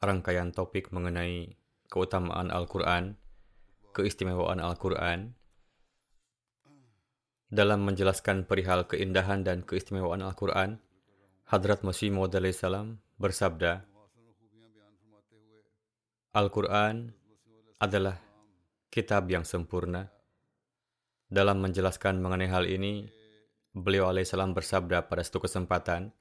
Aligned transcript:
rangkaian 0.00 0.48
topik 0.48 0.88
mengenai 0.96 1.60
keutamaan 1.92 2.48
Al-Quran, 2.48 3.20
keistimewaan 3.92 4.56
Al-Quran, 4.56 5.36
dalam 7.52 7.84
menjelaskan 7.84 8.48
perihal 8.48 8.88
keindahan 8.88 9.44
dan 9.44 9.60
keistimewaan 9.60 10.24
Al-Quran, 10.24 10.80
Hadrat 11.52 11.84
Masih 11.84 12.08
Maud 12.08 12.32
salam 12.56 13.02
bersabda, 13.20 13.84
Al-Quran 16.32 17.12
adalah 17.82 18.16
kitab 18.88 19.28
yang 19.28 19.44
sempurna. 19.44 20.08
Dalam 21.26 21.60
menjelaskan 21.60 22.22
mengenai 22.22 22.48
hal 22.48 22.64
ini, 22.70 23.10
beliau 23.76 24.08
alaihissalam 24.08 24.54
bersabda 24.56 25.10
pada 25.10 25.22
suatu 25.26 25.44
kesempatan, 25.44 26.14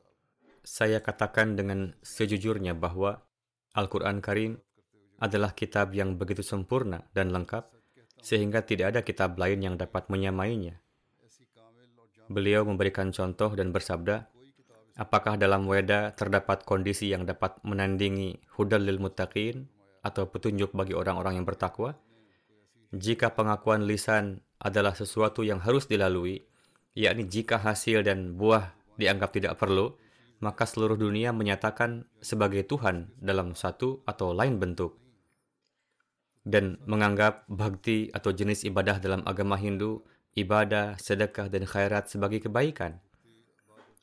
saya 0.65 0.99
katakan 0.99 1.53
dengan 1.53 1.93
sejujurnya 2.01 2.73
bahwa 2.73 3.28
Al-Quran 3.77 4.17
Karim 4.23 4.57
adalah 5.19 5.53
kitab 5.53 5.93
yang 5.93 6.15
begitu 6.15 6.41
sempurna 6.41 7.05
dan 7.13 7.29
lengkap, 7.29 7.69
sehingga 8.19 8.63
tidak 8.65 8.95
ada 8.95 9.01
kitab 9.05 9.35
lain 9.37 9.61
yang 9.61 9.75
dapat 9.75 10.07
menyamainya. 10.09 10.79
Beliau 12.29 12.65
memberikan 12.65 13.09
contoh 13.09 13.53
dan 13.53 13.73
bersabda, 13.73 14.29
apakah 14.97 15.37
dalam 15.37 15.65
Weda 15.65 16.13
terdapat 16.13 16.65
kondisi 16.65 17.09
yang 17.09 17.25
dapat 17.25 17.57
menandingi 17.65 18.37
hudal 18.57 18.85
lil 18.85 19.01
muttaqin 19.01 19.65
atau 20.05 20.29
petunjuk 20.29 20.73
bagi 20.73 20.93
orang-orang 20.93 21.41
yang 21.41 21.47
bertakwa? 21.47 21.97
Jika 22.89 23.33
pengakuan 23.37 23.85
lisan 23.85 24.41
adalah 24.57 24.97
sesuatu 24.97 25.45
yang 25.45 25.61
harus 25.61 25.85
dilalui, 25.85 26.41
yakni 26.97 27.29
jika 27.29 27.61
hasil 27.61 28.01
dan 28.01 28.33
buah 28.33 28.73
dianggap 28.97 29.29
tidak 29.29 29.55
perlu, 29.55 29.93
maka 30.39 30.63
seluruh 30.63 30.95
dunia 30.95 31.35
menyatakan 31.35 32.07
sebagai 32.23 32.63
Tuhan 32.63 33.11
dalam 33.19 33.55
satu 33.55 34.03
atau 34.07 34.31
lain 34.31 34.55
bentuk. 34.59 34.95
Dan 36.47 36.79
menganggap 36.87 37.43
bhakti 37.51 38.07
atau 38.15 38.31
jenis 38.31 38.63
ibadah 38.63 39.03
dalam 39.03 39.21
agama 39.27 39.59
Hindu, 39.59 40.01
ibadah, 40.39 40.95
sedekah, 40.95 41.51
dan 41.51 41.67
khairat 41.67 42.07
sebagai 42.07 42.47
kebaikan. 42.47 43.03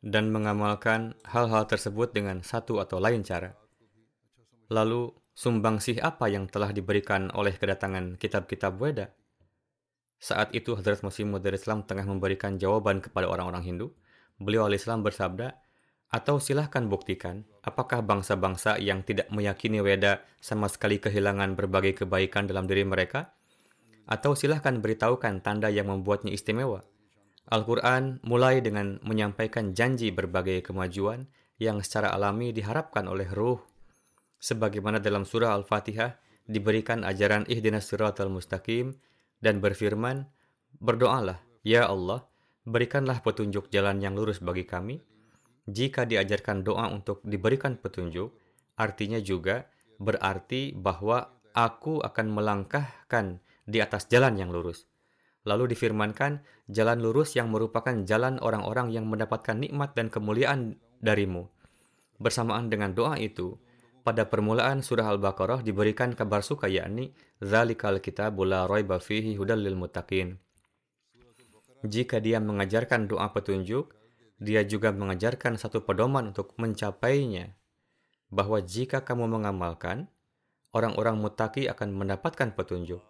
Dan 0.04 0.28
mengamalkan 0.30 1.16
hal-hal 1.24 1.64
tersebut 1.64 2.12
dengan 2.12 2.44
satu 2.44 2.78
atau 2.78 3.00
lain 3.00 3.24
cara. 3.24 3.56
Lalu, 4.68 5.10
sumbangsih 5.32 5.98
apa 6.04 6.28
yang 6.28 6.47
telah 6.47 6.70
diberikan 6.70 7.32
oleh 7.32 7.56
kedatangan 7.56 8.20
kitab-kitab 8.20 8.76
Weda? 8.76 9.10
Saat 10.20 10.53
itu 10.56 10.76
Hadrat 10.76 11.04
Masih 11.04 11.28
Maud 11.28 11.44
Islam 11.44 11.84
tengah 11.84 12.04
memberikan 12.08 12.60
jawaban 12.60 13.04
kepada 13.04 13.28
orang-orang 13.28 13.64
Hindu. 13.64 13.86
Beliau 14.36 14.68
alaihissalam 14.68 15.04
bersabda, 15.04 15.66
atau 16.06 16.38
silahkan 16.38 16.86
buktikan 16.86 17.42
apakah 17.66 17.98
bangsa-bangsa 18.00 18.78
yang 18.78 19.02
tidak 19.02 19.26
meyakini 19.34 19.82
Weda 19.82 20.22
sama 20.38 20.70
sekali 20.70 21.02
kehilangan 21.02 21.58
berbagai 21.58 22.06
kebaikan 22.06 22.46
dalam 22.46 22.70
diri 22.70 22.86
mereka? 22.86 23.34
Atau 24.06 24.38
silahkan 24.38 24.78
beritahukan 24.78 25.42
tanda 25.42 25.66
yang 25.66 25.90
membuatnya 25.90 26.30
istimewa. 26.30 26.86
Al-Quran 27.50 28.22
mulai 28.22 28.62
dengan 28.62 29.02
menyampaikan 29.02 29.74
janji 29.74 30.14
berbagai 30.14 30.62
kemajuan 30.62 31.26
yang 31.58 31.82
secara 31.82 32.14
alami 32.14 32.54
diharapkan 32.54 33.06
oleh 33.10 33.26
ruh. 33.30 33.58
Sebagaimana 34.38 35.02
dalam 35.02 35.26
surah 35.26 35.58
Al-Fatihah 35.58 36.18
diberikan 36.46 37.02
ajaran 37.02 37.46
ihdinas 37.50 37.90
siratal 37.90 38.30
mustaqim 38.30 38.94
dan 39.42 39.58
berfirman, 39.58 40.26
Berdoalah, 40.78 41.42
Ya 41.66 41.88
Allah, 41.88 42.28
berikanlah 42.68 43.24
petunjuk 43.24 43.72
jalan 43.74 43.98
yang 43.98 44.14
lurus 44.14 44.38
bagi 44.38 44.68
kami. 44.68 45.02
Jika 45.66 46.06
diajarkan 46.06 46.62
doa 46.62 46.87
untuk 46.94 47.19
diberikan 47.27 47.75
petunjuk, 47.75 48.31
artinya 48.78 49.19
juga 49.19 49.66
berarti 49.99 50.71
bahwa 50.71 51.27
aku 51.59 51.99
akan 52.06 52.27
melangkahkan 52.31 53.43
di 53.66 53.82
atas 53.82 54.06
jalan 54.06 54.38
yang 54.38 54.54
lurus. 54.54 54.87
Lalu 55.47 55.75
difirmankan, 55.75 56.43
jalan 56.71 56.99
lurus 57.03 57.34
yang 57.34 57.50
merupakan 57.50 57.94
jalan 58.06 58.38
orang-orang 58.43 58.94
yang 58.94 59.06
mendapatkan 59.06 59.59
nikmat 59.59 59.94
dan 59.94 60.10
kemuliaan 60.10 60.78
darimu. 61.03 61.50
Bersamaan 62.19 62.71
dengan 62.71 62.94
doa 62.94 63.19
itu, 63.19 63.59
pada 64.06 64.31
permulaan 64.31 64.87
surah 64.87 65.10
Al-Baqarah 65.19 65.66
diberikan 65.66 66.15
kabar 66.15 66.47
suka 66.47 66.71
yakni 66.71 67.10
Zalikal 67.43 67.98
kitabu 67.98 68.47
la 68.47 68.71
raiba 68.71 69.03
fihi 69.03 69.34
hudal 69.34 69.66
lil 69.66 69.75
muttaqin. 69.75 70.38
Jika 71.83 72.22
dia 72.22 72.38
mengajarkan 72.38 73.10
doa 73.10 73.34
petunjuk, 73.34 73.91
dia 74.36 74.62
juga 74.64 74.92
mengajarkan 74.92 75.56
satu 75.56 75.84
pedoman 75.84 76.32
untuk 76.32 76.52
mencapainya. 76.60 77.56
Bahwa 78.28 78.58
jika 78.58 79.06
kamu 79.06 79.30
mengamalkan, 79.30 80.10
orang-orang 80.74 81.16
mutaki 81.16 81.70
akan 81.70 81.94
mendapatkan 81.94 82.52
petunjuk. 82.52 83.00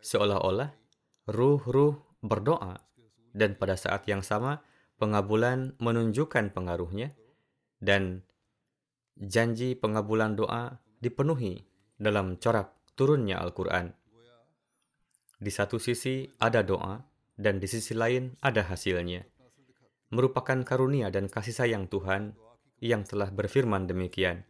Seolah-olah 0.00 0.72
ruh-ruh 1.28 2.00
berdoa 2.24 2.80
dan 3.36 3.54
pada 3.54 3.76
saat 3.76 4.08
yang 4.08 4.24
sama 4.24 4.64
pengabulan 4.96 5.76
menunjukkan 5.78 6.50
pengaruhnya 6.56 7.12
dan 7.78 8.24
janji 9.20 9.76
pengabulan 9.76 10.34
doa 10.34 10.80
dipenuhi 11.00 11.64
dalam 12.00 12.40
corak 12.40 12.72
turunnya 12.96 13.40
Al-Quran. 13.40 13.92
Di 15.40 15.48
satu 15.48 15.80
sisi 15.80 16.28
ada 16.36 16.60
doa, 16.60 17.00
dan 17.40 17.56
di 17.56 17.64
sisi 17.64 17.96
lain 17.96 18.36
ada 18.44 18.60
hasilnya. 18.68 19.24
Merupakan 20.10 20.58
karunia 20.66 21.08
dan 21.14 21.30
kasih 21.30 21.54
sayang 21.54 21.86
Tuhan 21.86 22.34
yang 22.82 23.06
telah 23.06 23.30
berfirman 23.30 23.86
demikian. 23.86 24.42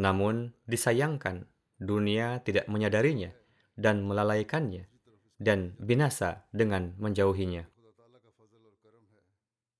Namun, 0.00 0.56
disayangkan, 0.64 1.44
dunia 1.76 2.40
tidak 2.40 2.66
menyadarinya 2.72 3.34
dan 3.76 4.02
melalaikannya, 4.02 4.88
dan 5.36 5.76
binasa 5.76 6.48
dengan 6.50 6.96
menjauhinya. 6.96 7.68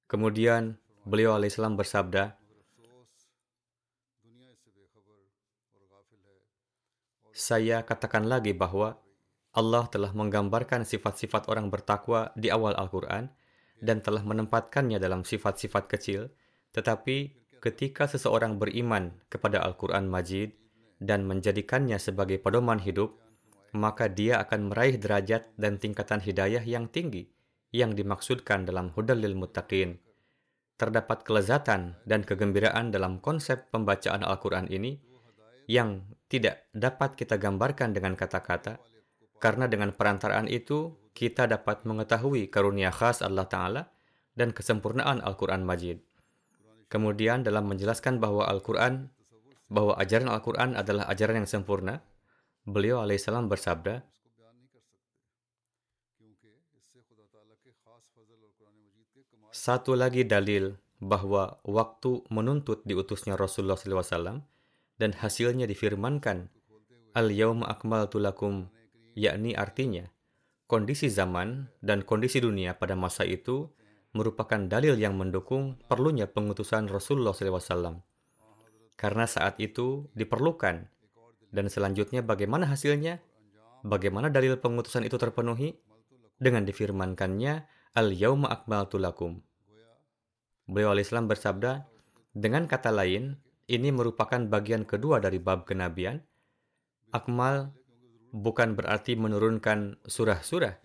Kemudian, 0.08 0.76
beliau 1.08 1.34
alaihissalam 1.36 1.74
bersabda, 1.74 2.38
Saya 7.38 7.86
katakan 7.86 8.26
lagi 8.26 8.50
bahwa 8.50 8.98
Allah 9.54 9.86
telah 9.86 10.10
menggambarkan 10.10 10.82
sifat-sifat 10.82 11.46
orang 11.46 11.70
bertakwa 11.70 12.34
di 12.34 12.50
awal 12.50 12.74
Al-Quran 12.74 13.30
dan 13.78 14.02
telah 14.02 14.22
menempatkannya 14.22 14.98
dalam 14.98 15.22
sifat-sifat 15.22 15.86
kecil, 15.86 16.30
tetapi 16.74 17.34
ketika 17.58 18.06
seseorang 18.06 18.58
beriman 18.58 19.14
kepada 19.30 19.62
Al-Quran 19.62 20.06
Majid 20.06 20.54
dan 20.98 21.26
menjadikannya 21.26 21.98
sebagai 21.98 22.42
pedoman 22.42 22.82
hidup, 22.82 23.18
maka 23.74 24.08
dia 24.08 24.40
akan 24.42 24.72
meraih 24.72 24.96
derajat 24.96 25.52
dan 25.60 25.76
tingkatan 25.76 26.22
hidayah 26.22 26.62
yang 26.64 26.88
tinggi 26.88 27.28
yang 27.68 27.92
dimaksudkan 27.92 28.64
dalam 28.64 28.90
hudal 28.96 29.20
lil 29.20 29.36
muttaqin. 29.36 30.00
Terdapat 30.78 31.26
kelezatan 31.26 31.98
dan 32.06 32.22
kegembiraan 32.22 32.94
dalam 32.94 33.18
konsep 33.18 33.66
pembacaan 33.74 34.22
Al-Quran 34.22 34.70
ini 34.70 35.02
yang 35.68 36.06
tidak 36.32 36.70
dapat 36.72 37.18
kita 37.18 37.36
gambarkan 37.36 37.92
dengan 37.92 38.16
kata-kata, 38.16 38.80
karena 39.38 39.70
dengan 39.70 39.94
perantaraan 39.94 40.50
itu 40.50 40.94
kita 41.14 41.50
dapat 41.50 41.82
mengetahui 41.82 42.46
karunia 42.50 42.94
khas 42.94 43.22
Allah 43.22 43.46
Ta'ala 43.46 43.82
dan 44.38 44.54
kesempurnaan 44.54 45.18
Al-Quran 45.18 45.66
Majid. 45.66 45.98
Kemudian 46.86 47.42
dalam 47.42 47.66
menjelaskan 47.66 48.22
bahwa 48.22 48.46
Al-Quran, 48.46 49.10
bahwa 49.66 49.98
ajaran 49.98 50.30
Al-Quran 50.30 50.78
adalah 50.78 51.10
ajaran 51.10 51.42
yang 51.42 51.50
sempurna, 51.50 52.06
beliau 52.62 53.02
alaihissalam 53.02 53.50
bersabda, 53.50 54.06
Satu 59.48 59.98
lagi 59.98 60.22
dalil 60.22 60.78
bahwa 61.02 61.58
waktu 61.66 62.22
menuntut 62.30 62.86
diutusnya 62.86 63.34
Rasulullah 63.34 63.74
SAW 63.74 64.46
dan 65.02 65.10
hasilnya 65.18 65.66
difirmankan, 65.66 66.46
Al-yawma 67.18 67.66
akmaltu 67.66 68.22
lakum, 68.22 68.70
yakni 69.18 69.58
artinya, 69.58 70.06
kondisi 70.70 71.10
zaman 71.10 71.66
dan 71.82 72.06
kondisi 72.06 72.38
dunia 72.38 72.78
pada 72.78 72.94
masa 72.94 73.26
itu 73.26 73.66
merupakan 74.14 74.62
dalil 74.70 74.94
yang 74.94 75.18
mendukung 75.18 75.74
perlunya 75.90 76.30
pengutusan 76.30 76.86
Rasulullah 76.86 77.34
SAW. 77.34 77.98
Karena 78.94 79.26
saat 79.26 79.58
itu 79.58 80.06
diperlukan, 80.14 80.86
dan 81.50 81.66
selanjutnya 81.66 82.22
bagaimana 82.22 82.70
hasilnya? 82.70 83.18
Bagaimana 83.82 84.30
dalil 84.30 84.58
pengutusan 84.58 85.06
itu 85.06 85.18
terpenuhi? 85.18 85.74
Dengan 86.38 86.62
difirmankannya, 86.62 87.66
Al-Yawma 87.98 88.46
akmaltu 88.50 88.98
lakum. 89.02 89.42
Beliau 90.70 90.94
Islam 90.94 91.26
bersabda, 91.26 91.88
dengan 92.36 92.70
kata 92.70 92.94
lain, 92.94 93.40
ini 93.66 93.88
merupakan 93.90 94.38
bagian 94.46 94.86
kedua 94.86 95.18
dari 95.18 95.40
bab 95.40 95.64
kenabian. 95.66 96.20
Akmal 97.10 97.72
bukan 98.32 98.76
berarti 98.76 99.16
menurunkan 99.16 100.04
surah-surah, 100.04 100.76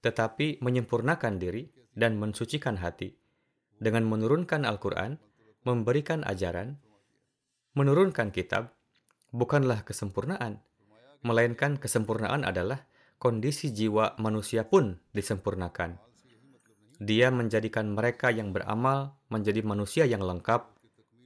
tetapi 0.00 0.60
menyempurnakan 0.64 1.36
diri 1.36 1.68
dan 1.92 2.16
mensucikan 2.16 2.80
hati. 2.80 3.16
Dengan 3.80 4.04
menurunkan 4.08 4.68
Al-Quran, 4.68 5.16
memberikan 5.64 6.24
ajaran, 6.24 6.80
menurunkan 7.76 8.32
kitab, 8.32 8.76
bukanlah 9.32 9.84
kesempurnaan, 9.84 10.60
melainkan 11.20 11.76
kesempurnaan 11.76 12.44
adalah 12.44 12.84
kondisi 13.20 13.72
jiwa 13.72 14.16
manusia 14.16 14.64
pun 14.64 14.96
disempurnakan. 15.12 16.00
Dia 17.00 17.32
menjadikan 17.32 17.92
mereka 17.92 18.28
yang 18.28 18.52
beramal 18.52 19.16
menjadi 19.32 19.64
manusia 19.64 20.04
yang 20.04 20.20
lengkap, 20.20 20.68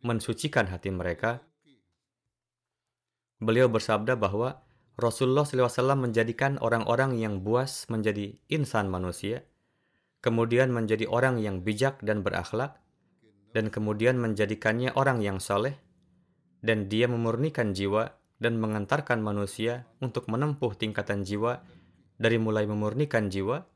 mensucikan 0.07 0.71
hati 0.71 0.91
mereka. 0.91 1.43
Beliau 3.43 3.67
bersabda 3.67 4.15
bahwa 4.15 4.64
Rasulullah 4.95 5.43
SAW 5.43 5.99
menjadikan 5.99 6.55
orang-orang 6.63 7.19
yang 7.19 7.43
buas 7.43 7.91
menjadi 7.91 8.39
insan 8.47 8.87
manusia, 8.87 9.43
kemudian 10.23 10.71
menjadi 10.71 11.11
orang 11.11 11.43
yang 11.43 11.67
bijak 11.67 11.99
dan 12.07 12.23
berakhlak, 12.23 12.79
dan 13.51 13.75
kemudian 13.75 14.15
menjadikannya 14.23 14.95
orang 14.95 15.19
yang 15.19 15.43
saleh, 15.43 15.75
dan 16.63 16.87
dia 16.87 17.11
memurnikan 17.11 17.75
jiwa 17.75 18.15
dan 18.39 18.55
mengantarkan 18.63 19.19
manusia 19.19 19.87
untuk 19.99 20.31
menempuh 20.31 20.79
tingkatan 20.79 21.27
jiwa 21.27 21.63
dari 22.15 22.39
mulai 22.39 22.63
memurnikan 22.71 23.27
jiwa, 23.27 23.67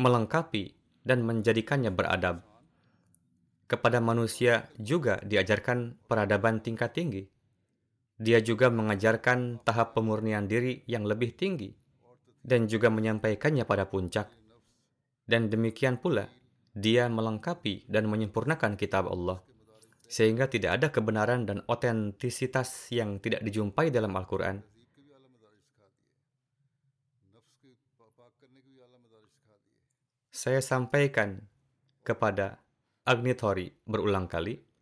melengkapi 0.00 0.72
dan 1.04 1.28
menjadikannya 1.28 1.92
beradab. 1.92 2.40
Kepada 3.68 4.00
manusia 4.00 4.68
juga 4.80 5.20
diajarkan 5.24 6.08
peradaban 6.08 6.60
tingkat 6.64 6.96
tinggi. 6.96 7.33
Dia 8.14 8.38
juga 8.38 8.70
mengajarkan 8.70 9.64
tahap 9.66 9.98
pemurnian 9.98 10.46
diri 10.46 10.86
yang 10.86 11.02
lebih 11.02 11.34
tinggi 11.34 11.74
dan 12.44 12.70
juga 12.70 12.92
menyampaikannya 12.92 13.66
pada 13.66 13.90
puncak. 13.90 14.30
Dan 15.24 15.48
demikian 15.48 15.98
pula, 15.98 16.28
dia 16.76 17.08
melengkapi 17.10 17.88
dan 17.90 18.06
menyempurnakan 18.06 18.76
kitab 18.78 19.08
Allah 19.10 19.40
sehingga 20.04 20.46
tidak 20.46 20.78
ada 20.78 20.86
kebenaran 20.92 21.48
dan 21.48 21.64
otentisitas 21.64 22.92
yang 22.92 23.18
tidak 23.18 23.40
dijumpai 23.40 23.88
dalam 23.88 24.12
Al-Quran 24.12 24.60
saya 30.34 30.58
sampaikan 30.58 31.46
kepada 32.02 32.58
Agnitori 33.06 33.70
berulang 33.86 34.26
kali. 34.26 34.73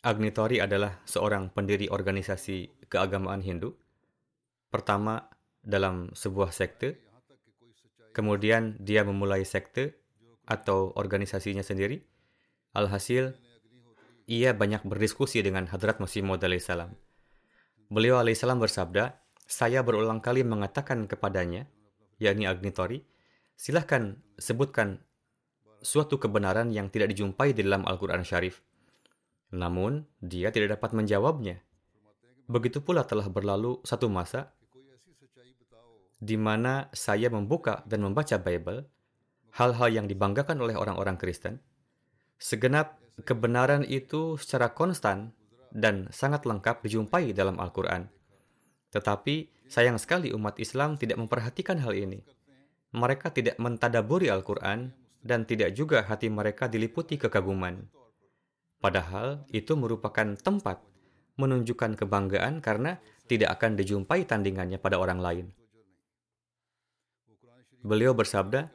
Agnitori 0.00 0.64
adalah 0.64 0.96
seorang 1.04 1.52
pendiri 1.52 1.92
organisasi 1.92 2.88
keagamaan 2.88 3.44
Hindu. 3.44 3.76
Pertama 4.72 5.28
dalam 5.60 6.08
sebuah 6.16 6.56
sekte, 6.56 6.96
kemudian 8.16 8.80
dia 8.80 9.04
memulai 9.04 9.44
sekte 9.44 10.00
atau 10.48 10.96
organisasinya 10.96 11.60
sendiri. 11.60 12.00
Alhasil, 12.72 13.36
ia 14.24 14.56
banyak 14.56 14.88
berdiskusi 14.88 15.44
dengan 15.44 15.68
Hadrat 15.68 16.00
Masih 16.00 16.24
Maud 16.24 16.40
salam. 16.64 16.96
Beliau 17.92 18.16
alaihissalam 18.24 18.56
bersabda, 18.56 19.20
saya 19.44 19.84
berulang 19.84 20.24
kali 20.24 20.40
mengatakan 20.48 21.04
kepadanya, 21.12 21.68
yakni 22.16 22.48
Agnitori, 22.48 23.04
silahkan 23.52 24.16
sebutkan 24.40 25.04
suatu 25.84 26.16
kebenaran 26.16 26.72
yang 26.72 26.88
tidak 26.88 27.12
dijumpai 27.12 27.52
di 27.52 27.68
dalam 27.68 27.84
Al-Quran 27.84 28.24
Syarif. 28.24 28.64
Namun, 29.50 30.06
dia 30.22 30.54
tidak 30.54 30.78
dapat 30.78 30.94
menjawabnya. 30.94 31.62
Begitu 32.50 32.82
pula 32.82 33.06
telah 33.06 33.26
berlalu 33.30 33.78
satu 33.86 34.10
masa 34.10 34.50
di 36.20 36.36
mana 36.36 36.92
saya 36.92 37.32
membuka 37.32 37.80
dan 37.88 38.04
membaca 38.04 38.36
Bible, 38.36 38.84
hal-hal 39.56 39.88
yang 39.88 40.06
dibanggakan 40.06 40.60
oleh 40.60 40.76
orang-orang 40.76 41.16
Kristen, 41.16 41.64
segenap 42.36 43.00
kebenaran 43.24 43.88
itu 43.88 44.36
secara 44.36 44.76
konstan 44.76 45.32
dan 45.72 46.12
sangat 46.12 46.44
lengkap 46.44 46.84
dijumpai 46.84 47.32
dalam 47.32 47.56
Al-Quran. 47.56 48.12
Tetapi 48.92 49.60
Sayang 49.70 50.02
sekali 50.02 50.34
umat 50.34 50.58
Islam 50.58 50.98
tidak 50.98 51.22
memperhatikan 51.22 51.78
hal 51.78 51.94
ini. 51.94 52.26
Mereka 52.90 53.30
tidak 53.30 53.54
mentadaburi 53.62 54.26
Al-Quran 54.26 54.90
dan 55.22 55.46
tidak 55.46 55.78
juga 55.78 56.02
hati 56.02 56.26
mereka 56.26 56.66
diliputi 56.66 57.14
kekaguman. 57.14 57.78
Padahal 58.80 59.44
itu 59.52 59.76
merupakan 59.76 60.24
tempat 60.40 60.80
menunjukkan 61.36 62.00
kebanggaan 62.00 62.64
karena 62.64 62.96
tidak 63.28 63.60
akan 63.60 63.76
dijumpai 63.76 64.24
tandingannya 64.24 64.80
pada 64.80 64.96
orang 64.96 65.20
lain. 65.20 65.46
Beliau 67.80 68.12
bersabda, 68.12 68.68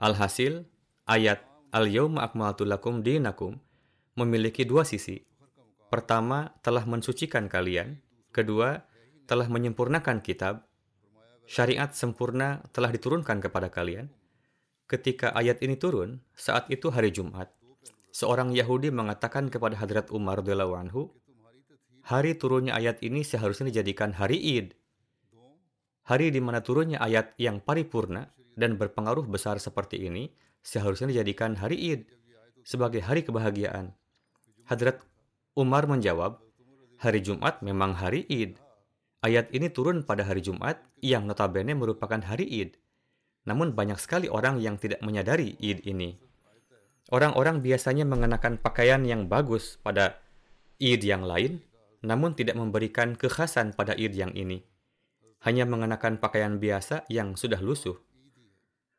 Alhasil, 0.00 0.64
ayat 1.08 1.44
Al-Yawma 1.72 2.24
akmaltu 2.24 2.64
lakum 2.68 3.00
dinakum 3.00 3.56
memiliki 4.16 4.64
dua 4.64 4.84
sisi. 4.84 5.20
Pertama, 5.88 6.56
telah 6.60 6.84
mensucikan 6.84 7.48
kalian. 7.48 8.00
Kedua, 8.32 8.84
telah 9.24 9.48
menyempurnakan 9.48 10.20
kitab, 10.20 10.66
syariat 11.46 11.90
sempurna 11.90 12.62
telah 12.74 12.90
diturunkan 12.94 13.42
kepada 13.42 13.68
kalian. 13.70 14.10
Ketika 14.90 15.30
ayat 15.34 15.62
ini 15.62 15.78
turun, 15.78 16.18
saat 16.34 16.66
itu 16.70 16.90
hari 16.90 17.14
Jumat, 17.14 17.50
seorang 18.10 18.54
Yahudi 18.54 18.90
mengatakan 18.90 19.50
kepada 19.50 19.78
Hadrat 19.78 20.10
Umar 20.10 20.42
radhiyallahu 20.42 20.74
anhu, 20.74 21.10
hari 22.06 22.34
turunnya 22.34 22.74
ayat 22.74 23.02
ini 23.02 23.22
seharusnya 23.22 23.70
dijadikan 23.70 24.14
hari 24.14 24.38
Id. 24.38 24.74
Hari 26.06 26.34
di 26.34 26.40
mana 26.42 26.58
turunnya 26.64 26.98
ayat 26.98 27.38
yang 27.38 27.62
paripurna 27.62 28.34
dan 28.58 28.74
berpengaruh 28.74 29.26
besar 29.30 29.62
seperti 29.62 30.10
ini 30.10 30.34
seharusnya 30.60 31.14
dijadikan 31.14 31.54
hari 31.54 31.78
Id 31.78 32.02
sebagai 32.66 33.00
hari 33.00 33.22
kebahagiaan. 33.22 33.94
Hadrat 34.66 35.02
Umar 35.54 35.86
menjawab, 35.86 36.38
hari 36.98 37.20
Jumat 37.24 37.62
memang 37.64 37.96
hari 37.96 38.26
Id. 38.26 38.58
Ayat 39.20 39.52
ini 39.52 39.68
turun 39.68 40.02
pada 40.06 40.24
hari 40.24 40.40
Jumat 40.40 40.80
yang 41.04 41.28
notabene 41.28 41.76
merupakan 41.76 42.20
hari 42.20 42.48
Id. 42.48 42.80
Namun 43.44 43.72
banyak 43.72 43.98
sekali 44.00 44.28
orang 44.28 44.60
yang 44.60 44.76
tidak 44.76 45.00
menyadari 45.04 45.56
Id 45.60 45.84
ini. 45.84 46.29
Orang-orang 47.08 47.64
biasanya 47.64 48.04
mengenakan 48.04 48.60
pakaian 48.60 49.00
yang 49.08 49.24
bagus 49.26 49.80
pada 49.80 50.20
Id 50.76 51.00
yang 51.00 51.24
lain, 51.24 51.64
namun 52.04 52.36
tidak 52.36 52.60
memberikan 52.60 53.16
kekhasan 53.16 53.72
pada 53.72 53.96
Id 53.96 54.12
yang 54.12 54.36
ini. 54.36 54.60
Hanya 55.40 55.64
mengenakan 55.64 56.20
pakaian 56.20 56.60
biasa 56.60 57.08
yang 57.08 57.32
sudah 57.40 57.64
lusuh. 57.64 57.96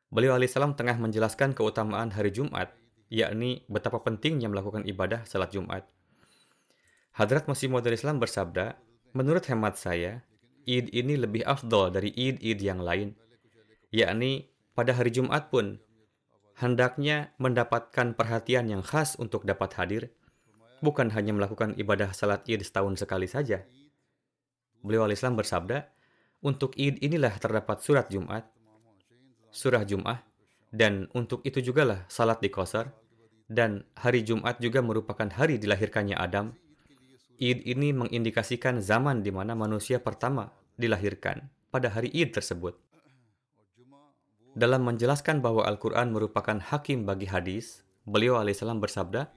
Beliau 0.10 0.34
alaihissalam 0.34 0.74
tengah 0.74 0.98
menjelaskan 0.98 1.54
keutamaan 1.54 2.10
hari 2.10 2.34
Jumat, 2.34 2.74
yakni 3.14 3.64
betapa 3.70 4.02
pentingnya 4.02 4.50
melakukan 4.50 4.84
ibadah 4.90 5.24
salat 5.30 5.54
Jumat. 5.54 5.86
Hadrat 7.14 7.46
Masih 7.46 7.70
Maud 7.70 7.86
Islam 7.86 8.18
bersabda, 8.18 8.82
Menurut 9.12 9.44
hemat 9.52 9.76
saya, 9.76 10.24
Id 10.64 10.94
ini 10.96 11.20
lebih 11.20 11.44
afdol 11.44 11.92
dari 11.92 12.16
id-id 12.16 12.64
yang 12.64 12.80
lain, 12.80 13.12
yakni 13.92 14.48
pada 14.72 14.96
hari 14.96 15.12
Jumat 15.12 15.52
pun 15.52 15.82
hendaknya 16.62 17.34
mendapatkan 17.42 18.14
perhatian 18.14 18.70
yang 18.70 18.86
khas 18.86 19.18
untuk 19.18 19.44
dapat 19.50 19.74
hadir, 19.82 20.04
bukan 20.86 21.10
hanya 21.10 21.34
melakukan 21.34 21.74
ibadah 21.74 22.14
salat 22.14 22.46
id 22.46 22.62
setahun 22.62 23.02
sekali 23.02 23.26
saja. 23.26 23.66
Beliau 24.86 25.10
al-Islam 25.10 25.34
bersabda, 25.34 25.90
untuk 26.46 26.78
id 26.78 27.02
inilah 27.02 27.34
terdapat 27.42 27.82
surat 27.82 28.10
Jumat, 28.14 28.46
surah 29.50 29.86
Jum'ah, 29.86 30.22
dan 30.70 31.10
untuk 31.18 31.42
itu 31.46 31.62
jugalah 31.62 32.06
salat 32.08 32.42
di 32.42 32.50
Qasar, 32.54 32.94
dan 33.52 33.84
hari 33.98 34.24
Jumat 34.24 34.62
juga 34.64 34.80
merupakan 34.80 35.28
hari 35.28 35.60
dilahirkannya 35.60 36.16
Adam. 36.16 36.56
Id 37.42 37.66
ini 37.66 37.90
mengindikasikan 37.92 38.80
zaman 38.80 39.26
di 39.26 39.34
mana 39.34 39.58
manusia 39.58 39.98
pertama 39.98 40.54
dilahirkan 40.78 41.50
pada 41.74 41.90
hari 41.90 42.14
Id 42.14 42.38
tersebut. 42.38 42.91
Dalam 44.52 44.84
menjelaskan 44.84 45.40
bahwa 45.40 45.64
Al-Quran 45.64 46.12
merupakan 46.12 46.60
hakim 46.60 47.08
bagi 47.08 47.24
hadis, 47.24 47.88
beliau 48.04 48.36
alaihissalam 48.36 48.84
bersabda, 48.84 49.32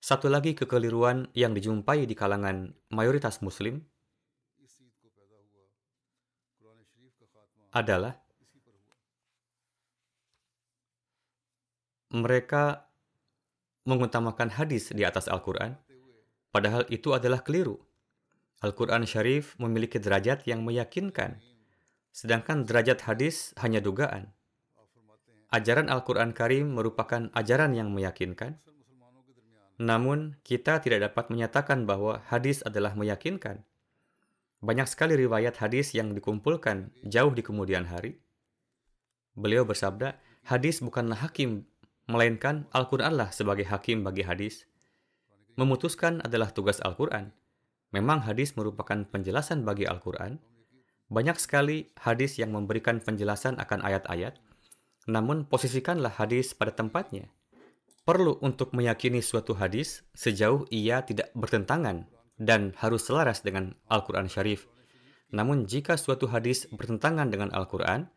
satu 0.00 0.32
lagi 0.32 0.56
kekeliruan 0.56 1.28
yang 1.36 1.52
dijumpai 1.52 2.08
di 2.08 2.16
kalangan 2.16 2.72
mayoritas 2.88 3.44
muslim 3.44 3.84
adalah 7.72 8.16
mereka 12.14 12.88
mengutamakan 13.84 14.48
hadis 14.56 14.88
di 14.94 15.04
atas 15.04 15.28
Al-Quran, 15.28 15.76
padahal 16.48 16.88
itu 16.88 17.12
adalah 17.12 17.44
keliru. 17.44 17.76
Al-Quran 18.64 19.04
Syarif 19.04 19.52
memiliki 19.60 20.00
derajat 20.00 20.48
yang 20.48 20.64
meyakinkan, 20.64 21.36
sedangkan 22.14 22.62
derajat 22.62 23.02
hadis 23.10 23.50
hanya 23.58 23.82
dugaan. 23.82 24.30
Ajaran 25.50 25.90
Al-Quran 25.90 26.30
Karim 26.30 26.78
merupakan 26.78 27.26
ajaran 27.34 27.74
yang 27.74 27.90
meyakinkan, 27.90 28.62
namun 29.82 30.38
kita 30.46 30.78
tidak 30.78 31.10
dapat 31.10 31.34
menyatakan 31.34 31.82
bahwa 31.90 32.22
hadis 32.30 32.62
adalah 32.62 32.94
meyakinkan. 32.94 33.66
Banyak 34.62 34.86
sekali 34.86 35.18
riwayat 35.18 35.58
hadis 35.58 35.90
yang 35.92 36.14
dikumpulkan 36.14 36.94
jauh 37.02 37.34
di 37.34 37.42
kemudian 37.42 37.90
hari. 37.90 38.22
Beliau 39.34 39.66
bersabda, 39.66 40.14
hadis 40.46 40.78
bukanlah 40.78 41.18
hakim, 41.18 41.66
melainkan 42.06 42.70
Al-Quranlah 42.70 43.34
sebagai 43.34 43.66
hakim 43.66 44.06
bagi 44.06 44.22
hadis. 44.22 44.70
Memutuskan 45.58 46.22
adalah 46.22 46.54
tugas 46.54 46.78
Al-Quran. 46.78 47.34
Memang 47.90 48.22
hadis 48.22 48.54
merupakan 48.54 49.02
penjelasan 49.06 49.66
bagi 49.66 49.86
Al-Quran, 49.86 50.38
banyak 51.14 51.38
sekali 51.38 51.94
hadis 51.94 52.42
yang 52.42 52.50
memberikan 52.50 52.98
penjelasan 52.98 53.62
akan 53.62 53.86
ayat-ayat, 53.86 54.34
namun 55.06 55.46
posisikanlah 55.46 56.10
hadis 56.10 56.58
pada 56.58 56.74
tempatnya. 56.74 57.30
Perlu 58.02 58.36
untuk 58.42 58.74
meyakini 58.74 59.22
suatu 59.22 59.54
hadis 59.54 60.02
sejauh 60.12 60.66
ia 60.74 61.06
tidak 61.06 61.30
bertentangan 61.38 62.10
dan 62.36 62.74
harus 62.82 63.06
selaras 63.06 63.40
dengan 63.46 63.78
Al-Quran 63.86 64.26
Syarif. 64.26 64.66
Namun 65.30 65.64
jika 65.70 65.94
suatu 65.94 66.26
hadis 66.28 66.66
bertentangan 66.68 67.30
dengan 67.30 67.54
Al-Quran, 67.54 68.10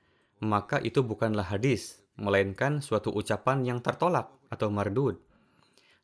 maka 0.43 0.81
itu 0.81 1.05
bukanlah 1.05 1.47
hadis, 1.47 2.03
melainkan 2.17 2.81
suatu 2.81 3.13
ucapan 3.13 3.63
yang 3.63 3.79
tertolak 3.79 4.27
atau 4.49 4.67
mardud. 4.73 5.21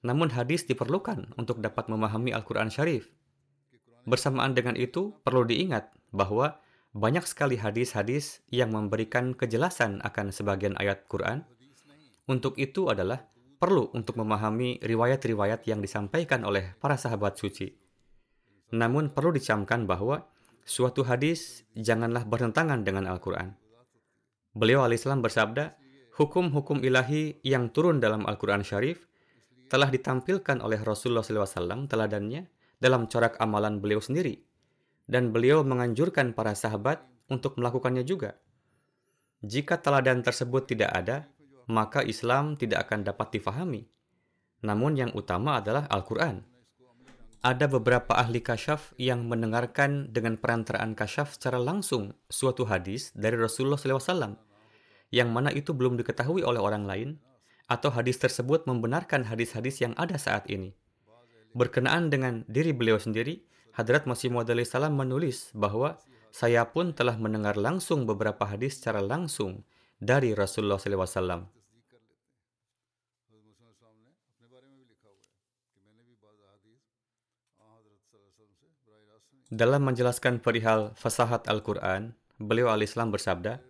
Namun 0.06 0.32
hadis 0.32 0.64
diperlukan 0.64 1.36
untuk 1.36 1.60
dapat 1.60 1.90
memahami 1.90 2.32
Al-Quran 2.32 2.70
Syarif. 2.70 3.10
Bersamaan 4.08 4.56
dengan 4.56 4.80
itu, 4.80 5.16
perlu 5.24 5.44
diingat 5.48 5.92
bahwa 6.12 6.63
banyak 6.94 7.26
sekali 7.26 7.58
hadis-hadis 7.58 8.46
yang 8.54 8.70
memberikan 8.70 9.34
kejelasan 9.34 9.98
akan 10.06 10.30
sebagian 10.30 10.78
ayat 10.78 11.10
Quran. 11.10 11.42
Untuk 12.30 12.54
itu 12.62 12.86
adalah 12.86 13.26
perlu 13.58 13.90
untuk 13.98 14.22
memahami 14.22 14.78
riwayat-riwayat 14.78 15.66
yang 15.66 15.82
disampaikan 15.82 16.46
oleh 16.46 16.78
para 16.78 16.94
sahabat 16.94 17.34
suci. 17.42 17.74
Namun 18.78 19.10
perlu 19.10 19.34
dicamkan 19.34 19.90
bahwa 19.90 20.22
suatu 20.62 21.02
hadis 21.02 21.66
janganlah 21.74 22.30
bertentangan 22.30 22.86
dengan 22.86 23.10
Al-Quran. 23.10 23.58
Beliau 24.54 24.86
alaihissalam 24.86 25.26
bersabda, 25.26 25.74
hukum-hukum 26.14 26.86
ilahi 26.86 27.42
yang 27.42 27.74
turun 27.74 27.98
dalam 27.98 28.30
Al-Quran 28.30 28.62
Syarif 28.62 29.10
telah 29.66 29.90
ditampilkan 29.90 30.62
oleh 30.62 30.78
Rasulullah 30.78 31.26
SAW 31.26 31.90
teladannya 31.90 32.46
dalam 32.78 33.10
corak 33.10 33.42
amalan 33.42 33.82
beliau 33.82 33.98
sendiri 33.98 34.53
dan 35.08 35.36
beliau 35.36 35.62
menganjurkan 35.68 36.32
para 36.32 36.56
sahabat 36.56 37.04
untuk 37.28 37.60
melakukannya 37.60 38.04
juga. 38.08 38.40
Jika 39.44 39.84
teladan 39.84 40.24
tersebut 40.24 40.72
tidak 40.72 40.92
ada, 40.96 41.28
maka 41.68 42.04
Islam 42.04 42.56
tidak 42.56 42.88
akan 42.88 43.04
dapat 43.04 43.40
difahami. 43.40 43.84
Namun 44.64 44.96
yang 44.96 45.12
utama 45.12 45.60
adalah 45.60 45.88
Al-Quran. 45.92 46.44
Ada 47.44 47.68
beberapa 47.68 48.16
ahli 48.16 48.40
kasyaf 48.40 48.96
yang 48.96 49.28
mendengarkan 49.28 50.08
dengan 50.16 50.40
perantaraan 50.40 50.96
kasyaf 50.96 51.36
secara 51.36 51.60
langsung 51.60 52.16
suatu 52.32 52.64
hadis 52.64 53.12
dari 53.12 53.36
Rasulullah 53.36 53.76
SAW, 53.76 54.40
yang 55.12 55.28
mana 55.28 55.52
itu 55.52 55.76
belum 55.76 56.00
diketahui 56.00 56.40
oleh 56.48 56.64
orang 56.64 56.88
lain, 56.88 57.20
atau 57.68 57.92
hadis 57.92 58.16
tersebut 58.16 58.64
membenarkan 58.64 59.28
hadis-hadis 59.28 59.84
yang 59.84 59.92
ada 60.00 60.16
saat 60.16 60.48
ini. 60.48 60.72
Berkenaan 61.52 62.08
dengan 62.08 62.48
diri 62.48 62.72
beliau 62.72 62.96
sendiri, 62.96 63.44
Hadrat 63.74 64.06
Masih 64.06 64.30
Maud 64.30 64.46
salam 64.70 64.94
menulis 64.94 65.50
bahwa 65.58 65.98
saya 66.30 66.62
pun 66.70 66.94
telah 66.94 67.18
mendengar 67.18 67.58
langsung 67.58 68.06
beberapa 68.06 68.46
hadis 68.46 68.78
secara 68.78 69.02
langsung 69.02 69.66
dari 69.98 70.38
Rasulullah 70.38 70.78
SAW. 70.78 71.50
Dalam 79.54 79.82
menjelaskan 79.86 80.42
perihal 80.42 80.94
fasahat 80.98 81.46
Al-Quran, 81.46 82.18
beliau 82.42 82.74
al-Islam 82.74 83.14
bersabda, 83.14 83.62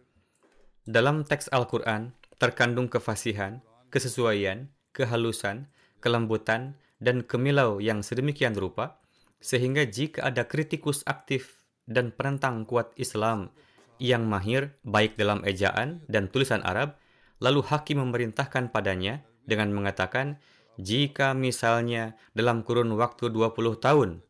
dalam 0.84 1.24
teks 1.24 1.48
Al-Quran 1.52 2.12
terkandung 2.40 2.92
kefasihan, 2.92 3.64
kesesuaian, 3.88 4.68
kehalusan, 4.92 5.72
kelembutan, 6.04 6.76
dan 7.04 7.24
kemilau 7.24 7.84
yang 7.84 8.00
sedemikian 8.00 8.56
rupa, 8.56 9.03
sehingga 9.44 9.84
jika 9.84 10.24
ada 10.32 10.48
kritikus 10.48 11.04
aktif 11.04 11.68
dan 11.84 12.16
penentang 12.16 12.64
kuat 12.64 12.96
Islam 12.96 13.52
yang 14.00 14.24
mahir 14.24 14.80
baik 14.88 15.20
dalam 15.20 15.44
ejaan 15.44 16.00
dan 16.08 16.32
tulisan 16.32 16.64
Arab, 16.64 16.96
lalu 17.44 17.60
hakim 17.60 18.00
memerintahkan 18.00 18.72
padanya 18.72 19.20
dengan 19.44 19.76
mengatakan, 19.76 20.40
jika 20.80 21.36
misalnya 21.36 22.16
dalam 22.32 22.64
kurun 22.64 22.96
waktu 22.96 23.28
20 23.30 23.84
tahun, 23.84 24.24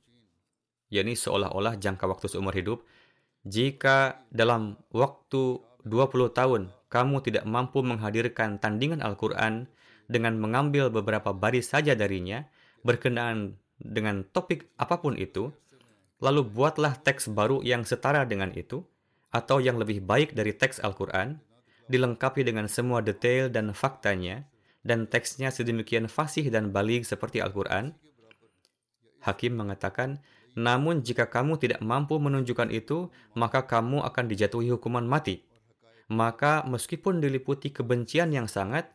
yakni 0.90 1.14
seolah-olah 1.14 1.78
jangka 1.78 2.10
waktu 2.10 2.26
seumur 2.28 2.58
hidup, 2.58 2.82
jika 3.46 4.26
dalam 4.34 4.82
waktu 4.90 5.62
20 5.86 6.34
tahun 6.34 6.74
kamu 6.90 7.16
tidak 7.22 7.46
mampu 7.46 7.86
menghadirkan 7.86 8.58
tandingan 8.58 9.06
Al-Quran 9.06 9.70
dengan 10.10 10.42
mengambil 10.42 10.90
beberapa 10.90 11.32
baris 11.32 11.70
saja 11.72 11.94
darinya, 11.94 12.50
berkenaan 12.82 13.62
dengan 13.80 14.26
topik 14.30 14.70
apa 14.78 15.00
pun 15.02 15.18
itu, 15.18 15.50
lalu 16.24 16.46
buatlah 16.48 17.00
teks 17.02 17.32
baru 17.32 17.60
yang 17.66 17.84
setara 17.84 18.24
dengan 18.24 18.54
itu, 18.56 18.86
atau 19.34 19.58
yang 19.58 19.82
lebih 19.82 20.06
baik 20.06 20.38
dari 20.38 20.54
teks 20.54 20.80
Al-Quran, 20.80 21.42
dilengkapi 21.90 22.46
dengan 22.46 22.70
semua 22.70 23.02
detail 23.02 23.50
dan 23.50 23.74
faktanya, 23.74 24.46
dan 24.84 25.08
teksnya 25.08 25.50
sedemikian 25.50 26.12
fasih 26.12 26.48
dan 26.52 26.70
balik 26.70 27.08
seperti 27.08 27.40
Al-Quran. 27.40 27.96
Hakim 29.24 29.56
mengatakan, 29.56 30.20
namun 30.54 31.02
jika 31.02 31.32
kamu 31.32 31.58
tidak 31.58 31.82
mampu 31.82 32.20
menunjukkan 32.22 32.70
itu, 32.70 33.10
maka 33.34 33.66
kamu 33.66 34.06
akan 34.06 34.26
dijatuhi 34.30 34.70
hukuman 34.76 35.08
mati. 35.08 35.42
Maka 36.12 36.62
meskipun 36.68 37.24
diliputi 37.24 37.74
kebencian 37.74 38.30
yang 38.36 38.46
sangat, 38.46 38.92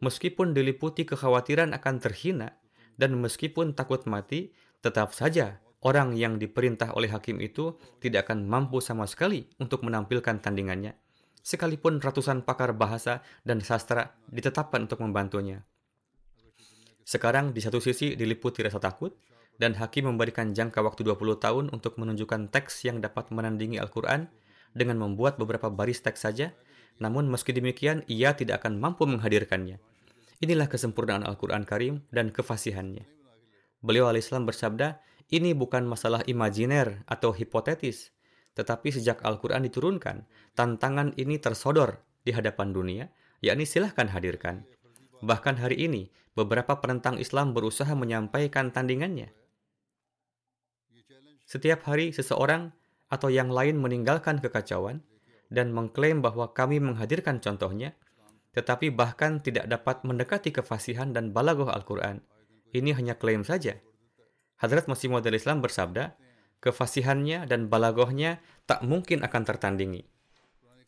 meskipun 0.00 0.56
diliputi 0.56 1.04
kekhawatiran 1.04 1.76
akan 1.76 2.00
terhina, 2.00 2.56
dan 3.02 3.18
meskipun 3.18 3.74
takut 3.74 4.06
mati, 4.06 4.54
tetap 4.78 5.10
saja 5.10 5.58
orang 5.82 6.14
yang 6.14 6.38
diperintah 6.38 6.94
oleh 6.94 7.10
hakim 7.10 7.42
itu 7.42 7.74
tidak 7.98 8.30
akan 8.30 8.46
mampu 8.46 8.78
sama 8.78 9.10
sekali 9.10 9.50
untuk 9.58 9.82
menampilkan 9.82 10.38
tandingannya, 10.38 10.94
sekalipun 11.42 11.98
ratusan 11.98 12.46
pakar 12.46 12.78
bahasa 12.78 13.26
dan 13.42 13.58
sastra 13.58 14.14
ditetapkan 14.30 14.86
untuk 14.86 15.02
membantunya. 15.02 15.66
Sekarang 17.02 17.50
di 17.50 17.58
satu 17.58 17.82
sisi 17.82 18.14
diliputi 18.14 18.62
rasa 18.62 18.78
takut, 18.78 19.18
dan 19.58 19.74
hakim 19.74 20.06
memberikan 20.06 20.54
jangka 20.54 20.80
waktu 20.80 21.02
20 21.02 21.42
tahun 21.42 21.64
untuk 21.74 21.98
menunjukkan 21.98 22.54
teks 22.54 22.86
yang 22.86 23.02
dapat 23.02 23.34
menandingi 23.34 23.82
Al-Quran 23.82 24.30
dengan 24.72 25.02
membuat 25.02 25.36
beberapa 25.36 25.68
baris 25.68 26.00
teks 26.00 26.22
saja, 26.22 26.54
namun 27.02 27.26
meski 27.26 27.50
demikian 27.50 28.06
ia 28.06 28.32
tidak 28.38 28.62
akan 28.62 28.78
mampu 28.78 29.04
menghadirkannya. 29.10 29.82
Inilah 30.42 30.66
kesempurnaan 30.66 31.22
Al-Quran 31.22 31.62
Karim 31.62 32.02
dan 32.10 32.34
kefasihannya. 32.34 33.06
Beliau 33.78 34.10
alaihissalam 34.10 34.42
bersabda, 34.42 34.98
ini 35.30 35.54
bukan 35.54 35.86
masalah 35.86 36.26
imajiner 36.26 37.06
atau 37.06 37.30
hipotetis, 37.30 38.10
Tetapi 38.52 38.92
sejak 38.92 39.24
Al-Quran 39.24 39.64
diturunkan, 39.64 40.28
tantangan 40.52 41.16
ini 41.16 41.40
tersodor 41.40 42.04
di 42.20 42.36
hadapan 42.36 42.68
dunia, 42.76 43.04
yakni 43.40 43.64
silahkan 43.64 44.12
hadirkan. 44.12 44.68
Bahkan 45.24 45.56
hari 45.56 45.88
ini, 45.88 46.12
beberapa 46.36 46.76
penentang 46.76 47.16
Islam 47.16 47.56
berusaha 47.56 47.88
menyampaikan 47.96 48.68
tandingannya. 48.68 49.32
Setiap 51.48 51.88
hari, 51.88 52.12
seseorang 52.12 52.76
atau 53.08 53.32
yang 53.32 53.48
lain 53.48 53.80
meninggalkan 53.80 54.36
kekacauan 54.36 55.00
dan 55.48 55.72
mengklaim 55.72 56.20
bahwa 56.20 56.52
kami 56.52 56.76
menghadirkan 56.76 57.40
contohnya, 57.40 57.96
tetapi 58.52 58.92
bahkan 58.92 59.40
tidak 59.40 59.68
dapat 59.68 60.04
mendekati 60.04 60.52
kefasihan 60.52 61.12
dan 61.12 61.32
balagoh 61.32 61.72
Al-Quran. 61.72 62.20
Ini 62.72 62.96
hanya 62.96 63.16
klaim 63.16 63.44
saja. 63.44 63.80
Hadrat 64.60 64.86
Masih 64.88 65.08
Maud 65.08 65.24
Islam 65.26 65.60
bersabda, 65.64 66.14
kefasihannya 66.62 67.50
dan 67.50 67.66
balagohnya 67.66 68.38
tak 68.64 68.86
mungkin 68.86 69.24
akan 69.26 69.42
tertandingi. 69.42 70.06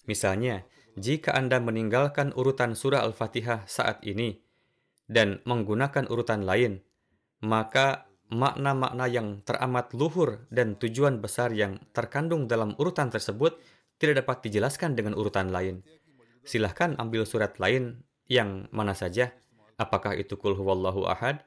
Misalnya, 0.07 0.63
jika 0.95 1.35
Anda 1.35 1.59
meninggalkan 1.59 2.31
urutan 2.39 2.79
surah 2.79 3.03
Al-Fatihah 3.03 3.67
saat 3.67 4.05
ini 4.07 4.39
dan 5.11 5.43
menggunakan 5.43 6.07
urutan 6.07 6.47
lain, 6.47 6.85
maka 7.43 8.07
makna-makna 8.31 9.11
yang 9.11 9.43
teramat 9.43 9.91
luhur 9.93 10.47
dan 10.49 10.79
tujuan 10.79 11.19
besar 11.19 11.51
yang 11.53 11.83
terkandung 11.91 12.47
dalam 12.47 12.73
urutan 12.79 13.11
tersebut 13.11 13.59
tidak 13.99 14.25
dapat 14.25 14.49
dijelaskan 14.49 14.95
dengan 14.95 15.19
urutan 15.19 15.51
lain. 15.51 15.83
Silahkan 16.45 16.97
ambil 17.01 17.25
surat 17.25 17.57
lain 17.57 18.05
yang 18.29 18.69
mana 18.73 18.93
saja, 18.93 19.33
apakah 19.81 20.17
itu 20.17 20.37
kul 20.37 20.57
huwallahu 20.57 21.09
ahad, 21.09 21.45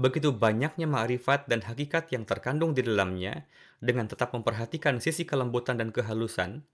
Begitu 0.00 0.32
banyaknya 0.32 0.88
ma'rifat 0.88 1.46
dan 1.52 1.60
hakikat 1.62 2.08
yang 2.10 2.24
terkandung 2.24 2.72
di 2.72 2.80
dalamnya 2.80 3.44
dengan 3.82 4.08
tetap 4.08 4.32
memperhatikan 4.32 4.98
sisi 5.04 5.28
kelembutan 5.28 5.76
dan 5.76 5.92
kehalusan, 5.92 6.64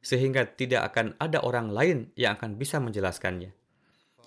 sehingga 0.00 0.48
tidak 0.48 0.92
akan 0.92 1.12
ada 1.20 1.44
orang 1.44 1.68
lain 1.68 1.98
yang 2.16 2.34
akan 2.40 2.56
bisa 2.56 2.80
menjelaskannya. 2.80 3.52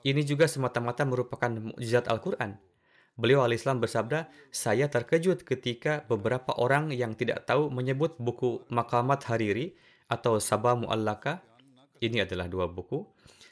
Ini 0.06 0.22
juga 0.22 0.46
semata-mata 0.46 1.02
merupakan 1.04 1.50
mukjizat 1.50 2.06
Al-Quran. 2.06 2.62
Beliau 3.18 3.42
al-Islam 3.42 3.82
bersabda, 3.82 4.30
saya 4.54 4.92
terkejut 4.92 5.42
ketika 5.42 6.06
beberapa 6.06 6.54
orang 6.56 6.94
yang 6.94 7.18
tidak 7.18 7.48
tahu 7.50 7.72
menyebut 7.74 8.20
buku 8.22 8.62
Makamat 8.70 9.26
Hariri 9.26 9.74
atau 10.06 10.38
Sabah 10.38 10.78
Mu'allaka, 10.78 11.42
ini 12.02 12.24
adalah 12.24 12.50
dua 12.50 12.68
buku, 12.68 13.04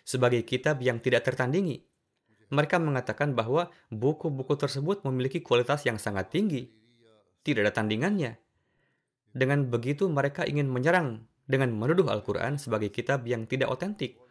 sebagai 0.03 0.43
kitab 0.43 0.83
yang 0.83 0.99
tidak 0.99 1.27
tertandingi 1.27 1.93
mereka 2.53 2.77
mengatakan 2.77 3.33
bahwa 3.33 3.73
buku-buku 3.89 4.53
tersebut 4.53 5.01
memiliki 5.09 5.41
kualitas 5.41 5.81
yang 5.89 5.97
sangat 5.97 6.29
tinggi. 6.29 6.69
Tidak 7.41 7.65
ada 7.65 7.73
tandingannya. 7.73 8.37
Dengan 9.33 9.65
begitu 9.65 10.05
mereka 10.05 10.45
ingin 10.45 10.69
menyerang 10.69 11.25
dengan 11.49 11.73
menuduh 11.73 12.07
Al-Quran 12.13 12.61
sebagai 12.61 12.93
kitab 12.93 13.25
yang 13.25 13.49
tidak 13.49 13.73
otentik. 13.73 14.21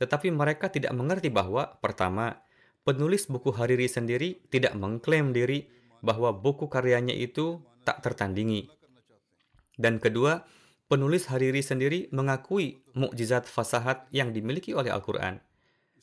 Tetapi 0.00 0.32
mereka 0.32 0.72
tidak 0.72 0.96
mengerti 0.96 1.28
bahwa, 1.28 1.76
pertama, 1.84 2.40
penulis 2.88 3.28
buku 3.28 3.52
Hariri 3.52 3.84
sendiri 3.86 4.40
tidak 4.48 4.72
mengklaim 4.72 5.36
diri 5.36 5.68
bahwa 6.00 6.32
buku 6.32 6.72
karyanya 6.72 7.12
itu 7.12 7.60
tak 7.84 8.00
tertandingi. 8.00 8.72
Dan 9.76 10.00
kedua, 10.00 10.48
penulis 10.90 11.30
Hariri 11.30 11.62
sendiri 11.62 12.10
mengakui 12.10 12.82
mukjizat 12.98 13.46
fasahat 13.46 14.10
yang 14.10 14.34
dimiliki 14.34 14.74
oleh 14.74 14.90
Al-Quran. 14.90 15.38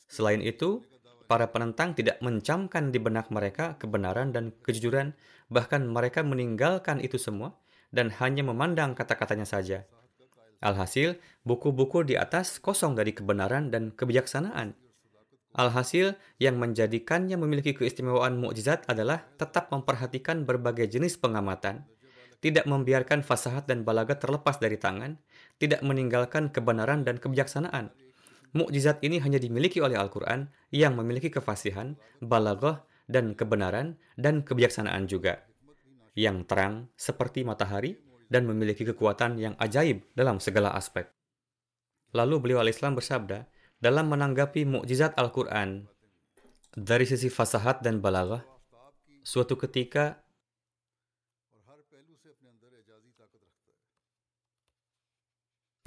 Selain 0.08 0.40
itu, 0.40 0.80
para 1.28 1.52
penentang 1.52 1.92
tidak 1.92 2.16
mencamkan 2.24 2.88
di 2.88 2.96
benak 2.96 3.28
mereka 3.28 3.76
kebenaran 3.76 4.32
dan 4.32 4.56
kejujuran, 4.64 5.12
bahkan 5.52 5.84
mereka 5.84 6.24
meninggalkan 6.24 7.04
itu 7.04 7.20
semua 7.20 7.52
dan 7.92 8.08
hanya 8.16 8.40
memandang 8.40 8.96
kata-katanya 8.96 9.44
saja. 9.44 9.84
Alhasil, 10.64 11.20
buku-buku 11.44 12.08
di 12.08 12.16
atas 12.16 12.56
kosong 12.56 12.96
dari 12.96 13.12
kebenaran 13.12 13.68
dan 13.68 13.92
kebijaksanaan. 13.92 14.72
Alhasil, 15.52 16.16
yang 16.40 16.56
menjadikannya 16.56 17.36
memiliki 17.36 17.76
keistimewaan 17.76 18.40
mukjizat 18.40 18.88
adalah 18.88 19.28
tetap 19.36 19.68
memperhatikan 19.68 20.48
berbagai 20.48 20.88
jenis 20.88 21.20
pengamatan, 21.20 21.84
tidak 22.38 22.66
membiarkan 22.70 23.26
fasahat 23.26 23.66
dan 23.66 23.82
balagat 23.82 24.22
terlepas 24.22 24.58
dari 24.62 24.78
tangan, 24.78 25.18
tidak 25.58 25.82
meninggalkan 25.82 26.50
kebenaran 26.54 27.02
dan 27.02 27.18
kebijaksanaan, 27.18 27.90
Mukjizat 28.56 29.04
ini 29.04 29.20
hanya 29.20 29.36
dimiliki 29.36 29.84
oleh 29.84 30.00
Al-Quran 30.00 30.48
yang 30.72 30.96
memiliki 30.96 31.28
kefasihan, 31.28 32.00
balaghah, 32.24 32.80
dan 33.04 33.36
kebenaran 33.36 34.00
dan 34.16 34.40
kebijaksanaan 34.40 35.04
juga. 35.04 35.44
Yang 36.16 36.48
terang 36.48 36.74
seperti 36.96 37.44
matahari 37.44 38.00
dan 38.32 38.48
memiliki 38.48 38.88
kekuatan 38.88 39.36
yang 39.36 39.52
ajaib 39.60 40.04
dalam 40.16 40.40
segala 40.40 40.72
aspek. 40.72 41.08
Lalu 42.16 42.40
beliau 42.40 42.64
al-Islam 42.64 42.96
bersabda, 42.96 43.44
dalam 43.78 44.08
menanggapi 44.08 44.64
mukjizat 44.64 45.12
Al-Quran, 45.20 45.84
dari 46.72 47.04
sisi 47.04 47.28
fasahat 47.28 47.84
dan 47.84 48.00
balaghah, 48.00 48.42
suatu 49.20 49.60
ketika 49.60 50.24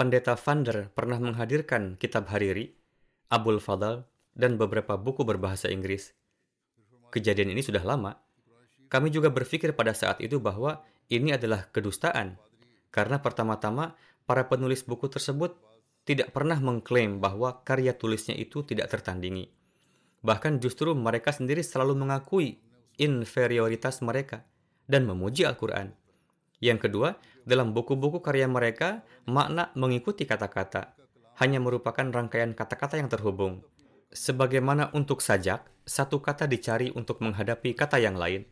Pendeta 0.01 0.33
Vander 0.33 0.89
pernah 0.97 1.21
menghadirkan 1.21 1.93
kitab 1.93 2.25
Hariri, 2.33 2.73
Abul 3.29 3.61
Fadal, 3.61 4.09
dan 4.33 4.57
beberapa 4.57 4.97
buku 4.97 5.21
berbahasa 5.21 5.69
Inggris. 5.69 6.17
Kejadian 7.13 7.53
ini 7.53 7.61
sudah 7.61 7.85
lama. 7.85 8.17
Kami 8.89 9.13
juga 9.13 9.29
berpikir 9.29 9.77
pada 9.77 9.93
saat 9.93 10.17
itu 10.25 10.41
bahwa 10.41 10.81
ini 11.05 11.37
adalah 11.37 11.69
kedustaan, 11.69 12.41
karena 12.89 13.21
pertama-tama 13.21 13.93
para 14.25 14.49
penulis 14.49 14.81
buku 14.81 15.05
tersebut 15.05 15.53
tidak 16.01 16.33
pernah 16.33 16.57
mengklaim 16.57 17.21
bahwa 17.21 17.61
karya 17.61 17.93
tulisnya 17.93 18.33
itu 18.33 18.65
tidak 18.65 18.89
tertandingi. 18.89 19.53
Bahkan 20.25 20.65
justru 20.65 20.97
mereka 20.97 21.29
sendiri 21.29 21.61
selalu 21.61 21.93
mengakui 21.93 22.57
inferioritas 22.97 24.01
mereka 24.01 24.49
dan 24.89 25.05
memuji 25.05 25.45
Al-Quran. 25.45 25.93
Yang 26.61 26.87
kedua, 26.87 27.17
dalam 27.41 27.73
buku-buku 27.73 28.21
karya 28.21 28.45
mereka, 28.45 29.01
makna 29.25 29.73
mengikuti 29.73 30.29
kata-kata, 30.29 30.93
hanya 31.41 31.57
merupakan 31.57 32.05
rangkaian 32.05 32.53
kata-kata 32.53 33.01
yang 33.01 33.09
terhubung. 33.09 33.65
Sebagaimana 34.13 34.93
untuk 34.93 35.25
sajak, 35.25 35.65
satu 35.81 36.21
kata 36.21 36.45
dicari 36.45 36.93
untuk 36.93 37.17
menghadapi 37.25 37.73
kata 37.73 37.97
yang 37.97 38.13
lain. 38.13 38.45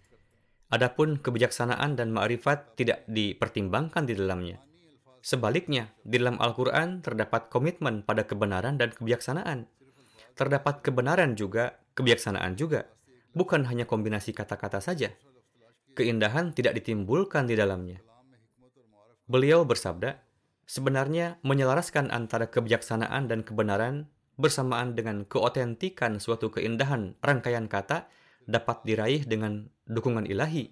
Adapun 0.73 1.21
kebijaksanaan 1.21 1.93
dan 1.93 2.09
ma'rifat 2.09 2.73
tidak 2.73 3.05
dipertimbangkan 3.05 4.09
di 4.09 4.17
dalamnya. 4.17 4.57
Sebaliknya, 5.21 5.93
di 6.01 6.17
dalam 6.17 6.41
Al-Quran 6.41 7.05
terdapat 7.05 7.53
komitmen 7.53 8.01
pada 8.01 8.25
kebenaran 8.25 8.81
dan 8.81 8.89
kebijaksanaan. 8.89 9.69
Terdapat 10.33 10.81
kebenaran 10.81 11.37
juga, 11.37 11.77
kebijaksanaan 11.93 12.57
juga, 12.57 12.89
bukan 13.37 13.69
hanya 13.69 13.85
kombinasi 13.85 14.33
kata-kata 14.33 14.81
saja 14.81 15.13
keindahan 15.93 16.51
tidak 16.53 16.77
ditimbulkan 16.81 17.49
di 17.49 17.55
dalamnya. 17.57 17.99
Beliau 19.29 19.61
bersabda, 19.61 20.17
sebenarnya 20.65 21.37
menyelaraskan 21.45 22.09
antara 22.09 22.49
kebijaksanaan 22.49 23.29
dan 23.29 23.45
kebenaran 23.45 24.09
bersamaan 24.39 24.95
dengan 24.95 25.27
keotentikan 25.27 26.17
suatu 26.17 26.49
keindahan 26.49 27.13
rangkaian 27.19 27.67
kata 27.67 28.07
dapat 28.47 28.81
diraih 28.87 29.27
dengan 29.27 29.67
dukungan 29.85 30.25
ilahi. 30.25 30.71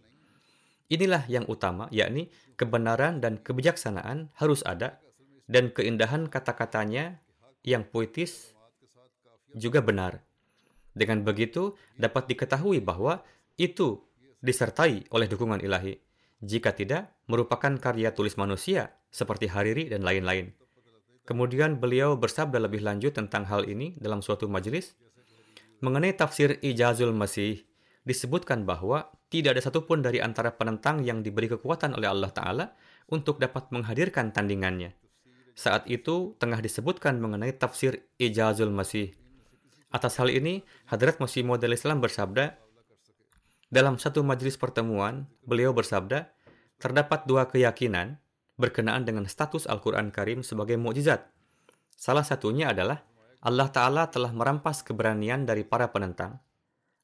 Inilah 0.87 1.27
yang 1.27 1.43
utama, 1.51 1.91
yakni 1.91 2.31
kebenaran 2.55 3.19
dan 3.19 3.37
kebijaksanaan 3.43 4.31
harus 4.39 4.63
ada, 4.63 5.03
dan 5.51 5.69
keindahan 5.75 6.31
kata-katanya 6.31 7.19
yang 7.67 7.83
puitis 7.83 8.55
juga 9.51 9.83
benar. 9.83 10.23
Dengan 10.95 11.27
begitu, 11.27 11.75
dapat 11.99 12.31
diketahui 12.31 12.79
bahwa 12.79 13.21
itu 13.59 14.06
disertai 14.41 15.09
oleh 15.11 15.27
dukungan 15.29 15.61
ilahi. 15.61 15.97
Jika 16.37 16.77
tidak, 16.77 17.17
merupakan 17.25 17.73
karya 17.81 18.13
tulis 18.13 18.37
manusia 18.37 18.93
seperti 19.09 19.49
Hariri 19.49 19.89
dan 19.89 20.05
lain-lain. 20.05 20.53
Kemudian 21.27 21.81
beliau 21.81 22.15
bersabda 22.15 22.61
lebih 22.61 22.85
lanjut 22.85 23.11
tentang 23.11 23.43
hal 23.49 23.67
ini 23.67 23.97
dalam 23.99 24.23
suatu 24.23 24.47
majelis. 24.47 24.95
Mengenai 25.83 26.15
tafsir 26.15 26.61
Ijazul 26.63 27.11
Masih, 27.11 27.67
disebutkan 28.07 28.63
bahwa 28.63 29.11
tidak 29.27 29.59
ada 29.59 29.61
satupun 29.67 29.99
dari 29.99 30.23
antara 30.23 30.55
penentang 30.55 31.03
yang 31.03 31.19
diberi 31.19 31.51
kekuatan 31.51 31.99
oleh 31.99 32.07
Allah 32.07 32.31
Ta'ala 32.31 32.65
untuk 33.11 33.43
dapat 33.43 33.67
menghadirkan 33.75 34.31
tandingannya. 34.31 34.95
Saat 35.57 35.89
itu 35.91 36.37
tengah 36.39 36.63
disebutkan 36.63 37.19
mengenai 37.19 37.51
tafsir 37.51 38.07
Ijazul 38.15 38.71
Masih. 38.71 39.11
Atas 39.91 40.15
hal 40.21 40.31
ini, 40.31 40.63
Hadrat 40.87 41.19
Masih 41.19 41.43
Maud 41.43 41.59
Islam 41.65 41.99
bersabda, 41.99 42.55
dalam 43.67 43.99
satu 43.99 44.23
majelis 44.23 44.55
pertemuan, 44.55 45.27
beliau 45.43 45.75
bersabda, 45.75 46.31
terdapat 46.79 47.27
dua 47.27 47.51
keyakinan 47.51 48.15
berkenaan 48.55 49.03
dengan 49.05 49.27
status 49.27 49.67
Al-Quran 49.67 50.09
Karim 50.09 50.41
sebagai 50.41 50.79
mukjizat. 50.79 51.27
Salah 51.93 52.23
satunya 52.23 52.73
adalah 52.73 53.05
Allah 53.43 53.69
Ta'ala 53.69 54.09
telah 54.09 54.33
merampas 54.33 54.81
keberanian 54.81 55.45
dari 55.45 55.61
para 55.61 55.91
penentang. 55.93 56.41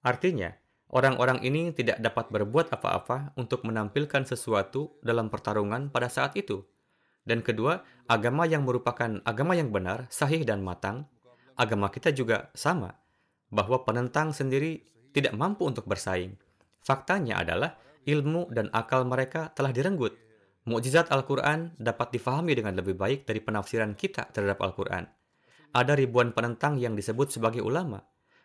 Artinya, 0.02 0.49
orang-orang 0.89 1.45
ini 1.45 1.76
tidak 1.76 2.02
dapat 2.02 2.32
berbuat 2.34 2.73
apa-apa 2.73 3.38
untuk 3.38 3.67
menampilkan 3.67 4.26
sesuatu 4.26 4.97
dalam 5.06 5.30
pertarungan 5.30 5.93
pada 5.93 6.10
saat 6.10 6.34
itu. 6.39 6.65
Dan 7.23 7.39
kedua, 7.39 7.86
agama 8.10 8.43
yang 8.43 8.67
merupakan 8.67 9.23
agama 9.23 9.56
yang 9.56 9.71
benar, 9.71 10.12
sahih 10.12 10.43
dan 10.43 10.60
matang, 10.60 11.08
agama 11.56 11.88
kita 11.88 12.12
juga 12.12 12.52
sama, 12.58 12.99
bahwa 13.47 13.86
penentang 13.88 14.36
sendiri 14.36 14.84
tidak 15.15 15.32
mampu 15.38 15.63
untuk 15.63 15.88
bersaing. 15.88 16.36
Faktanya 16.84 17.39
adalah 17.39 17.80
ilmu 18.04 18.52
dan 18.52 18.67
akal 18.76 19.08
mereka 19.08 19.56
telah 19.56 19.72
direnggut. 19.72 20.19
Mukjizat 20.67 21.12
Al-Quran 21.12 21.76
dapat 21.80 22.15
difahami 22.15 22.56
dengan 22.56 22.76
lebih 22.80 22.96
baik 22.96 23.24
dari 23.28 23.39
penafsiran 23.39 23.96
kita 23.96 24.32
terhadap 24.32 24.60
Al-Quran. 24.63 25.08
Ada 25.74 25.96
ribuan 25.96 26.36
penentang 26.36 26.78
yang 26.80 26.96
disebut 26.96 27.32
sebagai 27.34 27.63
ulama. 27.63 28.04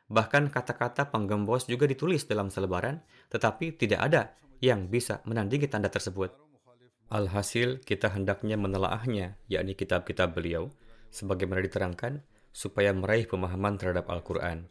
Bahkan 0.09 0.49
kata-kata 0.49 1.13
penggembos 1.13 1.69
juga 1.69 1.85
ditulis 1.85 2.25
dalam 2.25 2.49
selebaran, 2.49 3.05
tetapi 3.29 3.77
tidak 3.77 4.01
ada 4.01 4.23
yang 4.65 4.89
bisa 4.89 5.21
menandingi 5.29 5.69
tanda 5.69 5.93
tersebut. 5.93 6.33
Alhasil, 7.13 7.81
kita 7.85 8.13
hendaknya 8.13 8.57
menelaahnya, 8.57 9.37
yakni 9.49 9.77
kitab-kitab 9.77 10.33
beliau, 10.33 10.73
sebagaimana 11.13 11.61
diterangkan, 11.65 12.25
supaya 12.51 12.91
meraih 12.97 13.29
pemahaman 13.29 13.77
terhadap 13.77 14.09
Al-Quran. 14.09 14.69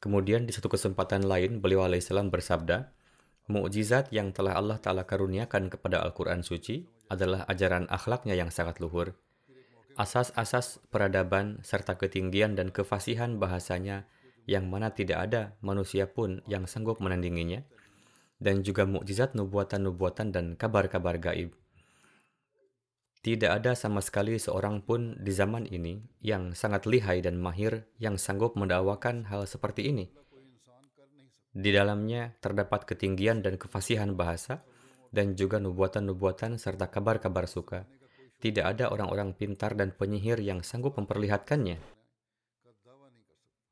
Kemudian 0.00 0.48
di 0.48 0.52
satu 0.52 0.72
kesempatan 0.72 1.24
lain, 1.28 1.60
beliau 1.60 1.84
alaihissalam 1.84 2.32
bersabda, 2.32 2.97
Mukjizat 3.48 4.12
yang 4.12 4.36
telah 4.36 4.60
Allah 4.60 4.76
Ta'ala 4.76 5.08
karuniakan 5.08 5.72
kepada 5.72 6.04
Al-Quran 6.04 6.44
Suci 6.44 6.84
adalah 7.08 7.48
ajaran 7.48 7.88
akhlaknya 7.88 8.36
yang 8.36 8.52
sangat 8.52 8.76
luhur. 8.76 9.16
Asas-asas 9.96 10.84
peradaban 10.92 11.56
serta 11.64 11.96
ketinggian 11.96 12.60
dan 12.60 12.68
kefasihan 12.68 13.40
bahasanya 13.40 14.04
yang 14.44 14.68
mana 14.68 14.92
tidak 14.92 15.32
ada 15.32 15.56
manusia 15.64 16.04
pun 16.04 16.44
yang 16.44 16.68
sanggup 16.68 17.00
menandinginya, 17.00 17.64
dan 18.36 18.60
juga 18.60 18.84
mukjizat 18.84 19.32
nubuatan-nubuatan 19.32 20.28
dan 20.28 20.52
kabar-kabar 20.52 21.16
gaib. 21.16 21.56
Tidak 23.24 23.48
ada 23.48 23.72
sama 23.72 24.04
sekali 24.04 24.36
seorang 24.36 24.84
pun 24.84 25.16
di 25.24 25.32
zaman 25.32 25.64
ini 25.64 26.04
yang 26.20 26.52
sangat 26.52 26.84
lihai 26.84 27.24
dan 27.24 27.40
mahir 27.40 27.88
yang 27.96 28.20
sanggup 28.20 28.60
mendakwakan 28.60 29.24
hal 29.24 29.48
seperti 29.48 29.88
ini 29.88 30.12
di 31.58 31.74
dalamnya 31.74 32.38
terdapat 32.38 32.86
ketinggian 32.86 33.42
dan 33.42 33.58
kefasihan 33.58 34.14
bahasa, 34.14 34.62
dan 35.10 35.34
juga 35.34 35.58
nubuatan-nubuatan 35.58 36.54
serta 36.54 36.86
kabar-kabar 36.86 37.50
suka. 37.50 37.82
Tidak 38.38 38.62
ada 38.62 38.94
orang-orang 38.94 39.34
pintar 39.34 39.74
dan 39.74 39.90
penyihir 39.90 40.38
yang 40.38 40.62
sanggup 40.62 40.94
memperlihatkannya. 40.94 41.82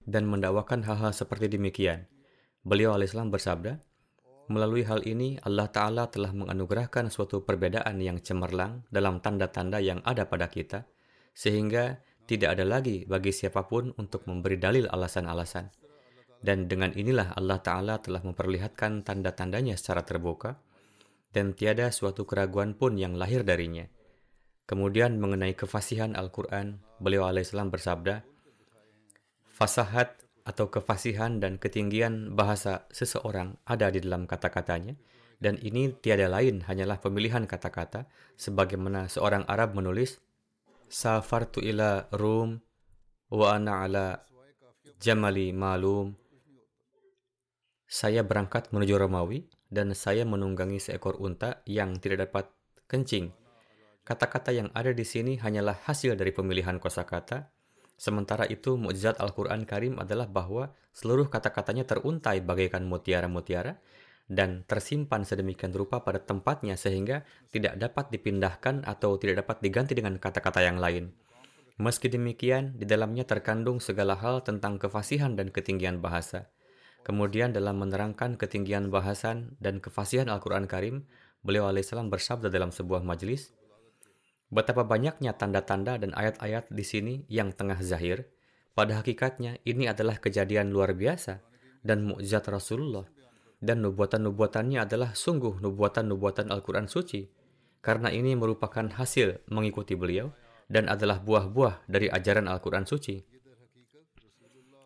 Dan 0.02 0.26
mendakwakan 0.26 0.82
hal-hal 0.82 1.14
seperti 1.14 1.46
demikian. 1.46 2.10
Beliau 2.66 2.98
alaihissalam 2.98 3.30
bersabda, 3.30 3.78
Melalui 4.46 4.86
hal 4.86 5.02
ini, 5.02 5.38
Allah 5.42 5.66
Ta'ala 5.66 6.06
telah 6.06 6.30
menganugerahkan 6.30 7.10
suatu 7.10 7.42
perbedaan 7.42 7.98
yang 7.98 8.22
cemerlang 8.22 8.86
dalam 8.94 9.18
tanda-tanda 9.18 9.82
yang 9.82 9.98
ada 10.06 10.30
pada 10.30 10.46
kita, 10.46 10.86
sehingga 11.34 11.98
tidak 12.30 12.58
ada 12.58 12.62
lagi 12.62 13.02
bagi 13.10 13.34
siapa 13.34 13.66
pun 13.66 13.90
untuk 13.98 14.22
memberi 14.30 14.54
dalil 14.54 14.86
alasan-alasan. 14.86 15.85
Dan 16.44 16.68
dengan 16.68 16.92
inilah 16.92 17.32
Allah 17.34 17.58
Ta'ala 17.60 17.98
telah 18.00 18.20
memperlihatkan 18.20 19.02
tanda-tandanya 19.02 19.74
secara 19.74 20.04
terbuka, 20.04 20.60
dan 21.36 21.52
tiada 21.52 21.92
suatu 21.92 22.24
keraguan 22.24 22.72
pun 22.72 22.96
yang 22.96 23.16
lahir 23.16 23.44
darinya. 23.44 23.84
Kemudian 24.66 25.20
mengenai 25.20 25.54
kefasihan 25.54 26.16
Al-Quran, 26.16 26.80
beliau 26.98 27.28
alaihissalam 27.28 27.70
bersabda, 27.70 28.24
Fasahat 29.56 30.20
atau 30.44 30.68
kefasihan 30.68 31.40
dan 31.40 31.56
ketinggian 31.56 32.36
bahasa 32.36 32.84
seseorang 32.92 33.56
ada 33.64 33.88
di 33.88 34.04
dalam 34.04 34.28
kata-katanya, 34.28 34.94
dan 35.36 35.60
ini 35.60 35.92
tiada 35.92 36.28
lain 36.32 36.64
hanyalah 36.64 37.00
pemilihan 37.00 37.44
kata-kata, 37.44 38.08
sebagaimana 38.36 39.08
seorang 39.08 39.44
Arab 39.48 39.76
menulis, 39.76 40.20
Safartu 40.86 41.60
ila 41.60 42.08
Rum, 42.14 42.62
wa 43.32 43.46
ana 43.52 43.84
ala 43.84 44.06
jamali 45.02 45.50
malum, 45.52 46.14
saya 47.86 48.26
berangkat 48.26 48.74
menuju 48.74 48.98
Romawi 48.98 49.46
dan 49.70 49.94
saya 49.94 50.26
menunggangi 50.26 50.82
seekor 50.82 51.18
unta 51.22 51.62
yang 51.66 51.98
tidak 52.02 52.30
dapat 52.30 52.50
kencing. 52.90 53.30
Kata-kata 54.06 54.54
yang 54.54 54.70
ada 54.74 54.94
di 54.94 55.02
sini 55.02 55.38
hanyalah 55.38 55.86
hasil 55.86 56.14
dari 56.14 56.30
pemilihan 56.30 56.78
kosakata. 56.78 57.50
Sementara 57.96 58.46
itu, 58.46 58.76
mukjizat 58.78 59.18
Al-Quran 59.18 59.66
Karim 59.66 59.98
adalah 59.98 60.30
bahwa 60.30 60.70
seluruh 60.94 61.26
kata-katanya 61.26 61.88
teruntai 61.88 62.44
bagaikan 62.44 62.86
mutiara-mutiara 62.86 63.78
dan 64.26 64.66
tersimpan 64.66 65.22
sedemikian 65.22 65.70
rupa 65.70 66.02
pada 66.02 66.18
tempatnya 66.18 66.74
sehingga 66.74 67.22
tidak 67.54 67.78
dapat 67.78 68.10
dipindahkan 68.10 68.82
atau 68.86 69.14
tidak 69.18 69.46
dapat 69.46 69.62
diganti 69.62 69.94
dengan 69.94 70.18
kata-kata 70.18 70.60
yang 70.62 70.78
lain. 70.78 71.14
Meski 71.78 72.10
demikian, 72.10 72.74
di 72.78 72.88
dalamnya 72.88 73.26
terkandung 73.26 73.78
segala 73.78 74.16
hal 74.18 74.42
tentang 74.42 74.78
kefasihan 74.80 75.34
dan 75.34 75.52
ketinggian 75.52 76.02
bahasa. 76.02 76.48
Kemudian 77.06 77.54
dalam 77.54 77.78
menerangkan 77.78 78.34
ketinggian 78.34 78.90
bahasan 78.90 79.54
dan 79.62 79.78
kefasihan 79.78 80.26
Al-Quran 80.26 80.66
Karim, 80.66 81.06
beliau 81.46 81.70
alaihissalam 81.70 82.10
bersabda 82.10 82.50
dalam 82.50 82.74
sebuah 82.74 83.06
majelis, 83.06 83.54
Betapa 84.46 84.86
banyaknya 84.86 85.34
tanda-tanda 85.34 85.98
dan 85.98 86.14
ayat-ayat 86.14 86.70
di 86.70 86.86
sini 86.86 87.14
yang 87.26 87.50
tengah 87.50 87.82
zahir, 87.82 88.30
pada 88.78 89.02
hakikatnya 89.02 89.58
ini 89.66 89.90
adalah 89.90 90.22
kejadian 90.22 90.70
luar 90.70 90.94
biasa 90.94 91.42
dan 91.82 92.06
mukjizat 92.06 92.46
Rasulullah. 92.46 93.10
Dan 93.58 93.82
nubuatan-nubuatannya 93.82 94.86
adalah 94.86 95.16
sungguh 95.18 95.58
nubuatan-nubuatan 95.58 96.54
Al-Quran 96.54 96.86
suci, 96.86 97.26
karena 97.82 98.12
ini 98.14 98.38
merupakan 98.38 98.86
hasil 98.86 99.42
mengikuti 99.50 99.98
beliau 99.98 100.30
dan 100.70 100.86
adalah 100.86 101.18
buah-buah 101.18 101.88
dari 101.90 102.06
ajaran 102.06 102.46
Al-Quran 102.46 102.86
suci. 102.86 103.35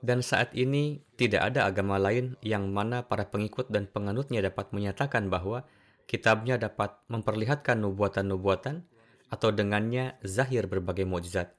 Dan 0.00 0.24
saat 0.24 0.56
ini 0.56 1.04
tidak 1.20 1.52
ada 1.52 1.68
agama 1.68 2.00
lain 2.00 2.40
yang 2.40 2.72
mana 2.72 3.04
para 3.04 3.28
pengikut 3.28 3.68
dan 3.68 3.84
penganutnya 3.84 4.40
dapat 4.40 4.72
menyatakan 4.72 5.28
bahwa 5.28 5.68
kitabnya 6.08 6.56
dapat 6.56 6.96
memperlihatkan 7.12 7.84
nubuatan-nubuatan 7.84 8.88
atau 9.30 9.48
dengannya 9.52 10.16
zahir 10.24 10.66
berbagai 10.66 11.04
mukjizat. 11.04 11.52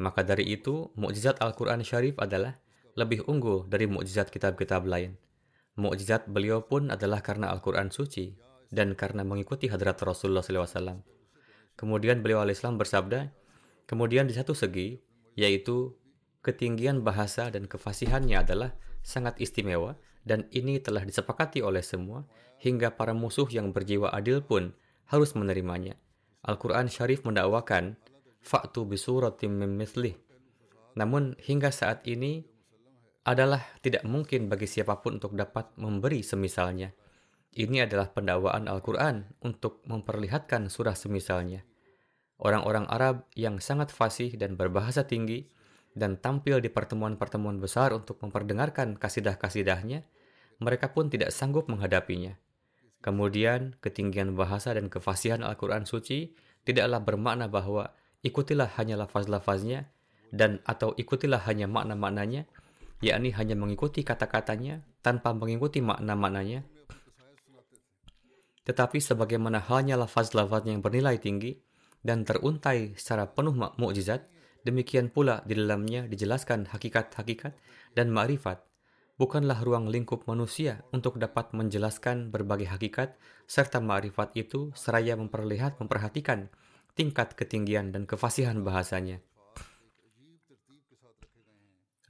Maka 0.00 0.24
dari 0.24 0.48
itu, 0.52 0.92
mukjizat 0.96 1.40
Al-Quran 1.40 1.84
Syarif 1.84 2.16
adalah 2.20 2.56
lebih 2.96 3.24
unggul 3.28 3.68
dari 3.68 3.88
mukjizat 3.88 4.28
kitab-kitab 4.28 4.84
lain. 4.84 5.16
Mukjizat 5.76 6.28
beliau 6.28 6.64
pun 6.64 6.92
adalah 6.92 7.24
karena 7.24 7.48
Al-Quran 7.48 7.88
suci 7.88 8.36
dan 8.70 8.94
karena 8.94 9.26
mengikuti 9.26 9.66
hadrat 9.68 9.98
Rasulullah 10.00 10.44
SAW. 10.44 11.02
Kemudian 11.74 12.20
beliau 12.20 12.44
al-Islam 12.44 12.76
bersabda, 12.76 13.32
kemudian 13.88 14.28
di 14.28 14.36
satu 14.36 14.52
segi, 14.52 15.00
yaitu 15.34 15.96
ketinggian 16.40 17.04
bahasa 17.04 17.48
dan 17.52 17.68
kefasihannya 17.68 18.36
adalah 18.40 18.70
sangat 19.00 19.36
istimewa 19.40 19.96
dan 20.24 20.48
ini 20.52 20.80
telah 20.80 21.04
disepakati 21.04 21.64
oleh 21.64 21.80
semua 21.80 22.24
hingga 22.60 22.92
para 22.92 23.16
musuh 23.16 23.48
yang 23.48 23.72
berjiwa 23.72 24.12
adil 24.12 24.44
pun 24.44 24.76
harus 25.08 25.32
menerimanya. 25.32 25.96
Al-Quran 26.44 26.88
Syarif 26.88 27.24
mendakwakan 27.24 27.96
Faktu 28.40 28.88
bisuratim 28.88 29.52
min 29.60 29.76
mithlih. 29.76 30.16
Namun 30.96 31.36
hingga 31.44 31.68
saat 31.68 32.08
ini 32.08 32.40
adalah 33.28 33.60
tidak 33.84 34.00
mungkin 34.08 34.48
bagi 34.48 34.64
siapa 34.64 34.96
pun 35.04 35.20
untuk 35.20 35.36
dapat 35.36 35.76
memberi 35.76 36.24
semisalnya. 36.24 36.88
Ini 37.52 37.84
adalah 37.84 38.08
pendakwaan 38.08 38.64
Al-Quran 38.64 39.44
untuk 39.44 39.84
memperlihatkan 39.84 40.72
surah 40.72 40.96
semisalnya. 40.96 41.68
Orang-orang 42.40 42.88
Arab 42.88 43.28
yang 43.36 43.60
sangat 43.60 43.92
fasih 43.92 44.32
dan 44.40 44.56
berbahasa 44.56 45.04
tinggi 45.04 45.44
dan 45.94 46.18
tampil 46.18 46.62
di 46.62 46.70
pertemuan-pertemuan 46.70 47.58
besar 47.58 47.90
untuk 47.90 48.22
memperdengarkan 48.22 48.94
kasidah-kasidahnya, 48.94 50.06
mereka 50.62 50.92
pun 50.92 51.10
tidak 51.10 51.34
sanggup 51.34 51.66
menghadapinya. 51.66 52.36
Kemudian, 53.00 53.80
ketinggian 53.80 54.36
bahasa 54.36 54.76
dan 54.76 54.92
kefasihan 54.92 55.40
Al-Quran 55.40 55.88
suci 55.88 56.36
tidaklah 56.68 57.00
bermakna 57.00 57.48
bahwa 57.48 57.96
ikutilah 58.20 58.76
hanya 58.76 59.00
lafaz-lafaznya 59.00 59.88
dan 60.30 60.60
atau 60.68 60.92
ikutilah 60.94 61.40
hanya 61.48 61.64
makna-maknanya, 61.64 62.44
yakni 63.00 63.32
hanya 63.32 63.56
mengikuti 63.56 64.04
kata-katanya 64.04 64.84
tanpa 65.00 65.32
mengikuti 65.32 65.80
makna-maknanya. 65.80 66.62
Tetapi 68.68 69.00
sebagaimana 69.00 69.64
halnya 69.64 69.96
lafaz-lafaznya 69.96 70.76
yang 70.76 70.84
bernilai 70.84 71.16
tinggi 71.16 71.56
dan 72.04 72.28
teruntai 72.28 72.94
secara 73.00 73.26
penuh 73.32 73.56
mukjizat, 73.56 74.28
Demikian 74.60 75.08
pula 75.08 75.40
di 75.48 75.56
dalamnya 75.56 76.04
dijelaskan 76.04 76.68
hakikat-hakikat 76.68 77.56
dan 77.96 78.12
ma'rifat, 78.12 78.60
bukanlah 79.16 79.60
ruang 79.64 79.88
lingkup 79.88 80.28
manusia 80.28 80.84
untuk 80.92 81.16
dapat 81.16 81.56
menjelaskan 81.56 82.28
berbagai 82.28 82.68
hakikat 82.68 83.16
serta 83.48 83.80
ma'rifat 83.80 84.36
itu 84.36 84.68
seraya 84.76 85.16
memperlihat 85.16 85.80
memperhatikan 85.80 86.52
tingkat 86.92 87.32
ketinggian 87.32 87.92
dan 87.92 88.04
kefasihan 88.04 88.60
bahasanya. 88.60 89.24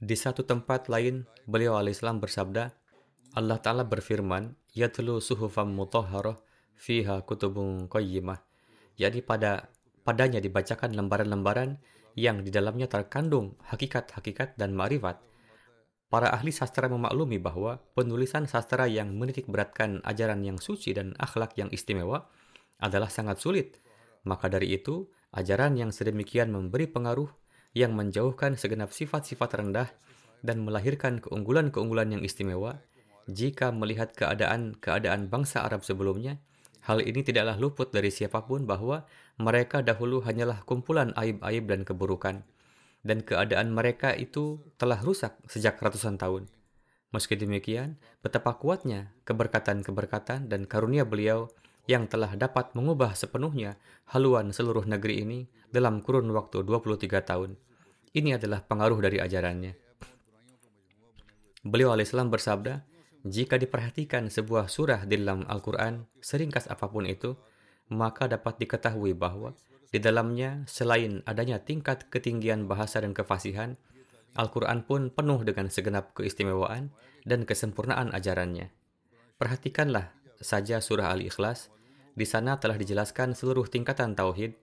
Di 0.01 0.17
satu 0.17 0.41
tempat 0.43 0.89
lain, 0.89 1.29
beliau 1.45 1.77
alaihissalam 1.77 2.19
bersabda, 2.19 2.73
Allah 3.37 3.59
Ta'ala 3.61 3.85
berfirman, 3.85 4.57
Yatlu 4.73 5.21
suhufam 5.21 5.71
mutahharah 5.71 6.41
fiha 6.73 7.21
kutubun 7.21 7.85
qayyimah. 7.85 8.41
Jadi 8.97 9.21
pada 9.21 9.69
padanya 10.01 10.41
dibacakan 10.41 10.97
lembaran-lembaran 10.97 11.77
yang 12.15 12.43
di 12.43 12.51
dalamnya 12.51 12.91
terkandung 12.91 13.55
hakikat-hakikat 13.71 14.59
dan 14.59 14.75
ma'rifat, 14.75 15.19
para 16.11 16.27
ahli 16.27 16.51
sastra 16.51 16.91
memaklumi 16.91 17.39
bahwa 17.39 17.79
penulisan 17.95 18.43
sastra 18.43 18.83
yang 18.85 19.15
menitik 19.15 19.47
beratkan 19.47 20.03
ajaran 20.03 20.43
yang 20.43 20.59
suci 20.59 20.91
dan 20.91 21.15
akhlak 21.15 21.55
yang 21.55 21.71
istimewa 21.71 22.27
adalah 22.83 23.07
sangat 23.07 23.39
sulit. 23.39 23.79
Maka 24.27 24.51
dari 24.51 24.75
itu, 24.75 25.07
ajaran 25.31 25.79
yang 25.79 25.95
sedemikian 25.95 26.51
memberi 26.51 26.91
pengaruh 26.91 27.31
yang 27.71 27.95
menjauhkan 27.95 28.59
segenap 28.59 28.91
sifat-sifat 28.91 29.63
rendah 29.63 29.89
dan 30.43 30.59
melahirkan 30.67 31.23
keunggulan-keunggulan 31.23 32.19
yang 32.19 32.23
istimewa. 32.27 32.83
Jika 33.31 33.71
melihat 33.71 34.11
keadaan-keadaan 34.17 35.31
bangsa 35.31 35.63
Arab 35.63 35.87
sebelumnya, 35.87 36.41
hal 36.83 36.99
ini 36.99 37.23
tidaklah 37.23 37.55
luput 37.55 37.93
dari 37.93 38.11
siapa 38.11 38.43
pun 38.43 38.67
bahwa 38.67 39.07
mereka 39.41 39.81
dahulu 39.81 40.21
hanyalah 40.21 40.61
kumpulan 40.63 41.11
aib-aib 41.17 41.65
dan 41.65 41.81
keburukan 41.81 42.45
dan 43.01 43.25
keadaan 43.25 43.73
mereka 43.73 44.13
itu 44.13 44.61
telah 44.77 45.01
rusak 45.01 45.37
sejak 45.49 45.81
ratusan 45.81 46.21
tahun. 46.21 46.45
Meski 47.11 47.35
demikian, 47.35 47.99
betapa 48.23 48.55
kuatnya 48.55 49.11
keberkatan-keberkatan 49.27 50.47
dan 50.47 50.63
karunia 50.63 51.03
beliau 51.03 51.51
yang 51.89 52.07
telah 52.07 52.37
dapat 52.39 52.71
mengubah 52.71 53.17
sepenuhnya 53.17 53.75
haluan 54.07 54.55
seluruh 54.55 54.87
negeri 54.87 55.25
ini 55.25 55.39
dalam 55.67 55.99
kurun 55.99 56.31
waktu 56.31 56.63
23 56.63 57.11
tahun. 57.25 57.59
Ini 58.15 58.39
adalah 58.39 58.63
pengaruh 58.63 58.99
dari 59.03 59.19
ajarannya. 59.19 59.75
Beliau 61.67 61.91
alaihissalam 61.91 62.31
bersabda, 62.31 62.87
jika 63.21 63.59
diperhatikan 63.59 64.31
sebuah 64.31 64.71
surah 64.71 65.05
di 65.05 65.19
dalam 65.19 65.45
Al-Quran, 65.45 66.09
seringkas 66.23 66.71
apa 66.71 66.89
pun 66.89 67.05
itu, 67.05 67.37
maka 67.91 68.31
dapat 68.31 68.57
diketahui 68.57 69.11
bahwa 69.11 69.51
di 69.91 69.99
dalamnya, 69.99 70.63
selain 70.71 71.19
adanya 71.27 71.59
tingkat 71.59 72.07
ketinggian 72.07 72.63
bahasa 72.63 73.03
dan 73.03 73.11
kefasihan, 73.11 73.75
Al-Quran 74.39 74.87
pun 74.87 75.11
penuh 75.11 75.43
dengan 75.43 75.67
segenap 75.67 76.15
keistimewaan 76.15 76.95
dan 77.27 77.43
kesempurnaan 77.43 78.15
ajarannya. 78.15 78.71
Perhatikanlah 79.35 80.15
saja 80.39 80.79
surah 80.79 81.11
Al-Ikhlas, 81.11 81.67
di 82.15 82.23
sana 82.23 82.55
telah 82.55 82.79
dijelaskan 82.79 83.35
seluruh 83.35 83.67
tingkatan 83.67 84.15
tauhid. 84.15 84.55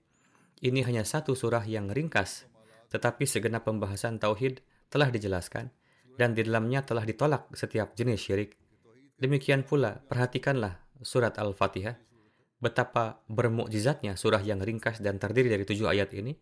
Ini 0.64 0.80
hanya 0.88 1.04
satu 1.04 1.36
surah 1.36 1.68
yang 1.68 1.92
ringkas, 1.92 2.48
tetapi 2.88 3.28
segenap 3.28 3.68
pembahasan 3.68 4.16
tauhid 4.16 4.64
telah 4.88 5.12
dijelaskan 5.12 5.68
dan 6.16 6.32
di 6.32 6.40
dalamnya 6.40 6.88
telah 6.88 7.04
ditolak 7.04 7.52
setiap 7.52 7.92
jenis 7.92 8.24
syirik. 8.24 8.56
Demikian 9.20 9.60
pula, 9.68 10.00
perhatikanlah 10.08 10.80
surat 11.04 11.36
Al-Fatihah 11.36 12.07
betapa 12.58 13.22
bermukjizatnya 13.30 14.18
surah 14.18 14.42
yang 14.42 14.58
ringkas 14.58 14.98
dan 14.98 15.22
terdiri 15.22 15.50
dari 15.50 15.64
tujuh 15.66 15.86
ayat 15.86 16.10
ini, 16.14 16.34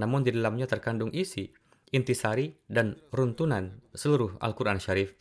namun 0.00 0.24
di 0.24 0.32
dalamnya 0.32 0.64
terkandung 0.64 1.12
isi, 1.12 1.52
intisari, 1.92 2.56
dan 2.68 2.96
runtunan 3.12 3.80
seluruh 3.92 4.36
Al-Quran 4.40 4.80
Syarif. 4.80 5.12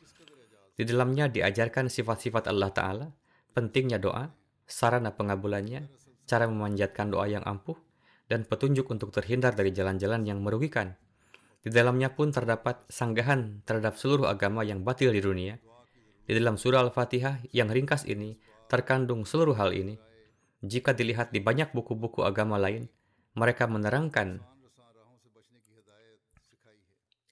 Di 0.77 0.85
dalamnya 0.85 1.27
diajarkan 1.27 1.89
sifat-sifat 1.89 2.47
Allah 2.47 2.71
Ta'ala, 2.71 3.07
pentingnya 3.51 3.97
doa, 3.97 4.29
sarana 4.67 5.15
pengabulannya, 5.15 5.89
cara 6.29 6.45
memanjatkan 6.45 7.09
doa 7.09 7.25
yang 7.25 7.41
ampuh, 7.43 7.75
dan 8.27 8.43
petunjuk 8.43 8.85
untuk 8.91 9.09
terhindar 9.15 9.55
dari 9.55 9.71
jalan-jalan 9.71 10.27
yang 10.27 10.39
merugikan. 10.43 10.99
Di 11.63 11.73
dalamnya 11.73 12.13
pun 12.13 12.29
terdapat 12.29 12.85
sanggahan 12.87 13.65
terhadap 13.65 13.97
seluruh 13.97 14.29
agama 14.29 14.61
yang 14.61 14.85
batil 14.85 15.11
di 15.11 15.19
dunia. 15.23 15.57
Di 16.27 16.35
dalam 16.35 16.59
surah 16.59 16.83
Al-Fatihah 16.85 17.43
yang 17.55 17.71
ringkas 17.71 18.05
ini, 18.05 18.37
terkandung 18.67 19.23
seluruh 19.23 19.55
hal 19.55 19.71
ini, 19.71 19.95
jika 20.65 20.97
dilihat 20.97 21.29
di 21.29 21.37
banyak 21.37 21.69
buku-buku 21.69 22.25
agama 22.25 22.57
lain, 22.57 22.89
mereka 23.37 23.69
menerangkan 23.69 24.41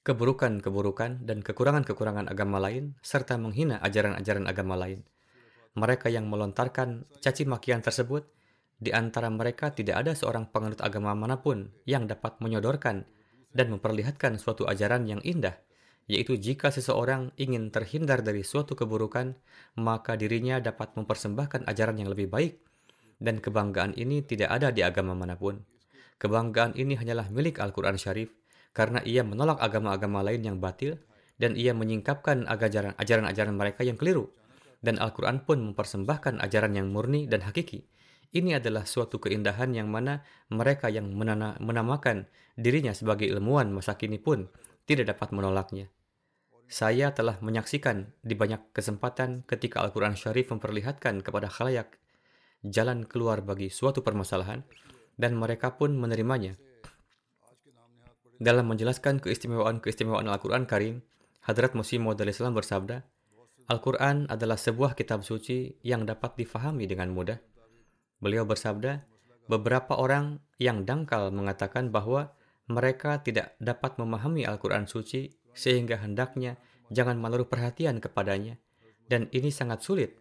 keburukan-keburukan 0.05 1.25
dan 1.25 1.41
kekurangan-kekurangan 1.41 2.29
agama 2.29 2.61
lain, 2.61 2.93
serta 3.01 3.41
menghina 3.41 3.81
ajaran-ajaran 3.81 4.45
agama 4.45 4.77
lain. 4.77 5.01
Mereka 5.73 6.13
yang 6.13 6.29
melontarkan 6.29 7.09
caci 7.17 7.49
makian 7.49 7.81
tersebut, 7.81 8.29
di 8.77 8.93
antara 8.93 9.33
mereka 9.33 9.73
tidak 9.73 10.05
ada 10.05 10.13
seorang 10.13 10.45
penganut 10.53 10.77
agama 10.85 11.17
mana 11.17 11.41
pun 11.41 11.73
yang 11.89 12.05
dapat 12.05 12.37
menyodorkan 12.37 13.09
dan 13.49 13.67
memperlihatkan 13.73 14.37
suatu 14.37 14.69
ajaran 14.69 15.09
yang 15.09 15.25
indah, 15.25 15.57
yaitu 16.05 16.37
jika 16.37 16.69
seseorang 16.69 17.33
ingin 17.41 17.73
terhindar 17.73 18.21
dari 18.21 18.45
suatu 18.45 18.77
keburukan, 18.77 19.33
maka 19.81 20.13
dirinya 20.13 20.61
dapat 20.61 20.93
mempersembahkan 20.93 21.65
ajaran 21.65 21.97
yang 21.97 22.13
lebih 22.13 22.29
baik 22.29 22.61
dan 23.19 23.39
kebanggaan 23.39 23.95
ini 23.95 24.23
tidak 24.23 24.51
ada 24.51 24.71
di 24.71 24.83
agama 24.83 25.15
mana 25.15 25.39
pun. 25.39 25.63
Kebanggaan 26.15 26.75
ini 26.79 26.95
hanyalah 26.95 27.27
milik 27.31 27.59
Al-Quran 27.59 27.99
Syarif 27.99 28.31
karena 28.75 29.03
ia 29.03 29.23
menolak 29.23 29.59
agama-agama 29.59 30.23
lain 30.23 30.43
yang 30.43 30.57
batil 30.59 30.99
dan 31.35 31.59
ia 31.59 31.75
menyingkapkan 31.75 32.47
ajaran-ajaran 32.47 33.55
mereka 33.55 33.83
yang 33.83 33.99
keliru. 33.99 34.31
Dan 34.79 35.01
Al-Quran 35.01 35.43
pun 35.43 35.59
mempersembahkan 35.71 36.39
ajaran 36.43 36.77
yang 36.77 36.91
murni 36.93 37.25
dan 37.25 37.43
hakiki. 37.43 37.87
Ini 38.35 38.59
adalah 38.59 38.83
suatu 38.83 39.17
keindahan 39.17 39.71
yang 39.71 39.87
mana 39.87 40.21
mereka 40.51 40.91
yang 40.91 41.07
menana, 41.15 41.55
menamakan 41.63 42.27
dirinya 42.59 42.91
sebagai 42.91 43.25
ilmuwan 43.31 43.71
masa 43.71 43.95
kini 43.95 44.19
pun 44.19 44.51
tidak 44.83 45.15
dapat 45.15 45.31
menolaknya. 45.31 45.87
Saya 46.65 47.13
telah 47.13 47.37
menyaksikan 47.39 48.09
di 48.25 48.33
banyak 48.33 48.73
kesempatan 48.73 49.45
ketika 49.45 49.85
Al-Quran 49.85 50.17
Syarif 50.17 50.49
memperlihatkan 50.49 51.21
kepada 51.21 51.45
khalayak 51.47 51.95
jalan 52.69 53.05
keluar 53.05 53.45
bagi 53.45 53.69
suatu 53.69 54.01
permasalahan, 54.01 54.65
dan 55.15 55.37
mereka 55.37 55.77
pun 55.77 55.93
menerimanya. 55.93 56.57
Dalam 58.35 58.67
menjelaskan 58.67 59.23
keistimewaan-keistimewaan 59.23 60.27
Al-Quran 60.27 60.67
Karim, 60.67 60.99
Hadrat 61.45 61.71
Musi 61.77 62.01
Maud 62.01 62.19
Islam 62.19 62.57
bersabda, 62.57 63.05
Al-Quran 63.65 64.29
adalah 64.29 64.59
sebuah 64.59 64.93
kitab 64.93 65.25
suci 65.25 65.81
yang 65.81 66.05
dapat 66.05 66.37
difahami 66.37 66.85
dengan 66.85 67.09
mudah. 67.15 67.39
Beliau 68.21 68.45
bersabda, 68.45 69.01
beberapa 69.49 69.97
orang 69.97 70.41
yang 70.61 70.85
dangkal 70.85 71.33
mengatakan 71.33 71.89
bahwa 71.89 72.33
mereka 72.65 73.21
tidak 73.21 73.53
dapat 73.61 73.97
memahami 74.01 74.45
Al-Quran 74.45 74.89
suci 74.89 75.33
sehingga 75.53 76.01
hendaknya 76.01 76.57
jangan 76.89 77.17
menaruh 77.17 77.47
perhatian 77.47 78.01
kepadanya. 78.01 78.57
Dan 79.05 79.29
ini 79.33 79.53
sangat 79.53 79.85
sulit 79.85 80.17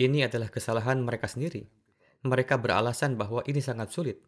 ini 0.00 0.26
adalah 0.26 0.50
kesalahan 0.50 1.02
mereka 1.02 1.30
sendiri. 1.30 1.66
Mereka 2.24 2.58
beralasan 2.58 3.14
bahwa 3.20 3.44
ini 3.46 3.60
sangat 3.60 3.92
sulit. 3.92 4.18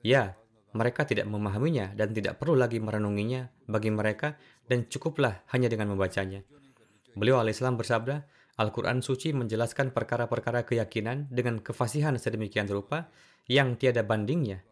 Ya, 0.00 0.34
mereka 0.74 1.06
tidak 1.06 1.30
memahaminya 1.30 1.94
dan 1.94 2.10
tidak 2.10 2.42
perlu 2.42 2.58
lagi 2.58 2.82
merenunginya 2.82 3.46
bagi 3.70 3.94
mereka 3.94 4.34
dan 4.66 4.90
cukuplah 4.90 5.46
hanya 5.54 5.70
dengan 5.70 5.94
membacanya. 5.94 6.42
Beliau 7.14 7.38
alaihissalam 7.38 7.78
bersabda, 7.78 8.26
Al-Quran 8.54 9.02
suci 9.02 9.34
menjelaskan 9.34 9.90
perkara-perkara 9.90 10.62
keyakinan 10.66 11.30
dengan 11.30 11.58
kefasihan 11.58 12.14
sedemikian 12.18 12.70
rupa 12.70 13.10
yang 13.50 13.74
tiada 13.78 14.06
bandingnya 14.06 14.62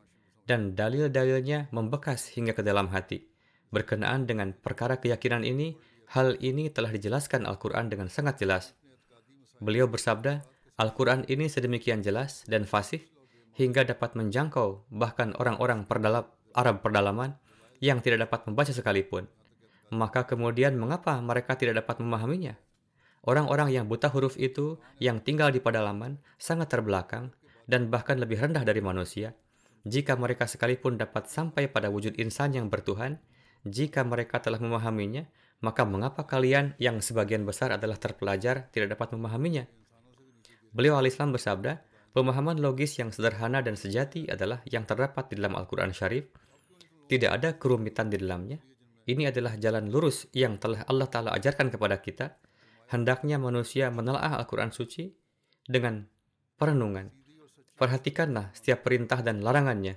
dan 0.46 0.74
dalil-dalilnya 0.74 1.70
membekas 1.70 2.30
hingga 2.34 2.54
ke 2.54 2.62
dalam 2.66 2.90
hati. 2.90 3.26
Berkenaan 3.70 4.26
dengan 4.26 4.54
perkara 4.54 4.98
keyakinan 4.98 5.46
ini, 5.46 5.78
hal 6.12 6.38
ini 6.42 6.68
telah 6.70 6.90
dijelaskan 6.92 7.46
Al-Quran 7.46 7.88
dengan 7.90 8.10
sangat 8.10 8.42
jelas. 8.42 8.74
Beliau 9.62 9.86
bersabda, 9.86 10.42
Al-Quran 10.74 11.22
ini 11.30 11.46
sedemikian 11.46 12.02
jelas 12.02 12.42
dan 12.50 12.66
fasih 12.66 12.98
hingga 13.54 13.86
dapat 13.86 14.18
menjangkau 14.18 14.90
bahkan 14.90 15.38
orang-orang 15.38 15.86
perdalam, 15.86 16.26
Arab 16.50 16.82
perdalaman 16.82 17.38
yang 17.78 18.02
tidak 18.02 18.26
dapat 18.26 18.42
membaca 18.50 18.74
sekalipun. 18.74 19.30
Maka 19.94 20.26
kemudian 20.26 20.74
mengapa 20.74 21.14
mereka 21.22 21.54
tidak 21.54 21.86
dapat 21.86 22.02
memahaminya? 22.02 22.58
Orang-orang 23.22 23.70
yang 23.70 23.86
buta 23.86 24.10
huruf 24.10 24.34
itu 24.34 24.82
yang 24.98 25.22
tinggal 25.22 25.54
di 25.54 25.62
pedalaman 25.62 26.18
sangat 26.42 26.74
terbelakang 26.74 27.30
dan 27.70 27.86
bahkan 27.86 28.18
lebih 28.18 28.42
rendah 28.42 28.66
dari 28.66 28.82
manusia. 28.82 29.38
Jika 29.86 30.18
mereka 30.18 30.50
sekalipun 30.50 30.98
dapat 30.98 31.30
sampai 31.30 31.70
pada 31.70 31.86
wujud 31.86 32.18
insan 32.18 32.58
yang 32.58 32.66
bertuhan, 32.66 33.22
jika 33.62 34.02
mereka 34.02 34.42
telah 34.42 34.58
memahaminya, 34.58 35.22
maka 35.62 35.86
mengapa 35.86 36.26
kalian 36.26 36.74
yang 36.82 36.98
sebagian 36.98 37.46
besar 37.46 37.70
adalah 37.70 37.94
terpelajar 37.94 38.66
tidak 38.74 38.98
dapat 38.98 39.14
memahaminya? 39.14 39.64
Beliau 40.74 40.98
al-Islam 40.98 41.30
bersabda, 41.30 41.78
pemahaman 42.10 42.58
logis 42.58 42.98
yang 42.98 43.14
sederhana 43.14 43.62
dan 43.62 43.78
sejati 43.78 44.26
adalah 44.26 44.58
yang 44.66 44.82
terdapat 44.82 45.30
di 45.30 45.38
dalam 45.38 45.54
Al-Quran 45.54 45.94
Syarif. 45.94 46.26
Tidak 47.06 47.30
ada 47.30 47.54
kerumitan 47.62 48.10
di 48.10 48.18
dalamnya. 48.18 48.58
Ini 49.06 49.30
adalah 49.30 49.54
jalan 49.54 49.86
lurus 49.86 50.26
yang 50.34 50.58
telah 50.58 50.82
Allah 50.90 51.06
Ta'ala 51.06 51.30
ajarkan 51.38 51.70
kepada 51.70 52.02
kita. 52.02 52.26
Hendaknya 52.90 53.38
manusia 53.38 53.86
menelaah 53.94 54.42
Al-Quran 54.42 54.74
suci 54.74 55.14
dengan 55.62 56.02
perenungan. 56.58 57.06
Perhatikanlah 57.78 58.50
setiap 58.50 58.82
perintah 58.82 59.22
dan 59.22 59.42
larangannya. 59.46 59.94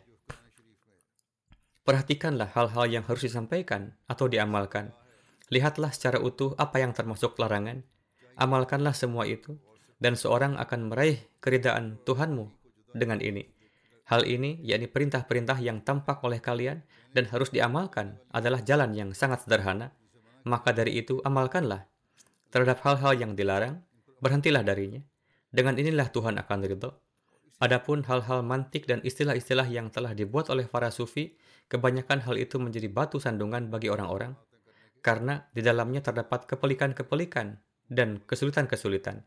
Perhatikanlah 1.85 2.53
hal-hal 2.53 2.85
yang 2.89 3.03
harus 3.05 3.29
disampaikan 3.29 3.93
atau 4.09 4.25
diamalkan 4.25 4.89
Lihatlah 5.53 5.93
secara 5.93 6.17
utuh 6.17 6.57
apa 6.57 6.81
yang 6.81 6.95
termasuk 6.95 7.37
larangan. 7.37 7.85
Amalkanlah 8.35 8.97
semua 8.97 9.29
itu, 9.29 9.55
dan 10.01 10.17
seorang 10.17 10.57
akan 10.57 10.89
meraih 10.89 11.21
keridaan 11.37 12.01
Tuhanmu 12.01 12.49
dengan 12.97 13.21
ini. 13.21 13.45
Hal 14.05 14.25
ini, 14.25 14.61
yakni 14.61 14.85
perintah-perintah 14.85 15.57
yang 15.61 15.81
tampak 15.81 16.21
oleh 16.21 16.37
kalian 16.37 16.85
dan 17.13 17.25
harus 17.29 17.49
diamalkan, 17.49 18.21
adalah 18.29 18.61
jalan 18.61 18.93
yang 18.93 19.09
sangat 19.17 19.45
sederhana. 19.45 19.93
Maka 20.45 20.73
dari 20.73 21.01
itu, 21.01 21.21
amalkanlah. 21.25 21.89
Terhadap 22.53 22.85
hal-hal 22.85 23.17
yang 23.17 23.33
dilarang, 23.33 23.81
berhentilah 24.21 24.61
darinya. 24.61 25.01
Dengan 25.49 25.81
inilah 25.81 26.13
Tuhan 26.13 26.37
akan 26.37 26.59
ridho. 26.69 26.91
Adapun 27.57 28.05
hal-hal 28.05 28.43
mantik 28.45 28.85
dan 28.85 29.01
istilah-istilah 29.01 29.65
yang 29.71 29.87
telah 29.89 30.13
dibuat 30.13 30.51
oleh 30.53 30.69
para 30.69 30.91
sufi, 30.93 31.33
kebanyakan 31.71 32.21
hal 32.21 32.35
itu 32.37 32.61
menjadi 32.61 32.91
batu 32.91 33.17
sandungan 33.17 33.71
bagi 33.73 33.89
orang-orang, 33.89 34.37
karena 35.05 35.45
di 35.53 35.61
dalamnya 35.61 36.01
terdapat 36.01 36.49
kepelikan-kepelikan 36.49 37.61
dan 37.85 38.25
kesulitan-kesulitan. 38.25 39.21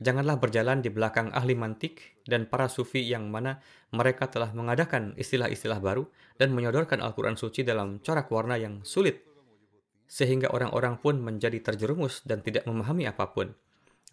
Janganlah 0.00 0.38
berjalan 0.38 0.80
di 0.80 0.88
belakang 0.88 1.34
ahli 1.34 1.58
mantik 1.58 2.22
dan 2.24 2.46
para 2.46 2.70
sufi 2.70 3.02
yang 3.02 3.28
mana 3.28 3.58
mereka 3.90 4.30
telah 4.30 4.54
mengadakan 4.54 5.12
istilah-istilah 5.18 5.82
baru 5.82 6.06
dan 6.38 6.54
menyodorkan 6.54 7.02
Al-Quran 7.02 7.34
suci 7.36 7.66
dalam 7.66 8.00
corak 8.00 8.30
warna 8.32 8.56
yang 8.56 8.80
sulit, 8.86 9.20
sehingga 10.08 10.48
orang-orang 10.54 10.96
pun 11.02 11.20
menjadi 11.20 11.60
terjerumus 11.60 12.24
dan 12.24 12.40
tidak 12.40 12.64
memahami 12.64 13.04
apa 13.10 13.28
pun. 13.28 13.52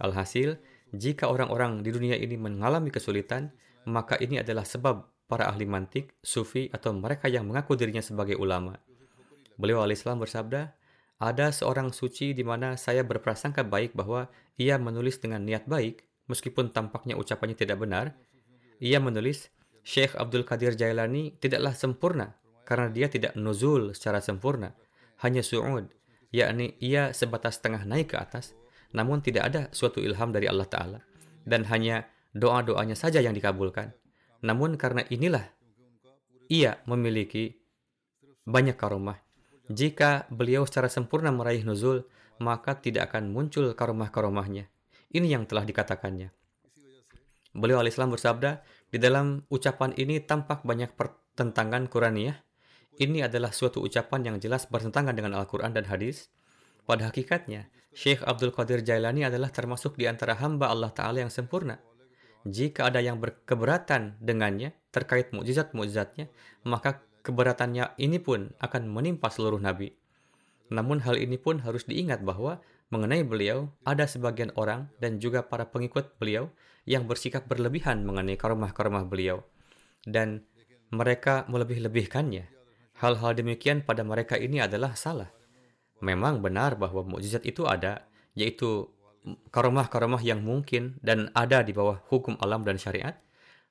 Alhasil, 0.04 0.60
jika 0.92 1.32
orang-orang 1.32 1.88
di 1.88 1.94
dunia 1.96 2.20
ini 2.20 2.36
mengalami 2.36 2.92
kesulitan, 2.92 3.56
maka 3.88 4.20
ini 4.20 4.44
adalah 4.44 4.68
sebab 4.68 5.08
para 5.32 5.48
ahli 5.48 5.64
mantik, 5.64 6.20
sufi, 6.20 6.68
atau 6.68 6.92
mereka 6.92 7.32
yang 7.32 7.48
mengaku 7.48 7.80
dirinya 7.80 8.04
sebagai 8.04 8.36
ulama. 8.36 8.76
Beliau 9.56 9.82
al-Islam 9.82 10.22
bersabda, 10.22 10.77
ada 11.18 11.50
seorang 11.50 11.90
suci 11.90 12.38
di 12.38 12.46
mana 12.46 12.78
saya 12.78 13.02
berprasangka 13.02 13.66
baik 13.66 13.98
bahwa 13.98 14.30
ia 14.58 14.78
menulis 14.78 15.18
dengan 15.18 15.42
niat 15.42 15.66
baik, 15.66 16.06
meskipun 16.30 16.70
tampaknya 16.70 17.18
ucapannya 17.18 17.58
tidak 17.58 17.82
benar. 17.82 18.14
Ia 18.78 19.02
menulis, 19.02 19.50
Syekh 19.82 20.14
Abdul 20.14 20.46
Qadir 20.46 20.78
Jailani 20.78 21.34
tidaklah 21.42 21.74
sempurna 21.74 22.38
karena 22.68 22.92
dia 22.92 23.08
tidak 23.08 23.34
nuzul 23.40 23.96
secara 23.96 24.20
sempurna, 24.20 24.76
hanya 25.24 25.40
su'ud, 25.40 25.88
yakni 26.36 26.76
ia 26.84 27.16
sebatas 27.16 27.64
tengah 27.64 27.88
naik 27.88 28.12
ke 28.12 28.20
atas, 28.20 28.54
namun 28.92 29.24
tidak 29.24 29.48
ada 29.48 29.62
suatu 29.72 30.04
ilham 30.04 30.36
dari 30.36 30.52
Allah 30.52 30.68
Ta'ala, 30.68 31.00
dan 31.48 31.64
hanya 31.72 32.12
doa-doanya 32.36 33.00
saja 33.00 33.24
yang 33.24 33.32
dikabulkan. 33.32 33.96
Namun 34.44 34.76
karena 34.76 35.08
inilah 35.08 35.48
ia 36.52 36.84
memiliki 36.84 37.56
banyak 38.44 38.76
karomah 38.76 39.27
jika 39.68 40.26
beliau 40.32 40.64
secara 40.64 40.88
sempurna 40.88 41.32
meraih 41.32 41.68
nuzul, 41.68 42.08
maka 42.40 42.80
tidak 42.80 43.12
akan 43.12 43.36
muncul 43.36 43.68
karomah-karomahnya. 43.76 44.72
Ini 45.12 45.28
yang 45.28 45.44
telah 45.44 45.68
dikatakannya. 45.68 46.32
Beliau 47.58 47.82
al-Islam 47.82 48.14
bersabda, 48.14 48.62
di 48.88 49.02
dalam 49.02 49.44
ucapan 49.52 49.92
ini 50.00 50.24
tampak 50.24 50.64
banyak 50.64 50.96
pertentangan 50.96 51.92
Quraniyah. 51.92 52.38
Ini 52.98 53.28
adalah 53.28 53.52
suatu 53.52 53.84
ucapan 53.84 54.34
yang 54.34 54.38
jelas 54.40 54.66
bertentangan 54.72 55.14
dengan 55.14 55.36
Al-Quran 55.38 55.76
dan 55.76 55.86
hadis. 55.90 56.32
Pada 56.88 57.12
hakikatnya, 57.12 57.68
Syekh 57.92 58.24
Abdul 58.24 58.54
Qadir 58.54 58.86
Jailani 58.86 59.26
adalah 59.26 59.50
termasuk 59.50 59.98
di 59.98 60.06
antara 60.06 60.38
hamba 60.38 60.70
Allah 60.70 60.94
Ta'ala 60.94 61.26
yang 61.26 61.34
sempurna. 61.34 61.82
Jika 62.48 62.88
ada 62.88 63.04
yang 63.04 63.20
berkeberatan 63.20 64.22
dengannya 64.24 64.72
terkait 64.94 65.34
mukjizat-mukjizatnya, 65.36 66.32
maka 66.64 67.04
Keberatannya 67.28 68.00
ini 68.00 68.24
pun 68.24 68.56
akan 68.64 68.88
menimpa 68.88 69.28
seluruh 69.28 69.60
nabi. 69.60 69.92
Namun 70.72 71.04
hal 71.04 71.20
ini 71.20 71.36
pun 71.36 71.60
harus 71.60 71.84
diingat 71.84 72.24
bahwa 72.24 72.64
mengenai 72.88 73.28
beliau 73.28 73.68
ada 73.84 74.08
sebagian 74.08 74.56
orang 74.56 74.88
dan 75.04 75.20
juga 75.20 75.44
para 75.44 75.68
pengikut 75.68 76.16
beliau 76.24 76.48
yang 76.88 77.04
bersikap 77.04 77.44
berlebihan 77.44 78.08
mengenai 78.08 78.40
karomah-karomah 78.40 79.12
beliau 79.12 79.44
dan 80.08 80.48
mereka 80.88 81.44
melebih-lebihkannya. 81.52 82.48
Hal-hal 83.04 83.36
demikian 83.36 83.84
pada 83.84 84.08
mereka 84.08 84.40
ini 84.40 84.64
adalah 84.64 84.96
salah. 84.96 85.28
Memang 86.00 86.40
benar 86.40 86.80
bahwa 86.80 87.04
mukjizat 87.04 87.44
itu 87.44 87.68
ada, 87.68 88.08
yaitu 88.40 88.88
karomah-karomah 89.52 90.24
yang 90.24 90.40
mungkin 90.40 90.96
dan 91.04 91.28
ada 91.36 91.60
di 91.60 91.76
bawah 91.76 92.00
hukum 92.08 92.40
alam 92.40 92.64
dan 92.64 92.80
syariat. 92.80 93.20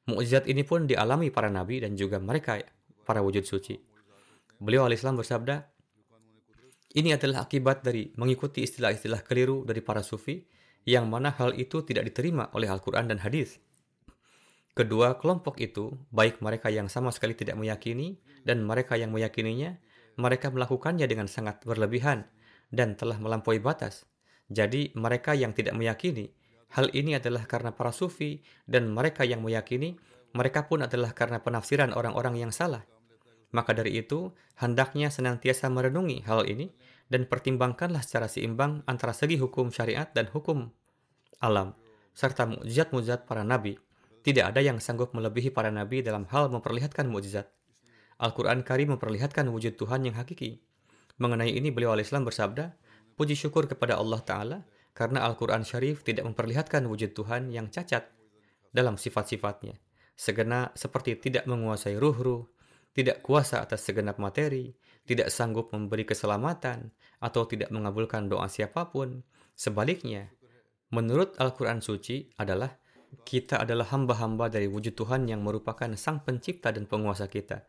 Mukjizat 0.05 0.45
ini 0.45 0.61
pun 0.61 0.85
dialami 0.85 1.33
para 1.33 1.49
nabi 1.49 1.81
dan 1.81 1.97
juga 1.97 2.21
mereka 2.21 2.61
para 3.07 3.23
wujud 3.23 3.47
suci. 3.47 3.79
Beliau 4.59 4.85
al-Islam 4.85 5.23
bersabda, 5.23 5.63
ini 6.97 7.13
adalah 7.13 7.45
akibat 7.45 7.85
dari 7.85 8.11
mengikuti 8.17 8.65
istilah-istilah 8.65 9.21
keliru 9.23 9.63
dari 9.69 9.85
para 9.85 10.01
sufi, 10.03 10.43
yang 10.89 11.07
mana 11.13 11.29
hal 11.31 11.53
itu 11.55 11.85
tidak 11.85 12.09
diterima 12.09 12.49
oleh 12.57 12.73
Al-Quran 12.73 13.07
dan 13.07 13.21
hadis. 13.21 13.61
Kedua 14.73 15.21
kelompok 15.21 15.61
itu, 15.61 15.93
baik 16.09 16.41
mereka 16.41 16.73
yang 16.73 16.89
sama 16.89 17.13
sekali 17.13 17.37
tidak 17.37 17.57
meyakini 17.61 18.17
dan 18.49 18.65
mereka 18.65 18.97
yang 18.97 19.13
meyakininya, 19.13 19.77
mereka 20.17 20.49
melakukannya 20.49 21.05
dengan 21.05 21.29
sangat 21.29 21.65
berlebihan 21.69 22.25
dan 22.73 22.97
telah 22.97 23.21
melampaui 23.21 23.61
batas. 23.61 24.09
Jadi 24.49 24.97
mereka 24.97 25.37
yang 25.37 25.53
tidak 25.53 25.77
meyakini, 25.77 26.33
hal 26.73 26.89
ini 26.97 27.21
adalah 27.21 27.45
karena 27.45 27.77
para 27.77 27.93
sufi 27.93 28.41
dan 28.65 28.89
mereka 28.89 29.29
yang 29.29 29.45
meyakini, 29.45 30.01
mereka 30.33 30.65
pun 30.65 30.81
adalah 30.81 31.13
karena 31.13 31.45
penafsiran 31.45 31.93
orang-orang 31.93 32.41
yang 32.41 32.53
salah. 32.53 32.85
Maka 33.55 33.77
dari 33.77 33.99
itu, 33.99 34.35
hendaknya 34.59 35.13
senantiasa 35.13 35.71
merenungi 35.71 36.27
hal 36.27 36.47
ini 36.51 36.73
dan 37.07 37.31
pertimbangkanlah 37.31 38.03
secara 38.03 38.27
seimbang 38.27 38.83
antara 38.91 39.15
segi 39.15 39.39
hukum 39.39 39.71
syariat 39.71 40.11
dan 40.11 40.27
hukum 40.33 40.75
alam, 41.39 41.77
serta 42.17 42.49
mukjizat-mukjizat 42.49 43.29
para 43.29 43.47
nabi. 43.47 43.79
Tidak 44.27 44.43
ada 44.43 44.59
yang 44.59 44.83
sanggup 44.83 45.15
melebihi 45.15 45.55
para 45.55 45.71
nabi 45.71 46.03
dalam 46.03 46.27
hal 46.33 46.51
memperlihatkan 46.51 47.07
mukjizat. 47.07 47.47
Al-Quran 48.17 48.65
Karim 48.65 48.97
memperlihatkan 48.97 49.47
wujud 49.53 49.77
Tuhan 49.77 50.09
yang 50.09 50.17
hakiki. 50.17 50.59
Mengenai 51.21 51.53
ini 51.53 51.69
beliau 51.69 51.93
al-Islam 51.93 52.25
bersabda, 52.25 52.75
Puji 53.17 53.33
syukur 53.33 53.65
kepada 53.65 53.97
Allah 53.97 54.21
Ta'ala 54.21 54.59
karena 54.93 55.25
Al-Quran 55.25 55.65
Syarif 55.65 56.05
tidak 56.05 56.29
memperlihatkan 56.29 56.85
wujud 56.85 57.17
Tuhan 57.17 57.49
yang 57.49 57.73
cacat 57.73 58.13
dalam 58.73 59.01
sifat-sifatnya. 59.01 59.81
Segena 60.17 60.73
seperti 60.77 61.17
tidak 61.17 61.49
menguasai 61.49 61.97
ruh-ruh, 61.97 62.45
tidak 62.97 63.21
kuasa 63.21 63.61
atas 63.61 63.85
segenap 63.85 64.17
materi, 64.17 64.73
tidak 65.05 65.29
sanggup 65.29 65.69
memberi 65.69 66.09
keselamatan, 66.09 66.97
atau 67.21 67.45
tidak 67.45 67.69
mengabulkan 67.69 68.33
doa 68.33 68.49
siapa 68.49 68.89
pun. 68.89 69.21
Sebaliknya, 69.53 70.33
menurut 70.89 71.37
Al-Quran 71.37 71.85
Suci 71.85 72.33
adalah 72.41 72.73
kita 73.29 73.61
adalah 73.61 73.85
hamba-hamba 73.93 74.49
dari 74.49 74.65
wujud 74.65 74.97
Tuhan 74.97 75.29
yang 75.29 75.45
merupakan 75.45 75.93
sang 76.01 76.25
pencipta 76.25 76.73
dan 76.73 76.89
penguasa 76.89 77.29
kita, 77.29 77.69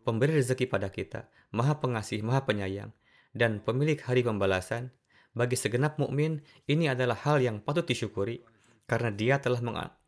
pemberi 0.00 0.40
rezeki 0.40 0.64
pada 0.64 0.88
kita, 0.88 1.28
maha 1.52 1.76
pengasih, 1.76 2.24
maha 2.24 2.48
penyayang, 2.48 2.88
dan 3.36 3.60
pemilik 3.60 4.00
hari 4.00 4.24
pembalasan. 4.24 4.96
Bagi 5.34 5.60
segenap 5.60 5.98
mukmin, 6.00 6.40
ini 6.70 6.88
adalah 6.88 7.18
hal 7.20 7.42
yang 7.42 7.58
patut 7.60 7.84
disyukuri, 7.84 8.40
karena 8.84 9.10
dia 9.12 9.40
telah 9.40 9.60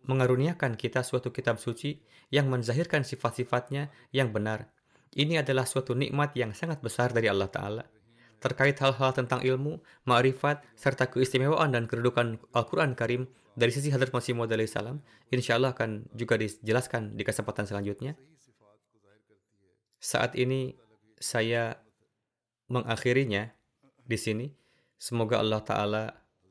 mengaruniakan 0.05 0.77
kita 0.77 1.01
suatu 1.03 1.33
kitab 1.33 1.57
suci 1.57 2.01
yang 2.29 2.51
menzahirkan 2.51 3.03
sifat-sifatnya 3.03 3.89
yang 4.13 4.31
benar. 4.35 4.69
Ini 5.17 5.41
adalah 5.41 5.65
suatu 5.65 5.97
nikmat 5.97 6.37
yang 6.37 6.53
sangat 6.53 6.85
besar 6.85 7.15
dari 7.15 7.33
Allah 7.33 7.49
Ta'ala. 7.49 7.85
Terkait 8.37 8.77
hal-hal 8.77 9.17
tentang 9.17 9.41
ilmu, 9.41 9.81
ma'rifat, 10.05 10.61
serta 10.77 11.09
keistimewaan 11.09 11.73
dan 11.73 11.89
kedudukan 11.89 12.37
Al-Quran 12.53 12.93
Karim 12.93 13.25
dari 13.57 13.73
sisi 13.73 13.89
Hadrat 13.89 14.13
Masih 14.13 14.37
Maud 14.37 14.53
salam, 14.69 15.01
insya 15.33 15.57
Allah 15.57 15.73
akan 15.73 16.13
juga 16.13 16.37
dijelaskan 16.37 17.17
di 17.17 17.25
kesempatan 17.25 17.65
selanjutnya. 17.65 18.13
Saat 19.97 20.37
ini 20.37 20.77
saya 21.17 21.81
mengakhirinya 22.69 23.49
di 24.05 24.19
sini. 24.21 24.47
Semoga 24.97 25.41
Allah 25.41 25.61
Ta'ala 25.61 26.05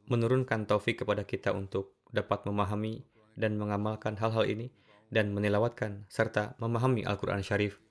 menurunkan 0.05 0.69
taufik 0.69 1.01
kepada 1.01 1.25
kita 1.25 1.49
untuk 1.49 1.94
dapat 2.15 2.47
memahami 2.47 3.03
dan 3.35 3.59
mengamalkan 3.59 4.15
hal-hal 4.15 4.47
ini 4.47 4.71
dan 5.11 5.35
menilawatkan 5.35 6.07
serta 6.07 6.55
memahami 6.57 7.03
Al-Quran 7.03 7.43
Syarif. 7.43 7.83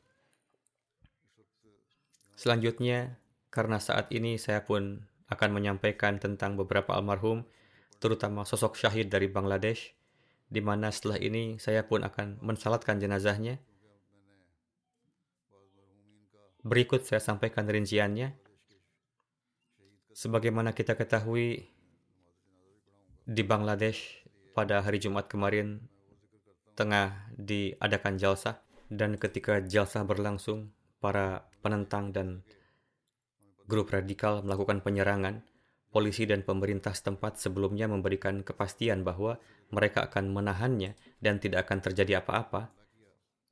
Selanjutnya, 2.34 3.20
karena 3.54 3.78
saat 3.78 4.10
ini 4.10 4.34
saya 4.40 4.66
pun 4.66 5.06
akan 5.30 5.50
menyampaikan 5.54 6.18
tentang 6.18 6.58
beberapa 6.58 6.96
almarhum, 6.98 7.46
terutama 8.02 8.42
sosok 8.42 8.74
syahid 8.74 9.06
dari 9.06 9.30
Bangladesh, 9.30 9.94
di 10.50 10.58
mana 10.58 10.90
setelah 10.90 11.22
ini 11.22 11.62
saya 11.62 11.86
pun 11.86 12.02
akan 12.02 12.42
mensalatkan 12.42 12.98
jenazahnya. 12.98 13.62
Berikut 16.64 17.04
saya 17.04 17.20
sampaikan 17.20 17.68
rinciannya. 17.68 18.34
Sebagaimana 20.14 20.72
kita 20.72 20.94
ketahui, 20.94 21.73
di 23.24 23.40
Bangladesh 23.40 24.20
pada 24.52 24.84
hari 24.84 25.00
Jumat 25.00 25.32
kemarin 25.32 25.80
tengah 26.76 27.32
diadakan 27.40 28.20
jalsa 28.20 28.60
dan 28.92 29.16
ketika 29.16 29.64
jalsa 29.64 30.04
berlangsung 30.04 30.76
para 31.00 31.48
penentang 31.64 32.12
dan 32.12 32.44
grup 33.64 33.92
radikal 33.92 34.44
melakukan 34.44 34.84
penyerangan. 34.84 35.40
Polisi 35.94 36.26
dan 36.26 36.42
pemerintah 36.42 36.90
setempat 36.90 37.38
sebelumnya 37.38 37.86
memberikan 37.86 38.42
kepastian 38.42 39.06
bahwa 39.06 39.38
mereka 39.70 40.10
akan 40.10 40.34
menahannya 40.34 40.98
dan 41.22 41.38
tidak 41.38 41.70
akan 41.70 41.86
terjadi 41.86 42.18
apa-apa. 42.18 42.74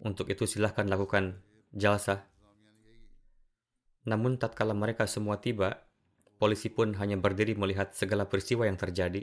Untuk 0.03 0.27
itu 0.27 0.43
silahkan 0.43 0.91
lakukan 0.91 1.39
jalsah. 1.70 2.27
Namun 4.11 4.43
tatkala 4.43 4.75
mereka 4.75 5.07
semua 5.07 5.39
tiba, 5.39 5.87
polisi 6.43 6.66
pun 6.66 6.99
hanya 6.99 7.14
berdiri 7.14 7.55
melihat 7.55 7.95
segala 7.95 8.27
peristiwa 8.27 8.66
yang 8.66 8.75
terjadi, 8.75 9.23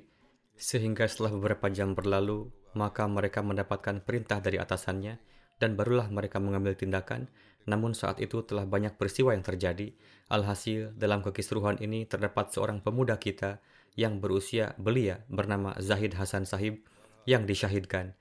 sehingga 0.60 1.08
setelah 1.08 1.32
beberapa 1.32 1.72
jam 1.72 1.96
berlalu, 1.96 2.52
maka 2.76 3.08
mereka 3.08 3.40
mendapatkan 3.40 4.04
perintah 4.04 4.44
dari 4.44 4.60
atasannya, 4.60 5.18
dan 5.58 5.80
barulah 5.80 6.12
mereka 6.12 6.38
mengambil 6.44 6.76
tindakan, 6.76 7.32
namun 7.64 7.96
saat 7.96 8.20
itu 8.20 8.44
telah 8.44 8.68
banyak 8.68 9.00
peristiwa 9.00 9.32
yang 9.32 9.44
terjadi. 9.44 9.96
Alhasil, 10.30 10.92
dalam 11.00 11.24
kekisruhan 11.24 11.80
ini 11.80 12.04
terdapat 12.06 12.52
seorang 12.52 12.84
pemuda 12.84 13.16
kita 13.16 13.64
yang 13.96 14.20
berusia 14.24 14.76
belia 14.80 15.24
bernama 15.28 15.76
Zahid 15.80 16.16
Hasan 16.16 16.44
Sahib 16.44 16.84
yang 17.28 17.44
disyahidkan. 17.48 18.16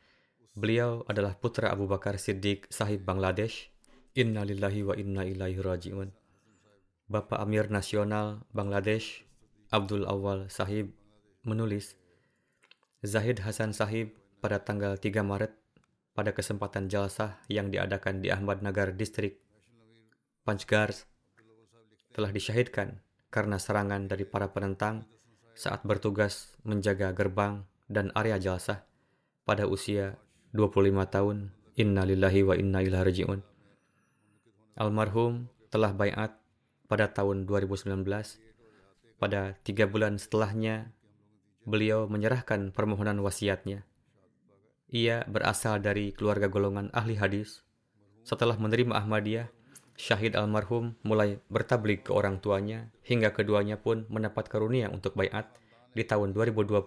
Beliau 0.59 1.07
adalah 1.07 1.39
putra 1.39 1.71
Abu 1.71 1.87
Bakar 1.87 2.19
Siddiq 2.19 2.67
Sahib 2.67 3.07
Bangladesh. 3.07 3.71
Inna 4.19 4.43
lillahi 4.43 4.83
wa 4.83 4.95
inna 4.99 5.23
ilaihi 5.23 5.63
raji'un. 5.63 6.11
Bapak 7.07 7.39
Amir 7.39 7.71
Nasional 7.71 8.43
Bangladesh, 8.51 9.23
Abdul 9.71 10.03
Awal 10.05 10.51
Sahib, 10.51 10.91
menulis, 11.47 11.95
Zahid 12.99 13.47
Hasan 13.47 13.71
Sahib 13.71 14.11
pada 14.43 14.59
tanggal 14.59 14.99
3 14.99 15.23
Maret 15.23 15.55
pada 16.19 16.35
kesempatan 16.35 16.91
jalsah 16.91 17.39
yang 17.47 17.71
diadakan 17.71 18.19
di 18.19 18.35
Ahmad 18.35 18.59
Nagar 18.59 18.91
Distrik 18.91 19.39
Panchgar 20.43 20.91
telah 22.11 22.35
disyahidkan 22.35 22.99
karena 23.31 23.63
serangan 23.63 24.11
dari 24.11 24.27
para 24.27 24.51
penentang 24.51 25.07
saat 25.55 25.87
bertugas 25.87 26.59
menjaga 26.67 27.15
gerbang 27.15 27.63
dan 27.87 28.11
area 28.19 28.35
jalsah 28.35 28.83
pada 29.47 29.71
usia 29.71 30.19
25 30.51 30.99
tahun. 31.07 31.55
Inna 31.79 32.03
lillahi 32.03 32.43
wa 32.43 32.59
inna 32.59 32.83
ilaihi 32.83 33.07
raji'un. 33.07 33.41
Almarhum 34.75 35.47
telah 35.71 35.95
bayat 35.95 36.35
pada 36.91 37.07
tahun 37.15 37.47
2019. 37.47 37.95
Pada 39.23 39.55
tiga 39.63 39.87
bulan 39.87 40.19
setelahnya, 40.19 40.91
beliau 41.69 42.09
menyerahkan 42.09 42.73
permohonan 42.73 43.21
wasiatnya. 43.21 43.85
Ia 44.89 45.29
berasal 45.29 45.85
dari 45.85 46.17
keluarga 46.17 46.49
golongan 46.49 46.89
ahli 46.97 47.21
hadis. 47.21 47.61
Setelah 48.25 48.57
menerima 48.57 48.97
Ahmadiyah, 48.97 49.53
Syahid 49.99 50.33
almarhum 50.33 50.97
mulai 51.05 51.37
bertablik 51.53 52.09
ke 52.09 52.17
orang 52.17 52.41
tuanya 52.41 52.89
hingga 53.05 53.37
keduanya 53.37 53.77
pun 53.77 54.09
mendapat 54.09 54.49
karunia 54.49 54.89
untuk 54.89 55.13
bayat 55.13 55.53
di 55.93 56.09
tahun 56.09 56.33
2020. 56.33 56.81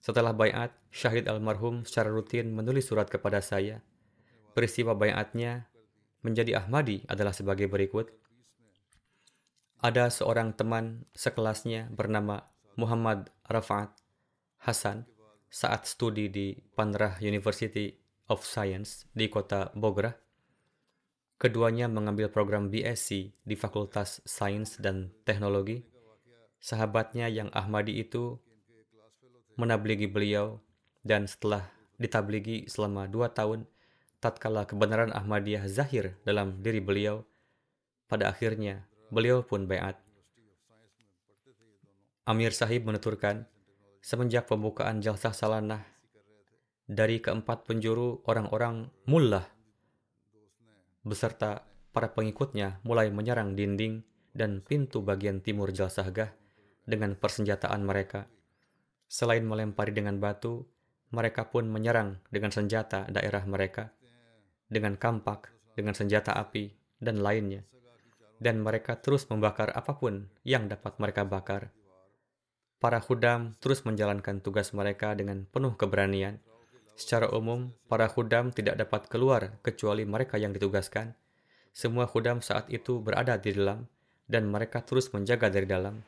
Setelah 0.00 0.32
bayat, 0.32 0.72
Syahid 0.88 1.28
almarhum 1.28 1.84
secara 1.84 2.08
rutin 2.08 2.56
menulis 2.56 2.88
surat 2.88 3.10
kepada 3.10 3.44
saya. 3.44 3.84
Peristiwa 4.56 4.96
bayatnya 4.96 5.68
menjadi 6.24 6.64
Ahmadi 6.64 7.04
adalah 7.10 7.36
sebagai 7.36 7.68
berikut 7.68 8.08
ada 9.78 10.10
seorang 10.10 10.58
teman 10.58 11.06
sekelasnya 11.14 11.86
bernama 11.94 12.50
Muhammad 12.78 13.26
Rafat 13.50 13.90
Hasan 14.62 15.02
saat 15.50 15.84
studi 15.90 16.30
di 16.30 16.54
Panrah 16.78 17.18
University 17.18 17.90
of 18.30 18.46
Science 18.46 19.10
di 19.10 19.26
kota 19.26 19.74
Bogra. 19.74 20.14
Keduanya 21.42 21.90
mengambil 21.90 22.30
program 22.30 22.70
BSc 22.70 23.34
di 23.34 23.54
Fakultas 23.58 24.22
Sains 24.22 24.78
dan 24.78 25.10
Teknologi. 25.26 25.82
Sahabatnya 26.62 27.26
yang 27.26 27.50
Ahmadi 27.50 27.98
itu 27.98 28.38
menabligi 29.58 30.06
beliau 30.06 30.62
dan 31.02 31.26
setelah 31.26 31.66
ditabligi 31.98 32.70
selama 32.70 33.10
dua 33.10 33.34
tahun, 33.34 33.66
tatkala 34.22 34.66
kebenaran 34.66 35.10
Ahmadiyah 35.14 35.66
zahir 35.66 36.18
dalam 36.26 36.62
diri 36.62 36.82
beliau, 36.82 37.22
pada 38.10 38.30
akhirnya 38.30 38.88
Beliau 39.08 39.40
pun 39.40 39.64
bayat. 39.64 39.96
Amir 42.28 42.52
Sahib 42.52 42.84
menuturkan, 42.84 43.48
semenjak 44.04 44.52
pembukaan 44.52 45.00
jalsah 45.00 45.32
salanah, 45.32 45.80
dari 46.84 47.24
keempat 47.24 47.64
penjuru 47.64 48.20
orang-orang 48.28 48.92
mullah 49.08 49.48
beserta 51.00 51.64
para 51.88 52.12
pengikutnya 52.12 52.84
mulai 52.84 53.08
menyerang 53.08 53.56
dinding 53.56 54.04
dan 54.36 54.60
pintu 54.60 55.00
bagian 55.00 55.40
timur 55.40 55.72
jalsahgah 55.72 56.28
dengan 56.84 57.16
persenjataan 57.16 57.80
mereka. 57.80 58.28
Selain 59.08 59.40
melempari 59.40 59.96
dengan 59.96 60.20
batu, 60.20 60.68
mereka 61.16 61.48
pun 61.48 61.64
menyerang 61.64 62.20
dengan 62.28 62.52
senjata 62.52 63.08
daerah 63.08 63.40
mereka, 63.48 63.88
dengan 64.68 65.00
kampak, 65.00 65.48
dengan 65.72 65.96
senjata 65.96 66.36
api, 66.36 66.76
dan 67.00 67.24
lainnya 67.24 67.64
dan 68.38 68.62
mereka 68.62 68.94
terus 68.98 69.26
membakar 69.26 69.74
apa 69.74 69.98
pun 69.98 70.30
yang 70.46 70.70
dapat 70.70 70.94
mereka 71.02 71.26
bakar. 71.26 71.74
Para 72.78 73.02
khudam 73.02 73.58
terus 73.58 73.82
menjalankan 73.82 74.38
tugas 74.38 74.70
mereka 74.70 75.10
dengan 75.18 75.42
penuh 75.50 75.74
keberanian. 75.74 76.38
Secara 76.94 77.26
umum, 77.34 77.74
para 77.90 78.06
khudam 78.06 78.54
tidak 78.54 78.78
dapat 78.78 79.10
keluar 79.10 79.58
kecuali 79.66 80.06
mereka 80.06 80.38
yang 80.38 80.54
ditugaskan. 80.54 81.18
Semua 81.74 82.06
khudam 82.06 82.38
saat 82.38 82.70
itu 82.70 83.02
berada 83.02 83.34
di 83.34 83.50
dalam, 83.50 83.90
dan 84.30 84.46
mereka 84.46 84.82
terus 84.86 85.10
menjaga 85.10 85.50
dari 85.50 85.66
dalam. 85.66 86.06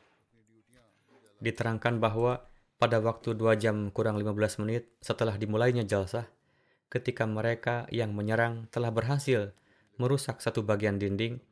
Diterangkan 1.43 1.99
bahwa 1.99 2.47
pada 2.79 3.03
waktu 3.03 3.35
2 3.35 3.59
jam 3.59 3.91
kurang 3.91 4.15
15 4.15 4.63
menit 4.63 4.87
setelah 5.03 5.35
dimulainya 5.35 5.83
jalsah, 5.83 6.31
ketika 6.87 7.27
mereka 7.27 7.83
yang 7.91 8.15
menyerang 8.15 8.71
telah 8.71 8.95
berhasil 8.95 9.51
merusak 9.99 10.39
satu 10.39 10.63
bagian 10.63 10.95
dinding, 10.99 11.43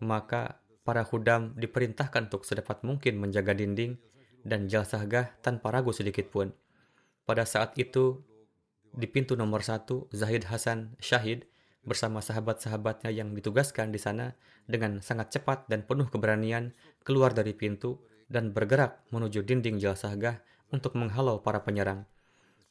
maka 0.00 0.60
para 0.82 1.04
hudam 1.04 1.52
diperintahkan 1.60 2.32
untuk 2.32 2.48
sedapat 2.48 2.80
mungkin 2.82 3.20
menjaga 3.20 3.52
dinding 3.52 4.00
dan 4.42 4.66
jalsahgah 4.66 5.34
tanpa 5.40 5.70
ragu 5.70 5.94
sedikit 5.94 6.30
pun. 6.30 6.50
Pada 7.26 7.46
saat 7.46 7.78
itu, 7.78 8.20
di 8.92 9.06
pintu 9.08 9.38
nomor 9.38 9.62
satu, 9.64 10.10
Zahid 10.12 10.50
Hasan 10.50 10.98
Syahid 10.98 11.48
bersama 11.82 12.22
sahabat-sahabatnya 12.22 13.10
yang 13.10 13.34
ditugaskan 13.34 13.90
di 13.90 13.98
sana 13.98 14.38
dengan 14.70 15.02
sangat 15.02 15.34
cepat 15.34 15.66
dan 15.66 15.82
penuh 15.82 16.06
keberanian 16.06 16.70
keluar 17.02 17.34
dari 17.34 17.54
pintu 17.54 17.98
dan 18.30 18.54
bergerak 18.54 19.02
menuju 19.10 19.42
dinding 19.42 19.82
jalsahgah 19.82 20.38
untuk 20.70 20.94
menghalau 20.94 21.42
para 21.42 21.62
penyerang. 21.66 22.06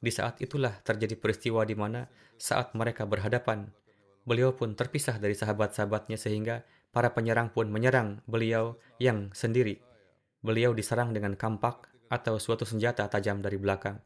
Di 0.01 0.09
saat 0.09 0.39
itulah 0.39 0.79
terjadi 0.81 1.19
peristiwa 1.19 1.67
di 1.67 1.75
mana 1.75 2.07
saat 2.39 2.73
mereka 2.73 3.03
berhadapan, 3.03 3.69
beliau 4.23 4.55
pun 4.55 4.73
terpisah 4.73 5.21
dari 5.21 5.35
sahabat-sahabatnya 5.37 6.17
sehingga 6.17 6.65
Para 6.91 7.15
penyerang 7.15 7.55
pun 7.55 7.71
menyerang 7.71 8.19
beliau 8.27 8.75
yang 8.99 9.31
sendiri. 9.31 9.79
Beliau 10.41 10.73
diserang 10.73 11.13
dengan 11.13 11.37
kampak 11.37 11.89
atau 12.09 12.41
suatu 12.41 12.65
senjata 12.65 13.05
tajam 13.07 13.39
dari 13.39 13.61
belakang. 13.61 14.01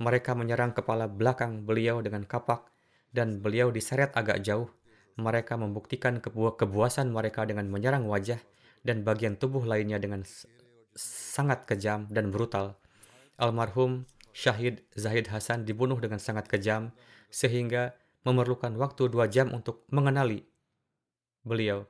Mereka 0.00 0.32
menyerang 0.32 0.72
kepala 0.72 1.04
belakang 1.06 1.68
beliau 1.68 2.00
dengan 2.00 2.24
kapak 2.24 2.72
dan 3.12 3.44
beliau 3.44 3.68
diseret 3.68 4.16
agak 4.16 4.40
jauh. 4.40 4.72
Mereka 5.20 5.60
membuktikan 5.60 6.24
kebu 6.24 6.56
kebuasan 6.56 7.12
mereka 7.12 7.44
dengan 7.44 7.68
menyerang 7.68 8.08
wajah 8.08 8.40
dan 8.80 9.04
bagian 9.04 9.36
tubuh 9.36 9.60
lainnya 9.68 10.00
dengan 10.00 10.24
sangat 10.96 11.68
kejam 11.68 12.08
dan 12.08 12.32
brutal. 12.32 12.80
Almarhum 13.36 14.08
Syahid 14.32 14.80
Zahid 14.96 15.28
Hasan 15.28 15.68
dibunuh 15.68 16.00
dengan 16.00 16.22
sangat 16.22 16.48
kejam 16.48 16.96
sehingga 17.28 17.92
memerlukan 18.24 18.72
waktu 18.80 19.12
dua 19.12 19.28
jam 19.28 19.52
untuk 19.52 19.84
mengenali 19.92 20.44
beliau. 21.44 21.88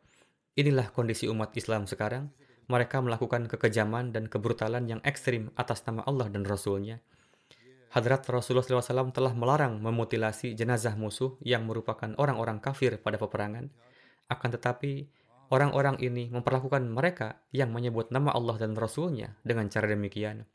Inilah 0.58 0.90
kondisi 0.90 1.30
umat 1.30 1.54
Islam 1.54 1.86
sekarang. 1.86 2.30
Mereka 2.70 3.02
melakukan 3.02 3.50
kekejaman 3.50 4.14
dan 4.14 4.30
kebrutalan 4.30 4.86
yang 4.86 5.02
ekstrim 5.02 5.50
atas 5.58 5.82
nama 5.90 6.06
Allah 6.06 6.30
dan 6.30 6.46
Rasulnya. 6.46 7.02
Hadrat 7.90 8.22
Rasulullah 8.30 8.62
SAW 8.62 9.10
telah 9.10 9.34
melarang 9.34 9.82
memutilasi 9.82 10.54
jenazah 10.54 10.94
musuh 10.94 11.34
yang 11.42 11.66
merupakan 11.66 12.14
orang-orang 12.14 12.62
kafir 12.62 13.02
pada 13.02 13.18
peperangan. 13.18 13.66
Akan 14.30 14.54
tetapi, 14.54 15.10
orang-orang 15.50 15.98
ini 15.98 16.30
memperlakukan 16.30 16.86
mereka 16.86 17.42
yang 17.50 17.74
menyebut 17.74 18.14
nama 18.14 18.30
Allah 18.30 18.54
dan 18.62 18.78
Rasulnya 18.78 19.34
dengan 19.42 19.66
cara 19.66 19.90
demikian. 19.90 20.46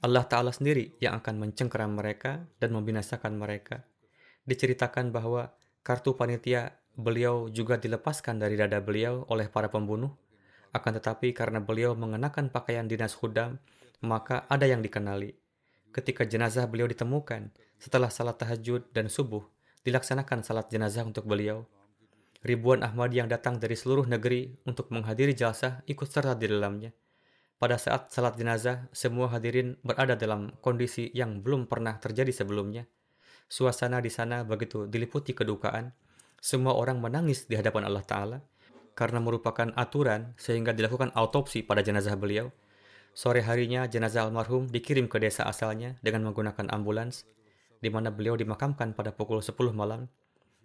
Allah 0.00 0.24
Ta'ala 0.24 0.56
sendiri 0.56 0.96
yang 1.04 1.20
akan 1.20 1.36
mencengkeram 1.36 1.92
mereka 1.92 2.48
dan 2.56 2.72
membinasakan 2.72 3.36
mereka. 3.36 3.84
Diceritakan 4.48 5.12
bahwa 5.12 5.52
kartu 5.84 6.16
panitia 6.16 6.72
Beliau 6.92 7.48
juga 7.48 7.80
dilepaskan 7.80 8.36
dari 8.36 8.52
dada 8.52 8.76
beliau 8.84 9.24
oleh 9.32 9.48
para 9.48 9.72
pembunuh. 9.72 10.12
Akan 10.72 10.96
tetapi 10.96 11.36
karena 11.36 11.60
beliau 11.60 11.92
mengenakan 11.92 12.48
pakaian 12.48 12.88
dinas 12.88 13.12
khudam, 13.12 13.60
maka 14.00 14.48
ada 14.48 14.64
yang 14.64 14.80
dikenali. 14.80 15.36
Ketika 15.92 16.24
jenazah 16.24 16.64
beliau 16.64 16.88
ditemukan, 16.88 17.52
setelah 17.76 18.08
salat 18.08 18.40
tahajud 18.40 18.88
dan 18.96 19.12
subuh, 19.12 19.44
dilaksanakan 19.84 20.40
salat 20.40 20.72
jenazah 20.72 21.04
untuk 21.04 21.28
beliau. 21.28 21.68
Ribuan 22.40 22.80
Ahmadi 22.80 23.20
yang 23.20 23.28
datang 23.28 23.60
dari 23.60 23.76
seluruh 23.76 24.08
negeri 24.08 24.56
untuk 24.64 24.88
menghadiri 24.90 25.36
jalsah 25.36 25.84
ikut 25.84 26.08
serta 26.08 26.34
di 26.34 26.48
dalamnya. 26.48 26.90
Pada 27.60 27.78
saat 27.78 28.10
salat 28.10 28.34
jenazah, 28.34 28.90
semua 28.90 29.30
hadirin 29.30 29.78
berada 29.86 30.18
dalam 30.18 30.50
kondisi 30.58 31.12
yang 31.14 31.44
belum 31.44 31.70
pernah 31.70 32.00
terjadi 32.00 32.32
sebelumnya. 32.34 32.88
Suasana 33.46 34.00
di 34.00 34.10
sana 34.10 34.42
begitu 34.42 34.88
diliputi 34.88 35.36
kedukaan. 35.36 35.92
Semua 36.42 36.74
orang 36.74 36.98
menangis 36.98 37.46
di 37.46 37.54
hadapan 37.54 37.86
Allah 37.86 38.02
Ta'ala 38.02 38.38
karena 38.92 39.18
merupakan 39.20 39.72
aturan 39.74 40.36
sehingga 40.36 40.76
dilakukan 40.76 41.12
autopsi 41.16 41.64
pada 41.64 41.80
jenazah 41.80 42.16
beliau. 42.16 42.52
Sore 43.12 43.44
harinya 43.44 43.84
jenazah 43.84 44.24
almarhum 44.24 44.72
dikirim 44.72 45.04
ke 45.04 45.20
desa 45.20 45.44
asalnya 45.44 46.00
dengan 46.00 46.32
menggunakan 46.32 46.72
ambulans, 46.72 47.28
di 47.84 47.92
mana 47.92 48.08
beliau 48.08 48.36
dimakamkan 48.40 48.96
pada 48.96 49.12
pukul 49.12 49.44
10 49.44 49.52
malam. 49.76 50.08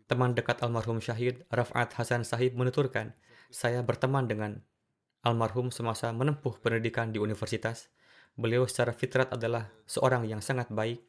Teman 0.07 0.31
dekat 0.31 0.63
almarhum 0.63 1.03
syahid, 1.03 1.43
Rafat 1.51 1.91
Hasan 1.99 2.23
Sahib 2.23 2.55
menuturkan, 2.55 3.11
saya 3.51 3.83
berteman 3.83 4.31
dengan 4.31 4.63
almarhum 5.27 5.67
semasa 5.75 6.15
menempuh 6.15 6.55
pendidikan 6.63 7.11
di 7.11 7.19
universitas. 7.19 7.91
Beliau 8.39 8.63
secara 8.63 8.95
fitrat 8.95 9.35
adalah 9.35 9.67
seorang 9.83 10.23
yang 10.23 10.39
sangat 10.39 10.71
baik, 10.71 11.03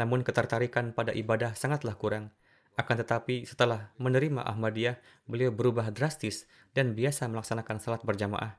namun 0.00 0.24
ketertarikan 0.24 0.96
pada 0.96 1.12
ibadah 1.12 1.52
sangatlah 1.52 1.92
kurang. 1.98 2.32
Akan 2.78 2.94
tetapi 2.94 3.42
setelah 3.42 3.90
menerima 3.98 4.46
Ahmadiyah, 4.46 5.02
beliau 5.26 5.50
berubah 5.50 5.90
drastis 5.90 6.46
dan 6.70 6.94
biasa 6.94 7.26
melaksanakan 7.26 7.82
salat 7.82 8.06
berjamaah. 8.06 8.54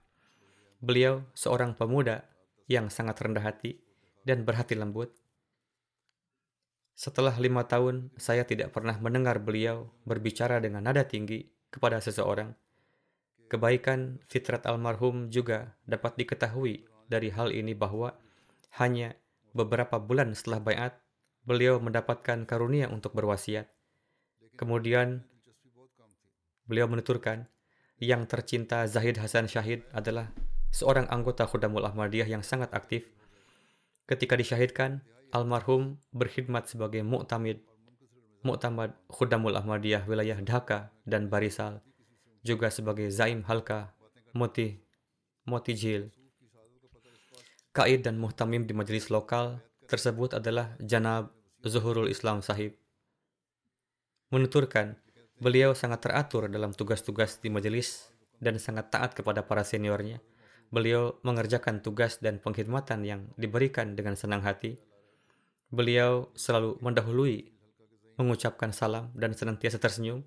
Beliau 0.84 1.24
seorang 1.32 1.72
pemuda 1.72 2.28
yang 2.67 2.91
sangat 2.91 3.15
rendah 3.24 3.47
hati 3.47 3.80
dan 4.28 4.43
berhati 4.43 4.76
lembut. 4.76 5.15
Setelah 6.99 7.32
lima 7.39 7.63
tahun, 7.63 8.11
saya 8.20 8.43
tidak 8.43 8.76
pernah 8.76 8.99
mendengar 8.99 9.39
beliau 9.39 9.88
berbicara 10.03 10.59
dengan 10.59 10.84
nada 10.84 11.07
tinggi 11.07 11.47
kepada 11.72 12.03
seseorang. 12.03 12.51
Kebaikan 13.47 14.20
fitrat 14.28 14.67
almarhum 14.67 15.32
juga 15.32 15.80
dapat 15.88 16.20
diketahui 16.20 16.84
dari 17.07 17.32
hal 17.32 17.55
ini 17.55 17.72
bahwa 17.72 18.20
hanya 18.84 19.15
beberapa 19.55 19.95
bulan 19.95 20.36
setelah 20.36 20.59
bayat, 20.59 20.93
beliau 21.47 21.80
mendapatkan 21.80 22.43
karunia 22.43 22.91
untuk 22.91 23.15
berwasiat. 23.15 23.79
Kemudian, 24.60 25.24
beliau 26.68 26.91
menuturkan, 26.91 27.47
yang 27.95 28.28
tercinta 28.28 28.84
Zahid 28.91 29.16
Hasan 29.16 29.47
Syahid 29.47 29.88
adalah 29.95 30.36
seorang 30.76 31.07
anggota 31.07 31.47
Khudamul 31.47 31.88
Ahmadiyah 31.88 32.28
yang 32.28 32.43
sangat 32.43 32.68
aktif. 32.76 33.07
Ketika 34.03 34.36
disyahidkan, 34.36 34.99
almarhum 35.32 35.95
berkhidmat 36.12 36.68
sebagai 36.68 37.07
mu'tamid, 37.07 37.64
mu'tamad 38.43 38.99
Khudamul 39.07 39.55
Ahmadiyah 39.55 40.03
wilayah 40.03 40.36
Dhaka 40.43 40.91
dan 41.07 41.32
Barisal, 41.32 41.80
juga 42.43 42.68
sebagai 42.68 43.12
Zaim 43.16 43.47
Halka, 43.47 43.95
Moti, 44.36 44.80
Motijil. 45.47 46.12
Kaid 47.72 48.03
dan 48.03 48.20
muhtamim 48.20 48.66
di 48.68 48.74
majelis 48.76 49.07
lokal 49.07 49.62
tersebut 49.88 50.36
adalah 50.36 50.76
Janab 50.84 51.32
Zuhurul 51.64 52.10
Islam 52.12 52.41
Sahib. 52.41 52.79
Menuturkan, 54.30 54.94
beliau 55.42 55.74
sangat 55.74 56.06
teratur 56.06 56.46
dalam 56.54 56.70
tugas-tugas 56.70 57.42
di 57.42 57.50
majelis 57.50 58.14
dan 58.38 58.62
sangat 58.62 58.94
taat 58.94 59.18
kepada 59.18 59.42
para 59.42 59.66
seniornya. 59.66 60.22
Beliau 60.70 61.18
mengerjakan 61.26 61.82
tugas 61.82 62.22
dan 62.22 62.38
pengkhidmatan 62.38 63.02
yang 63.10 63.26
diberikan 63.42 63.98
dengan 63.98 64.14
senang 64.14 64.46
hati. 64.46 64.78
Beliau 65.74 66.30
selalu 66.38 66.78
mendahului 66.78 67.50
mengucapkan 68.22 68.70
salam 68.70 69.10
dan 69.18 69.34
senantiasa 69.34 69.82
tersenyum. 69.82 70.22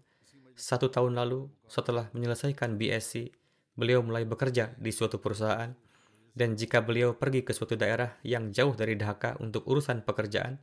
Satu 0.59 0.91
tahun 0.91 1.15
lalu, 1.15 1.47
setelah 1.71 2.11
menyelesaikan 2.11 2.75
BSc, 2.75 3.31
beliau 3.79 4.03
mulai 4.03 4.27
bekerja 4.27 4.75
di 4.83 4.91
suatu 4.91 5.23
perusahaan. 5.23 5.71
Dan 6.35 6.59
jika 6.59 6.83
beliau 6.83 7.15
pergi 7.15 7.47
ke 7.47 7.55
suatu 7.55 7.79
daerah 7.79 8.19
yang 8.27 8.51
jauh 8.51 8.75
dari 8.75 8.99
Dhaka 8.99 9.39
untuk 9.39 9.63
urusan 9.69 10.03
pekerjaan, 10.03 10.59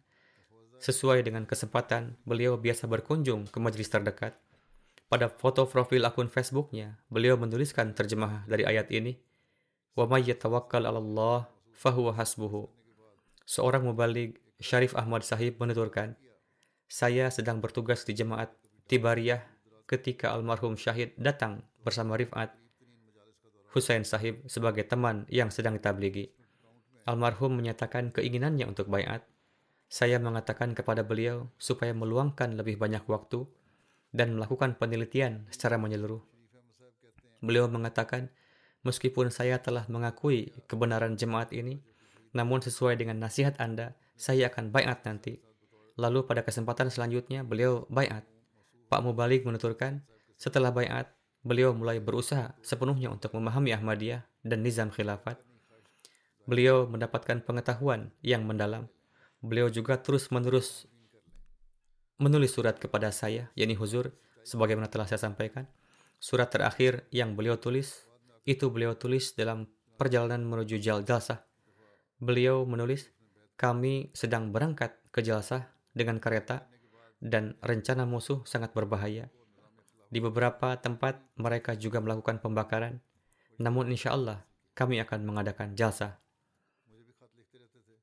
sesuai 0.80 1.28
dengan 1.28 1.44
kesempatan, 1.44 2.16
beliau 2.24 2.56
biasa 2.56 2.88
berkunjung 2.88 3.52
ke 3.52 3.58
majelis 3.60 3.92
terdekat. 3.92 4.36
Pada 5.10 5.28
foto 5.28 5.68
profil 5.68 6.06
akun 6.06 6.32
Facebooknya, 6.32 6.98
beliau 7.12 7.36
menuliskan 7.36 7.92
terjemah 7.92 8.46
dari 8.48 8.64
ayat 8.64 8.88
ini, 8.94 9.20
may 10.00 10.24
yatawakkal 10.24 10.88
'ala 10.88 11.04
Allah 11.04 11.52
fahuwa 11.76 12.16
hasbuhu. 12.16 12.72
Seorang 13.44 13.84
mubalik 13.84 14.40
Syarif 14.64 14.96
Ahmad 14.96 15.28
Sahib 15.28 15.60
menuturkan, 15.60 16.16
saya 16.88 17.28
sedang 17.28 17.60
bertugas 17.60 18.08
di 18.08 18.16
jemaat 18.16 18.54
Tibariyah 18.88 19.44
ketika 19.90 20.32
almarhum 20.32 20.80
Syahid 20.80 21.18
datang 21.20 21.66
bersama 21.84 22.16
Rifat 22.16 22.54
Hussein 23.74 24.02
Sahib 24.02 24.46
sebagai 24.50 24.86
teman 24.86 25.30
yang 25.30 25.54
sedang 25.54 25.78
ditabligi. 25.78 26.34
Almarhum 27.06 27.58
menyatakan 27.58 28.10
keinginannya 28.10 28.66
untuk 28.66 28.90
bayat. 28.90 29.26
Saya 29.90 30.22
mengatakan 30.22 30.78
kepada 30.78 31.02
beliau 31.02 31.50
supaya 31.58 31.92
meluangkan 31.98 32.54
lebih 32.54 32.78
banyak 32.78 33.02
waktu 33.10 33.50
dan 34.14 34.38
melakukan 34.38 34.78
penelitian 34.78 35.50
secara 35.50 35.82
menyeluruh. 35.82 36.22
Beliau 37.42 37.66
mengatakan, 37.66 38.30
Meskipun 38.80 39.28
saya 39.28 39.60
telah 39.60 39.84
mengakui 39.92 40.56
kebenaran 40.64 41.20
jemaat 41.20 41.52
ini, 41.52 41.84
namun 42.32 42.64
sesuai 42.64 42.96
dengan 42.96 43.20
nasihat 43.20 43.60
Anda, 43.60 43.92
saya 44.16 44.48
akan 44.48 44.72
bayat 44.72 45.04
nanti. 45.04 45.44
Lalu 46.00 46.24
pada 46.24 46.48
kesempatan 46.48 46.88
selanjutnya, 46.88 47.44
beliau 47.44 47.84
bayat. 47.92 48.24
Pak 48.88 49.04
Mubalik 49.04 49.44
menuturkan, 49.44 50.00
setelah 50.40 50.72
bayat, 50.72 51.12
beliau 51.44 51.76
mulai 51.76 52.00
berusaha 52.00 52.56
sepenuhnya 52.64 53.12
untuk 53.12 53.36
memahami 53.36 53.76
Ahmadiyah 53.76 54.24
dan 54.48 54.64
nizam 54.64 54.96
khilafat. 54.96 55.36
Beliau 56.48 56.88
mendapatkan 56.88 57.44
pengetahuan 57.44 58.16
yang 58.24 58.48
mendalam. 58.48 58.88
Beliau 59.40 59.72
juga 59.72 59.96
terus-menerus 59.96 60.88
menulis 62.20 62.52
surat 62.52 62.76
kepada 62.76 63.16
saya, 63.16 63.48
yakni 63.56 63.80
Huzur, 63.80 64.12
sebagaimana 64.44 64.92
telah 64.92 65.08
saya 65.08 65.24
sampaikan. 65.24 65.66
Surat 66.20 66.52
terakhir 66.52 67.08
yang 67.16 67.40
beliau 67.40 67.56
tulis 67.56 68.04
itu 68.44 68.68
beliau 68.68 69.00
tulis 69.00 69.32
dalam 69.40 69.72
perjalanan 69.96 70.44
menuju 70.44 70.84
Jalsah. 70.84 71.48
Beliau 72.20 72.68
menulis, 72.68 73.08
kami 73.56 74.12
sedang 74.12 74.52
berangkat 74.52 75.00
ke 75.16 75.24
Jalsah 75.24 75.72
dengan 75.96 76.20
kereta 76.20 76.68
dan 77.24 77.56
rencana 77.64 78.04
musuh 78.04 78.44
sangat 78.44 78.76
berbahaya. 78.76 79.32
Di 80.10 80.20
beberapa 80.20 80.74
tempat 80.80 81.22
mereka 81.38 81.78
juga 81.78 82.02
melakukan 82.02 82.42
pembakaran, 82.42 83.00
namun 83.62 83.94
insya 83.94 84.16
Allah 84.16 84.44
kami 84.74 84.98
akan 85.04 85.28
mengadakan 85.28 85.76
jalsa. 85.76 86.18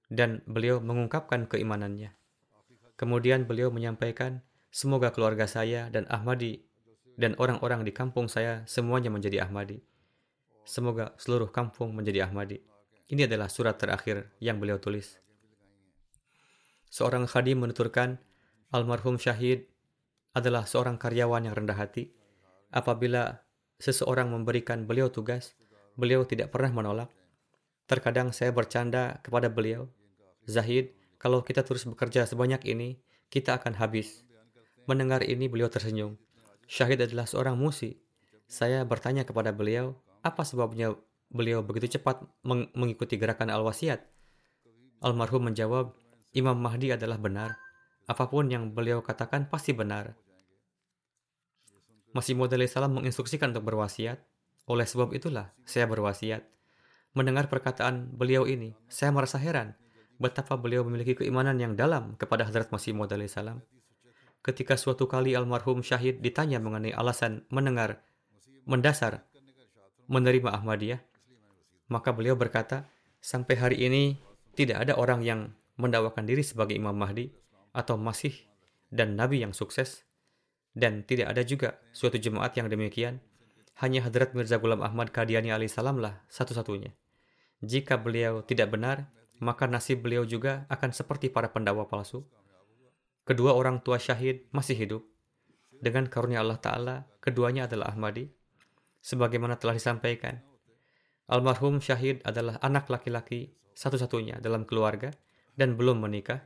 Dan 0.07 0.43
beliau 0.47 0.79
mengungkapkan 0.79 1.51
keimanannya. 1.51 2.15
Kemudian 2.95 3.45
beliau 3.45 3.69
menyampaikan, 3.75 4.41
semoga 4.71 5.11
keluarga 5.11 5.45
saya 5.51 5.91
dan 5.91 6.07
Ahmadi 6.09 6.67
dan 7.17 7.33
orang-orang 7.41 7.83
di 7.83 7.93
kampung 7.97 8.29
saya 8.29 8.63
semuanya 8.69 9.09
menjadi 9.09 9.49
Ahmadi. 9.49 9.81
Semoga 10.69 11.17
seluruh 11.17 11.49
kampung 11.49 11.97
menjadi 11.97 12.29
Ahmadi. 12.29 12.61
Ini 13.09 13.31
adalah 13.31 13.49
surat 13.49 13.79
terakhir 13.79 14.35
yang 14.43 14.59
beliau 14.59 14.77
tulis. 14.77 15.23
Seorang 16.91 17.25
khadim 17.27 17.63
menuturkan, 17.63 18.19
almarhum 18.71 19.17
syahid 19.17 19.71
adalah 20.37 20.69
seorang 20.69 21.01
karyawan 21.01 21.49
yang 21.49 21.55
rendah 21.57 21.79
hati. 21.79 22.13
Apabila 22.69 23.47
seseorang 23.81 24.29
memberikan 24.29 24.85
beliau 24.85 25.09
tugas, 25.09 25.57
beliau 25.97 26.29
tidak 26.29 26.53
pernah 26.53 26.73
menolak. 26.73 27.11
Terkadang 27.87 28.35
saya 28.35 28.51
bercanda 28.51 29.23
kepada 29.23 29.49
beliau, 29.49 29.89
Zahid, 30.47 30.95
kalau 31.19 31.43
kita 31.43 31.67
terus 31.67 31.83
bekerja 31.91 32.23
sebanyak 32.23 32.63
ini, 32.71 33.03
kita 33.35 33.59
akan 33.59 33.75
habis. 33.83 34.23
Mendengar 34.87 35.27
ini, 35.27 35.51
beliau 35.51 35.67
tersenyum. 35.67 36.15
Syahid 36.71 37.03
adalah 37.03 37.27
seorang 37.27 37.59
musi. 37.59 37.99
Saya 38.47 38.87
bertanya 38.87 39.27
kepada 39.27 39.51
beliau, 39.51 39.99
apa 40.23 40.47
sebabnya 40.47 40.95
beliau 41.27 41.67
begitu 41.67 41.99
cepat 41.99 42.23
meng 42.47 42.71
mengikuti 42.79 43.19
gerakan 43.19 43.51
al-wasiat? 43.51 44.07
Almarhum 45.03 45.51
menjawab, 45.51 45.99
Imam 46.31 46.55
Mahdi 46.55 46.95
adalah 46.95 47.19
benar. 47.19 47.59
Apa 48.07 48.31
pun 48.31 48.47
yang 48.47 48.71
beliau 48.71 49.03
katakan 49.03 49.51
pasti 49.51 49.75
benar. 49.75 50.15
Masih 52.15 52.39
Maud 52.39 52.55
salam 52.71 52.95
menginstruksikan 52.95 53.51
untuk 53.51 53.67
berwasiat. 53.67 54.23
Oleh 54.71 54.87
sebab 54.87 55.11
itulah 55.11 55.51
saya 55.67 55.91
berwasiat. 55.91 56.47
Mendengar 57.19 57.51
perkataan 57.51 58.15
beliau 58.15 58.47
ini, 58.47 58.79
saya 58.87 59.11
merasa 59.11 59.43
heran 59.43 59.75
betapa 60.17 60.57
beliau 60.57 60.85
memiliki 60.85 61.17
keimanan 61.17 61.57
yang 61.61 61.77
dalam 61.77 62.17
kepada 62.17 62.49
Hadrat 62.49 62.73
Masih 62.73 62.97
Maud 62.97 63.13
salam. 63.29 63.61
Ketika 64.41 64.79
suatu 64.79 65.11
kali 65.11 65.35
almarhum 65.35 65.83
syahid 65.83 66.23
ditanya 66.23 66.63
mengenai 66.63 66.95
alasan 66.95 67.43
mendengar 67.51 68.05
mendasar 68.67 69.27
menerima 70.07 70.55
Ahmadiyah, 70.55 71.03
maka 71.91 72.15
beliau 72.15 72.39
berkata, 72.39 72.87
sampai 73.19 73.55
hari 73.59 73.79
ini 73.87 74.03
tidak 74.55 74.87
ada 74.87 74.95
orang 74.95 75.23
yang 75.23 75.41
mendakwakan 75.77 76.25
diri 76.25 76.43
sebagai 76.47 76.79
Imam 76.79 76.95
Mahdi 76.95 77.31
atau 77.75 77.99
Masih 77.99 78.33
dan 78.89 79.19
Nabi 79.19 79.43
yang 79.43 79.53
sukses, 79.53 80.07
dan 80.73 81.03
tidak 81.03 81.35
ada 81.35 81.43
juga 81.43 81.79
suatu 81.91 82.17
jemaat 82.17 82.55
yang 82.55 82.71
demikian. 82.71 83.19
Hanya 83.77 84.09
Hadrat 84.09 84.33
Mirza 84.33 84.57
Ghulam 84.57 84.81
Ahmad 84.81 85.13
Qadiani 85.13 85.53
alaihissalam 85.53 86.01
lah 86.01 86.25
satu-satunya. 86.33 86.97
Jika 87.61 88.01
beliau 88.01 88.41
tidak 88.41 88.73
benar, 88.73 89.13
maka 89.43 89.69
nasib 89.69 90.05
beliau 90.05 90.25
juga 90.25 90.65
akan 90.73 90.91
seperti 90.93 91.29
para 91.29 91.53
pendakwa 91.53 91.85
palsu. 91.89 92.25
kedua 93.27 93.59
orang 93.59 93.83
tua 93.83 93.99
syahid 93.99 94.47
masih 94.55 94.79
hidup. 94.79 95.03
Dengan 95.83 96.07
karunia 96.07 96.41
Allah 96.41 96.63
Ta'ala, 96.63 96.97
keduanya 97.19 97.67
adalah 97.67 97.91
Ahmadi. 97.91 98.31
Sebagaimana 99.03 99.59
telah 99.59 99.75
disampaikan, 99.75 100.41
almarhum 101.27 101.83
syahid 101.83 102.23
adalah 102.23 102.57
anak 102.63 102.87
laki-laki 102.87 103.51
satu-satunya 103.77 104.39
dalam 104.41 104.65
keluarga 104.65 105.13
dan 105.59 105.77
belum 105.77 106.01
menikah. 106.01 106.43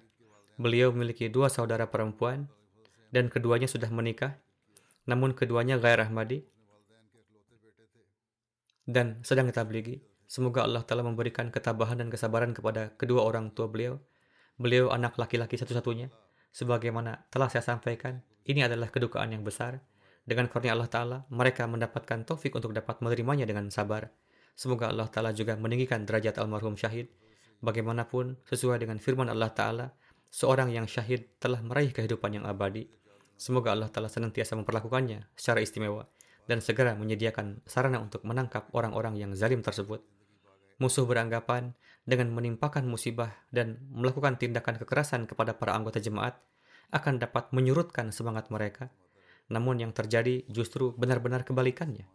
Beliau 0.60 0.92
memiliki 0.92 1.28
dua 1.28 1.48
saudara 1.48 1.88
perempuan 1.88 2.48
dan 3.14 3.30
keduanya 3.30 3.70
sudah 3.70 3.88
menikah, 3.88 4.36
namun 5.04 5.32
keduanya 5.32 5.76
gair 5.80 6.00
Ahmadi 6.00 6.44
dan 8.84 9.22
sedang 9.22 9.48
tablighi. 9.54 10.09
Semoga 10.30 10.62
Allah 10.62 10.86
telah 10.86 11.02
memberikan 11.02 11.50
ketabahan 11.50 11.98
dan 11.98 12.06
kesabaran 12.06 12.54
kepada 12.54 12.94
kedua 12.94 13.26
orang 13.26 13.50
tua 13.50 13.66
beliau. 13.66 13.98
Beliau 14.62 14.94
anak 14.94 15.18
laki-laki 15.18 15.58
satu-satunya. 15.58 16.06
Sebagaimana 16.54 17.26
telah 17.34 17.50
saya 17.50 17.66
sampaikan, 17.66 18.22
ini 18.46 18.62
adalah 18.62 18.94
kedukaan 18.94 19.34
yang 19.34 19.42
besar. 19.42 19.82
Dengan 20.22 20.46
karunia 20.46 20.78
Allah 20.78 20.86
Ta'ala, 20.86 21.18
mereka 21.34 21.66
mendapatkan 21.66 22.22
taufik 22.22 22.54
untuk 22.54 22.70
dapat 22.70 23.02
menerimanya 23.02 23.42
dengan 23.42 23.74
sabar. 23.74 24.06
Semoga 24.54 24.94
Allah 24.94 25.10
Ta'ala 25.10 25.34
juga 25.34 25.58
meninggikan 25.58 26.06
derajat 26.06 26.38
almarhum 26.38 26.78
syahid. 26.78 27.10
Bagaimanapun, 27.58 28.38
sesuai 28.46 28.78
dengan 28.78 29.02
firman 29.02 29.26
Allah 29.26 29.50
Ta'ala, 29.50 29.90
seorang 30.30 30.70
yang 30.70 30.86
syahid 30.86 31.26
telah 31.42 31.58
meraih 31.58 31.90
kehidupan 31.90 32.38
yang 32.38 32.46
abadi. 32.46 32.86
Semoga 33.34 33.74
Allah 33.74 33.90
Ta'ala 33.90 34.06
senantiasa 34.06 34.54
memperlakukannya 34.54 35.26
secara 35.34 35.58
istimewa 35.58 36.06
dan 36.46 36.62
segera 36.62 36.94
menyediakan 36.94 37.66
sarana 37.66 37.98
untuk 37.98 38.22
menangkap 38.22 38.70
orang-orang 38.70 39.18
yang 39.18 39.34
zalim 39.34 39.66
tersebut. 39.66 40.19
Musuh 40.80 41.04
beranggapan 41.04 41.76
dengan 42.08 42.32
menimpakan 42.32 42.88
musibah 42.88 43.36
dan 43.52 43.84
melakukan 43.92 44.40
tindakan 44.40 44.80
kekerasan 44.80 45.28
kepada 45.28 45.52
para 45.52 45.76
anggota 45.76 46.00
jemaat 46.00 46.40
akan 46.90 47.20
dapat 47.20 47.52
menyurutkan 47.52 48.10
semangat 48.10 48.48
mereka. 48.48 48.88
Namun 49.52 49.84
yang 49.84 49.92
terjadi 49.92 50.48
justru 50.48 50.96
benar-benar 50.96 51.44
kebalikannya. 51.44 52.08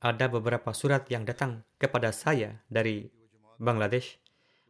Ada 0.00 0.32
beberapa 0.32 0.72
surat 0.72 1.04
yang 1.12 1.28
datang 1.28 1.60
kepada 1.76 2.08
saya 2.10 2.64
dari 2.72 3.12
Bangladesh. 3.60 4.16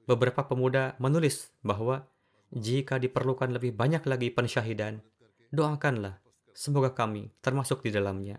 Beberapa 0.04 0.44
pemuda 0.44 0.98
menulis 1.00 1.54
bahwa 1.64 2.04
jika 2.52 3.00
diperlukan 3.00 3.50
lebih 3.50 3.72
banyak 3.72 4.04
lagi 4.04 4.28
pensyahidan, 4.28 5.00
doakanlah 5.48 6.20
semoga 6.52 6.92
kami 6.92 7.32
termasuk 7.40 7.82
di 7.82 7.90
dalamnya. 7.90 8.38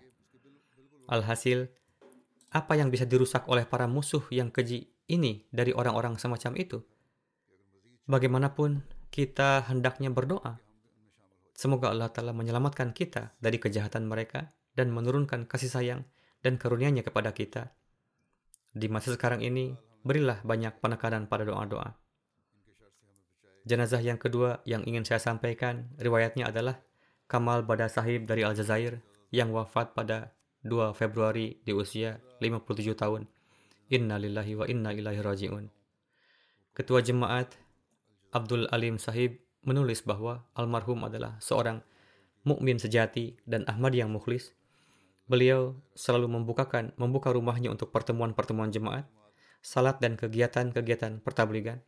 Alhasil, 1.10 1.68
apa 2.52 2.74
yang 2.78 2.94
bisa 2.94 3.08
dirusak 3.08 3.48
oleh 3.50 3.66
para 3.66 3.90
musuh 3.90 4.22
yang 4.30 4.54
keji 4.54 4.92
ini 5.10 5.46
dari 5.50 5.72
orang-orang 5.74 6.20
semacam 6.20 6.54
itu? 6.60 6.84
Bagaimanapun, 8.06 8.86
kita 9.10 9.66
hendaknya 9.66 10.14
berdoa. 10.14 10.62
Semoga 11.56 11.90
Allah 11.90 12.12
Ta'ala 12.12 12.36
menyelamatkan 12.36 12.92
kita 12.92 13.34
dari 13.40 13.58
kejahatan 13.58 14.06
mereka 14.06 14.52
dan 14.76 14.92
menurunkan 14.92 15.48
kasih 15.48 15.72
sayang 15.72 16.02
dan 16.44 16.60
karunia-Nya 16.60 17.02
kepada 17.02 17.32
kita. 17.32 17.72
Di 18.76 18.92
masa 18.92 19.16
sekarang 19.16 19.40
ini, 19.40 19.74
berilah 20.04 20.44
banyak 20.44 20.84
penekanan 20.84 21.32
pada 21.32 21.48
doa-doa. 21.48 21.96
Jenazah 23.66 24.04
yang 24.04 24.22
kedua 24.22 24.62
yang 24.68 24.86
ingin 24.86 25.08
saya 25.08 25.18
sampaikan, 25.18 25.90
riwayatnya 25.98 26.52
adalah 26.52 26.84
Kamal 27.26 27.66
Bada 27.66 27.90
Sahib 27.90 28.30
dari 28.30 28.46
Aljazair 28.46 29.02
yang 29.34 29.50
wafat 29.50 29.98
pada 29.98 30.35
2 30.66 30.98
Februari 30.98 31.62
di 31.62 31.78
usia 31.78 32.18
57 32.42 32.98
tahun. 32.98 33.30
Inna 33.94 34.18
lillahi 34.18 34.58
wa 34.58 34.66
inna 34.66 34.98
ilaihi 34.98 35.22
raji'un. 35.22 35.70
Ketua 36.74 37.06
jemaat 37.06 37.54
Abdul 38.34 38.66
Alim 38.74 38.98
Sahib 38.98 39.38
menulis 39.62 40.02
bahwa 40.02 40.42
almarhum 40.58 41.06
adalah 41.06 41.38
seorang 41.38 41.86
mukmin 42.50 42.82
sejati 42.82 43.38
dan 43.46 43.62
Ahmad 43.70 43.94
yang 43.94 44.10
mukhlis. 44.10 44.58
Beliau 45.30 45.78
selalu 45.94 46.34
membukakan 46.34 46.98
membuka 46.98 47.30
rumahnya 47.30 47.70
untuk 47.70 47.94
pertemuan-pertemuan 47.94 48.74
jemaat, 48.74 49.06
salat 49.62 50.02
dan 50.02 50.18
kegiatan-kegiatan 50.18 51.22
pertabligan. 51.22 51.86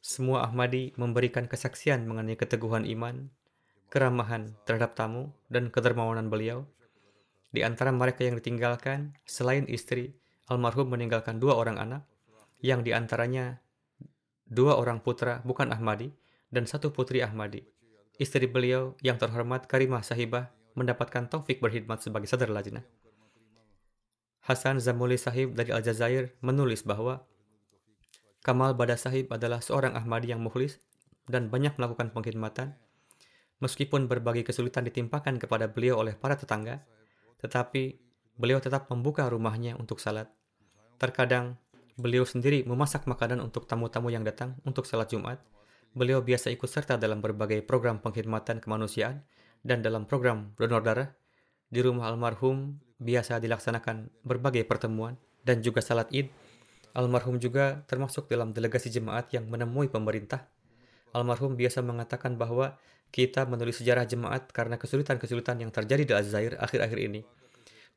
Semua 0.00 0.48
Ahmadi 0.48 0.96
memberikan 0.96 1.44
kesaksian 1.44 2.08
mengenai 2.08 2.40
keteguhan 2.40 2.88
iman, 2.88 3.28
keramahan 3.92 4.56
terhadap 4.64 4.96
tamu, 4.96 5.36
dan 5.52 5.68
kedermawanan 5.68 6.32
beliau 6.32 6.64
di 7.48 7.64
antara 7.64 7.88
mereka 7.88 8.24
yang 8.24 8.36
ditinggalkan, 8.36 9.16
selain 9.24 9.64
istri, 9.68 10.16
almarhum 10.52 10.92
meninggalkan 10.92 11.40
dua 11.40 11.56
orang 11.56 11.80
anak, 11.80 12.02
yang 12.60 12.84
di 12.84 12.92
antaranya 12.92 13.62
dua 14.48 14.76
orang 14.76 15.00
putra 15.00 15.40
bukan 15.44 15.72
Ahmadi 15.72 16.12
dan 16.52 16.68
satu 16.68 16.92
putri 16.92 17.24
Ahmadi. 17.24 17.64
Istri 18.18 18.50
beliau 18.50 18.98
yang 19.00 19.16
terhormat 19.16 19.70
Karimah 19.70 20.02
Sahibah 20.02 20.50
mendapatkan 20.74 21.30
taufik 21.30 21.62
berkhidmat 21.62 22.02
sebagai 22.02 22.26
sadar 22.26 22.50
lajnah. 22.50 22.82
Hasan 24.42 24.80
Zamuli 24.80 25.20
Sahib 25.20 25.54
dari 25.54 25.70
Aljazair 25.70 26.34
menulis 26.40 26.82
bahwa 26.82 27.28
Kamal 28.42 28.72
Bada 28.72 28.96
Sahib 28.96 29.28
adalah 29.28 29.60
seorang 29.60 29.92
Ahmadi 29.92 30.32
yang 30.32 30.40
mukhlis 30.40 30.80
dan 31.28 31.52
banyak 31.52 31.76
melakukan 31.76 32.10
pengkhidmatan. 32.16 32.74
Meskipun 33.58 34.06
berbagai 34.06 34.46
kesulitan 34.46 34.86
ditimpakan 34.86 35.36
kepada 35.36 35.68
beliau 35.68 35.98
oleh 35.98 36.14
para 36.14 36.38
tetangga, 36.38 36.86
tetapi 37.38 37.98
beliau 38.38 38.62
tetap 38.62 38.86
membuka 38.90 39.26
rumahnya 39.26 39.74
untuk 39.78 39.98
salat. 39.98 40.30
Terkadang 40.98 41.58
beliau 41.98 42.22
sendiri 42.22 42.62
memasak 42.62 43.06
makanan 43.10 43.42
untuk 43.42 43.66
tamu-tamu 43.66 44.10
yang 44.14 44.22
datang 44.22 44.54
untuk 44.62 44.86
salat 44.86 45.10
Jumat. 45.10 45.42
Beliau 45.94 46.22
biasa 46.22 46.54
ikut 46.54 46.70
serta 46.70 46.94
dalam 46.94 47.18
berbagai 47.18 47.66
program 47.66 47.98
pengkhidmatan 47.98 48.62
kemanusiaan 48.62 49.26
dan 49.66 49.82
dalam 49.82 50.06
program 50.06 50.54
donor 50.54 50.82
darah. 50.86 51.10
Di 51.68 51.82
rumah 51.84 52.08
almarhum 52.08 52.78
biasa 52.98 53.42
dilaksanakan 53.42 54.24
berbagai 54.24 54.64
pertemuan 54.64 55.18
dan 55.42 55.62
juga 55.62 55.82
salat 55.82 56.08
Id. 56.14 56.30
Almarhum 56.96 57.36
juga 57.38 57.84
termasuk 57.86 58.26
dalam 58.26 58.50
delegasi 58.50 58.88
jemaat 58.90 59.30
yang 59.30 59.46
menemui 59.46 59.92
pemerintah. 59.92 60.48
Almarhum 61.12 61.54
biasa 61.54 61.84
mengatakan 61.84 62.34
bahwa 62.40 62.76
kita 63.08 63.48
menulis 63.48 63.80
sejarah 63.80 64.04
jemaat 64.04 64.52
karena 64.52 64.76
kesulitan-kesulitan 64.76 65.64
yang 65.64 65.72
terjadi 65.72 66.02
di 66.04 66.12
Aljazair 66.12 66.54
akhir-akhir 66.60 66.98
ini. 67.00 67.20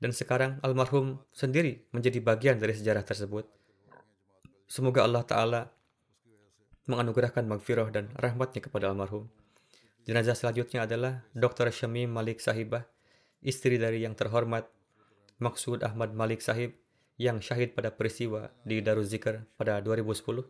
Dan 0.02 0.16
sekarang 0.16 0.58
almarhum 0.66 1.22
sendiri 1.30 1.86
menjadi 1.94 2.18
bagian 2.24 2.58
dari 2.58 2.74
sejarah 2.74 3.06
tersebut. 3.06 3.46
Semoga 4.66 5.06
Allah 5.06 5.24
Ta'ala 5.28 5.62
menganugerahkan 6.90 7.46
magfirah 7.46 7.94
dan 7.94 8.10
rahmatnya 8.18 8.66
kepada 8.66 8.90
almarhum. 8.90 9.30
Jenazah 10.08 10.34
selanjutnya 10.34 10.90
adalah 10.90 11.22
Dr. 11.38 11.70
Syamim 11.70 12.10
Malik 12.10 12.42
Sahibah, 12.42 12.90
istri 13.46 13.78
dari 13.78 14.02
yang 14.02 14.18
terhormat 14.18 14.66
Maksud 15.42 15.82
Ahmad 15.82 16.14
Malik 16.14 16.42
Sahib 16.42 16.78
yang 17.22 17.42
syahid 17.42 17.74
pada 17.78 17.94
peristiwa 17.94 18.50
di 18.66 18.82
Darul 18.82 19.06
Zikr 19.06 19.46
pada 19.58 19.78
2010. 19.82 20.46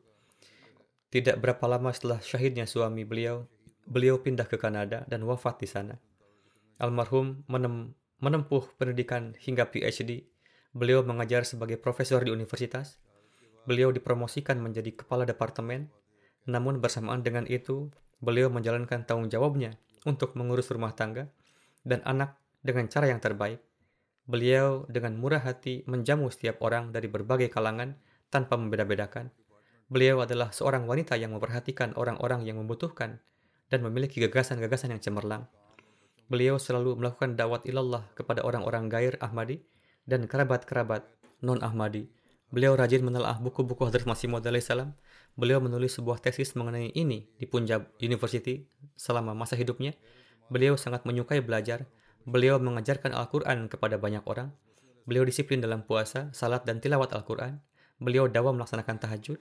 Tidak 1.12 1.36
berapa 1.40 1.64
lama 1.68 1.92
setelah 1.92 2.24
syahidnya 2.24 2.64
suami 2.64 3.04
beliau, 3.04 3.44
beliau 3.86 4.22
pindah 4.22 4.46
ke 4.46 4.58
Kanada 4.58 5.04
dan 5.10 5.26
wafat 5.26 5.62
di 5.62 5.68
sana. 5.70 5.96
Almarhum 6.82 7.46
menem 7.46 7.94
menempuh 8.22 8.78
pendidikan 8.78 9.34
hingga 9.42 9.70
PhD. 9.70 10.26
Beliau 10.72 11.02
mengajar 11.04 11.44
sebagai 11.44 11.82
profesor 11.82 12.22
di 12.22 12.30
universitas. 12.30 13.02
Beliau 13.66 13.90
dipromosikan 13.90 14.62
menjadi 14.62 14.94
kepala 14.94 15.26
departemen. 15.26 15.90
Namun 16.50 16.82
bersamaan 16.82 17.22
dengan 17.22 17.46
itu, 17.50 17.90
beliau 18.22 18.50
menjalankan 18.50 19.06
tanggung 19.06 19.30
jawabnya 19.30 19.78
untuk 20.06 20.34
mengurus 20.38 20.70
rumah 20.74 20.94
tangga 20.94 21.30
dan 21.86 22.02
anak 22.06 22.38
dengan 22.62 22.90
cara 22.90 23.10
yang 23.10 23.22
terbaik. 23.22 23.62
Beliau 24.26 24.86
dengan 24.86 25.18
murah 25.18 25.42
hati 25.42 25.82
menjamu 25.90 26.30
setiap 26.30 26.62
orang 26.62 26.94
dari 26.94 27.10
berbagai 27.10 27.50
kalangan 27.50 27.98
tanpa 28.30 28.58
membeda-bedakan. 28.58 29.34
Beliau 29.92 30.24
adalah 30.24 30.56
seorang 30.56 30.88
wanita 30.88 31.20
yang 31.20 31.36
memperhatikan 31.36 31.98
orang-orang 32.00 32.48
yang 32.48 32.62
membutuhkan 32.62 33.20
dan 33.72 33.82
memiliki 33.88 34.20
gagasan-gagasan 34.20 34.92
yang 34.92 35.02
cemerlang. 35.02 35.48
Beliau 36.28 36.60
selalu 36.60 37.00
melakukan 37.00 37.40
dakwat 37.40 37.64
ilallah 37.64 38.04
kepada 38.16 38.44
orang-orang 38.44 38.92
gair 38.92 39.16
Ahmadi 39.24 39.64
dan 40.04 40.28
kerabat-kerabat 40.28 41.08
non-Ahmadi. 41.40 42.08
Beliau 42.52 42.76
rajin 42.76 43.04
menelaah 43.04 43.40
buku-buku 43.40 43.88
Hadrat 43.88 44.04
Masih 44.04 44.28
Maud 44.28 44.44
salam. 44.60 44.92
Beliau 45.40 45.64
menulis 45.64 45.96
sebuah 45.96 46.20
tesis 46.20 46.52
mengenai 46.60 46.92
ini 46.92 47.32
di 47.40 47.48
Punjab 47.48 47.88
University 48.04 48.68
selama 49.00 49.32
masa 49.32 49.56
hidupnya. 49.56 49.96
Beliau 50.52 50.76
sangat 50.76 51.08
menyukai 51.08 51.40
belajar. 51.40 51.88
Beliau 52.28 52.60
mengajarkan 52.60 53.16
Al-Quran 53.16 53.72
kepada 53.72 53.96
banyak 53.96 54.28
orang. 54.28 54.52
Beliau 55.08 55.24
disiplin 55.24 55.64
dalam 55.64 55.88
puasa, 55.88 56.30
salat, 56.36 56.68
dan 56.68 56.84
tilawat 56.84 57.16
Al-Quran. 57.16 57.64
Beliau 58.04 58.28
dawa 58.28 58.52
melaksanakan 58.52 59.00
tahajud. 59.00 59.40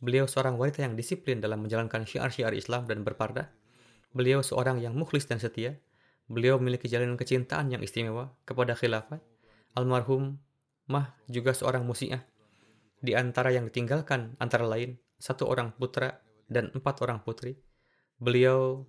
Beliau 0.00 0.28
seorang 0.28 0.56
wanita 0.56 0.84
yang 0.84 0.96
disiplin 0.96 1.40
dalam 1.40 1.64
menjalankan 1.64 2.04
syiar-syiar 2.04 2.52
Islam 2.56 2.84
dan 2.88 3.04
berpardah. 3.04 3.59
Beliau 4.10 4.42
seorang 4.42 4.82
yang 4.82 4.98
mukhlis 4.98 5.26
dan 5.30 5.38
setia. 5.38 5.78
Beliau 6.30 6.58
memiliki 6.62 6.86
jalanan 6.86 7.18
kecintaan 7.18 7.70
yang 7.70 7.82
istimewa 7.82 8.34
kepada 8.46 8.74
khilafat. 8.74 9.22
Almarhum 9.74 10.38
Mah 10.90 11.14
juga 11.30 11.54
seorang 11.54 11.86
musiah. 11.86 12.26
Di 12.98 13.14
antara 13.14 13.54
yang 13.54 13.70
ditinggalkan 13.70 14.34
antara 14.42 14.66
lain 14.66 14.98
satu 15.22 15.46
orang 15.46 15.70
putra 15.78 16.18
dan 16.50 16.74
empat 16.74 16.98
orang 17.06 17.22
putri. 17.22 17.54
Beliau 18.18 18.82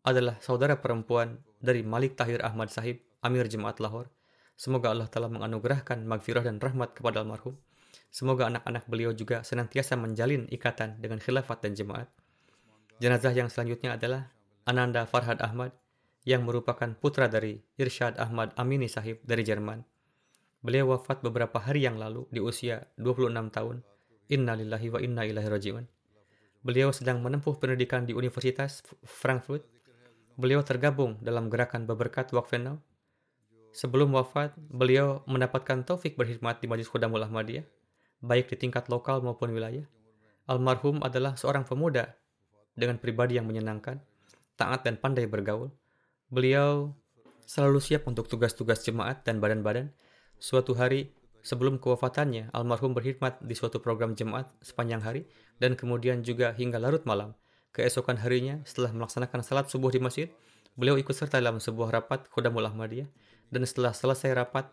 adalah 0.00 0.40
saudara 0.40 0.80
perempuan 0.80 1.44
dari 1.60 1.84
Malik 1.84 2.16
Tahir 2.16 2.40
Ahmad 2.40 2.72
Sahib, 2.72 3.04
Amir 3.20 3.52
Jemaat 3.52 3.84
Lahore. 3.84 4.08
Semoga 4.56 4.96
Allah 4.96 5.12
telah 5.12 5.28
menganugerahkan 5.28 6.00
magfirah 6.08 6.48
dan 6.48 6.56
rahmat 6.56 6.96
kepada 6.96 7.20
almarhum. 7.20 7.60
Semoga 8.08 8.48
anak-anak 8.48 8.88
beliau 8.88 9.12
juga 9.12 9.44
senantiasa 9.44 10.00
menjalin 10.00 10.48
ikatan 10.48 11.04
dengan 11.04 11.20
khilafat 11.20 11.60
dan 11.60 11.76
jemaat. 11.76 12.08
Jenazah 12.96 13.36
yang 13.36 13.52
selanjutnya 13.52 14.00
adalah 14.00 14.32
Ananda 14.62 15.02
Farhad 15.10 15.42
Ahmad 15.42 15.74
yang 16.22 16.46
merupakan 16.46 16.86
putra 16.94 17.26
dari 17.26 17.58
Irsyad 17.74 18.14
Ahmad 18.14 18.54
Amini 18.54 18.86
Sahib 18.86 19.18
dari 19.26 19.42
Jerman. 19.42 19.82
Beliau 20.62 20.94
wafat 20.94 21.18
beberapa 21.18 21.58
hari 21.58 21.82
yang 21.82 21.98
lalu 21.98 22.30
di 22.30 22.38
usia 22.38 22.86
26 22.94 23.34
tahun. 23.50 23.82
Innalillahi 24.30 24.88
wa 24.94 25.02
inna 25.02 25.26
ilaihi 25.26 25.50
rajiun. 25.50 25.84
Beliau 26.62 26.94
sedang 26.94 27.18
menempuh 27.18 27.58
pendidikan 27.58 28.06
di 28.06 28.14
Universitas 28.14 28.86
Frankfurt. 29.02 29.66
Beliau 30.38 30.62
tergabung 30.62 31.18
dalam 31.18 31.50
gerakan 31.50 31.90
Beberkat 31.90 32.30
Wakfenau. 32.30 32.78
Sebelum 33.74 34.14
wafat, 34.14 34.54
beliau 34.70 35.26
mendapatkan 35.26 35.82
taufik 35.82 36.14
berkhidmat 36.14 36.62
di 36.62 36.70
Majlis 36.70 36.86
Khudamul 36.86 37.26
Ahmadiyah, 37.26 37.66
baik 38.22 38.54
di 38.54 38.56
tingkat 38.62 38.86
lokal 38.86 39.26
maupun 39.26 39.50
wilayah. 39.50 39.82
Almarhum 40.46 41.02
adalah 41.02 41.34
seorang 41.34 41.66
pemuda 41.66 42.14
dengan 42.78 43.02
pribadi 43.02 43.42
yang 43.42 43.48
menyenangkan, 43.50 43.98
taat 44.58 44.84
dan 44.86 45.00
pandai 45.00 45.28
bergaul. 45.28 45.72
Beliau 46.32 46.96
selalu 47.44 47.78
siap 47.82 48.08
untuk 48.08 48.28
tugas-tugas 48.28 48.84
jemaat 48.84 49.24
dan 49.26 49.42
badan-badan. 49.42 49.92
Suatu 50.42 50.74
hari, 50.74 51.12
Sebelum 51.42 51.82
kewafatannya, 51.82 52.54
almarhum 52.54 52.94
berkhidmat 52.94 53.42
di 53.42 53.58
suatu 53.58 53.82
program 53.82 54.14
jemaat 54.14 54.46
sepanjang 54.62 55.02
hari 55.02 55.22
dan 55.58 55.74
kemudian 55.74 56.22
juga 56.22 56.54
hingga 56.54 56.78
larut 56.78 57.02
malam. 57.02 57.34
Keesokan 57.74 58.22
harinya, 58.22 58.62
setelah 58.62 58.94
melaksanakan 58.94 59.42
salat 59.42 59.66
subuh 59.66 59.90
di 59.90 59.98
masjid, 59.98 60.30
beliau 60.78 60.94
ikut 60.94 61.10
serta 61.10 61.42
dalam 61.42 61.58
sebuah 61.58 61.98
rapat 61.98 62.30
Khudamul 62.30 62.62
Ahmadiyah 62.70 63.10
dan 63.50 63.66
setelah 63.66 63.90
selesai 63.90 64.38
rapat, 64.38 64.70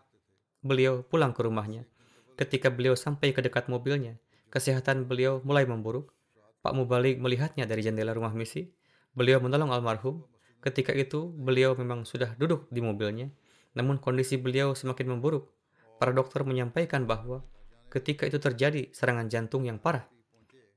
beliau 0.62 1.02
pulang 1.02 1.34
ke 1.34 1.42
rumahnya. 1.42 1.90
Ketika 2.38 2.70
beliau 2.70 2.94
sampai 2.94 3.34
ke 3.34 3.42
dekat 3.42 3.66
mobilnya, 3.66 4.22
kesehatan 4.54 5.10
beliau 5.10 5.42
mulai 5.42 5.66
memburuk. 5.66 6.14
Pak 6.62 6.76
Mubalik 6.76 7.18
melihatnya 7.18 7.66
dari 7.66 7.82
jendela 7.82 8.14
rumah 8.14 8.30
misi. 8.30 8.70
Beliau 9.14 9.42
menolong 9.42 9.74
almarhum. 9.74 10.22
Ketika 10.60 10.92
itu, 10.92 11.32
beliau 11.32 11.72
memang 11.72 12.04
sudah 12.04 12.36
duduk 12.36 12.68
di 12.68 12.84
mobilnya, 12.84 13.32
namun 13.72 13.96
kondisi 13.96 14.36
beliau 14.36 14.76
semakin 14.76 15.16
memburuk 15.16 15.48
para 15.96 16.12
dokter 16.12 16.44
menyampaikan 16.44 17.08
bahwa 17.08 17.44
ketika 17.88 18.24
itu 18.24 18.36
terjadi 18.36 18.92
serangan 18.92 19.28
jantung 19.28 19.64
yang 19.68 19.80
parah. 19.80 20.04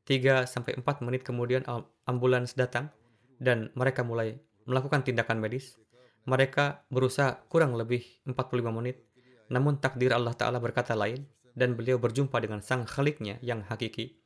3-4 0.03 0.83
menit 1.03 1.23
kemudian 1.23 1.63
ambulans 2.03 2.55
datang 2.59 2.91
dan 3.39 3.71
mereka 3.75 4.03
mulai 4.03 4.39
melakukan 4.67 5.03
tindakan 5.03 5.39
medis. 5.39 5.79
Mereka 6.23 6.87
berusaha 6.87 7.43
kurang 7.51 7.75
lebih 7.75 8.03
45 8.23 8.71
menit, 8.71 9.03
namun 9.51 9.79
takdir 9.79 10.15
Allah 10.15 10.31
Ta'ala 10.31 10.59
berkata 10.63 10.95
lain 10.95 11.27
dan 11.51 11.75
beliau 11.75 11.99
berjumpa 11.99 12.39
dengan 12.39 12.63
sang 12.63 12.87
khaliknya 12.87 13.39
yang 13.43 13.63
hakiki. 13.67 14.22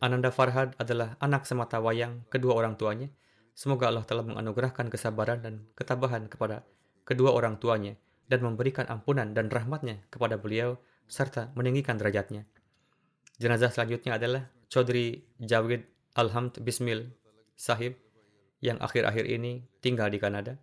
Ananda 0.00 0.32
Farhad 0.32 0.72
adalah 0.80 1.20
anak 1.20 1.44
semata 1.44 1.76
wayang 1.76 2.24
kedua 2.32 2.56
orang 2.56 2.80
tuanya. 2.80 3.12
Semoga 3.52 3.92
Allah 3.92 4.08
telah 4.08 4.24
menganugerahkan 4.24 4.88
kesabaran 4.88 5.44
dan 5.44 5.68
ketabahan 5.76 6.24
kepada 6.24 6.64
kedua 7.04 7.36
orang 7.36 7.60
tuanya 7.60 8.00
dan 8.24 8.40
memberikan 8.40 8.88
ampunan 8.88 9.36
dan 9.36 9.52
rahmatnya 9.52 10.00
kepada 10.08 10.40
beliau 10.40 10.80
serta 11.04 11.52
meninggikan 11.52 12.00
derajatnya. 12.00 12.48
Jenazah 13.36 13.68
selanjutnya 13.68 14.16
adalah 14.16 14.48
Chaudhry 14.72 15.20
Jawid 15.36 15.84
Alhamd 16.16 16.64
Bismil 16.64 17.12
Sahib 17.52 18.00
yang 18.64 18.80
akhir-akhir 18.80 19.28
ini 19.28 19.68
tinggal 19.84 20.08
di 20.08 20.16
Kanada. 20.16 20.56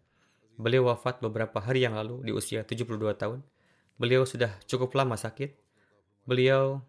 Beliau 0.57 0.89
wafat 0.89 1.21
beberapa 1.21 1.61
hari 1.61 1.85
yang 1.85 1.93
lalu 1.93 2.25
di 2.25 2.33
usia 2.33 2.65
72 2.65 2.97
tahun. 3.13 3.45
Beliau 4.01 4.25
sudah 4.25 4.49
cukup 4.65 4.97
lama 4.97 5.13
sakit. 5.13 5.53
Beliau 6.25 6.81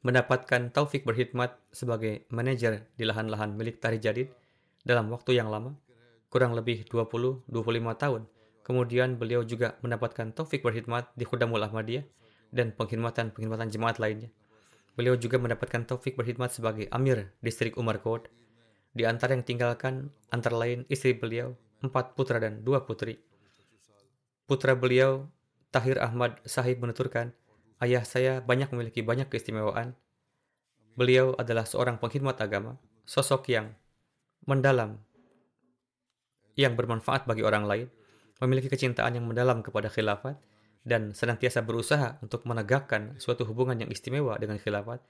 mendapatkan 0.00 0.72
taufik 0.72 1.04
berkhidmat 1.04 1.56
sebagai 1.70 2.24
manajer 2.32 2.88
di 2.96 3.04
lahan-lahan 3.04 3.52
milik 3.56 3.82
Tari 3.82 4.00
Jadid 4.00 4.32
dalam 4.84 5.12
waktu 5.12 5.36
yang 5.36 5.52
lama, 5.52 5.76
kurang 6.32 6.56
lebih 6.56 6.88
20-25 6.88 7.50
tahun 8.00 8.22
Kemudian 8.70 9.18
beliau 9.18 9.42
juga 9.42 9.74
mendapatkan 9.82 10.30
taufik 10.30 10.62
berkhidmat 10.62 11.10
di 11.18 11.26
Khudamul 11.26 11.58
Ahmadiyah 11.58 12.06
dan 12.54 12.70
pengkhidmatan-pengkhidmatan 12.70 13.66
jemaat 13.66 13.98
lainnya. 13.98 14.30
Beliau 14.94 15.18
juga 15.18 15.42
mendapatkan 15.42 15.90
taufik 15.90 16.14
berkhidmat 16.14 16.54
sebagai 16.54 16.86
Amir 16.94 17.34
Distrik 17.42 17.74
Umar 17.80 17.98
Kot. 17.98 18.30
Di 18.94 19.10
antara 19.10 19.34
yang 19.34 19.42
tinggalkan 19.42 20.14
antara 20.30 20.54
lain 20.54 20.86
istri 20.86 21.18
beliau, 21.18 21.58
empat 21.82 22.14
putra 22.14 22.38
dan 22.38 22.62
dua 22.62 22.86
putri. 22.86 23.18
Putra 24.46 24.78
beliau, 24.78 25.26
Tahir 25.74 25.98
Ahmad 25.98 26.38
Sahib 26.46 26.78
menuturkan, 26.78 27.34
ayah 27.80 28.04
saya 28.04 28.44
banyak 28.44 28.68
memiliki 28.72 29.00
banyak 29.00 29.28
keistimewaan. 29.32 29.96
Beliau 30.94 31.32
adalah 31.40 31.64
seorang 31.64 31.96
pengkhidmat 31.96 32.36
agama, 32.40 32.76
sosok 33.08 33.48
yang 33.48 33.72
mendalam, 34.44 35.00
yang 36.56 36.76
bermanfaat 36.76 37.24
bagi 37.24 37.40
orang 37.40 37.64
lain, 37.64 37.86
memiliki 38.40 38.68
kecintaan 38.68 39.16
yang 39.16 39.24
mendalam 39.24 39.64
kepada 39.64 39.88
khilafat 39.88 40.36
dan 40.84 41.12
senantiasa 41.12 41.60
berusaha 41.64 42.20
untuk 42.24 42.44
menegakkan 42.48 43.16
suatu 43.20 43.44
hubungan 43.48 43.80
yang 43.80 43.90
istimewa 43.92 44.36
dengan 44.40 44.56
khilafat. 44.56 45.00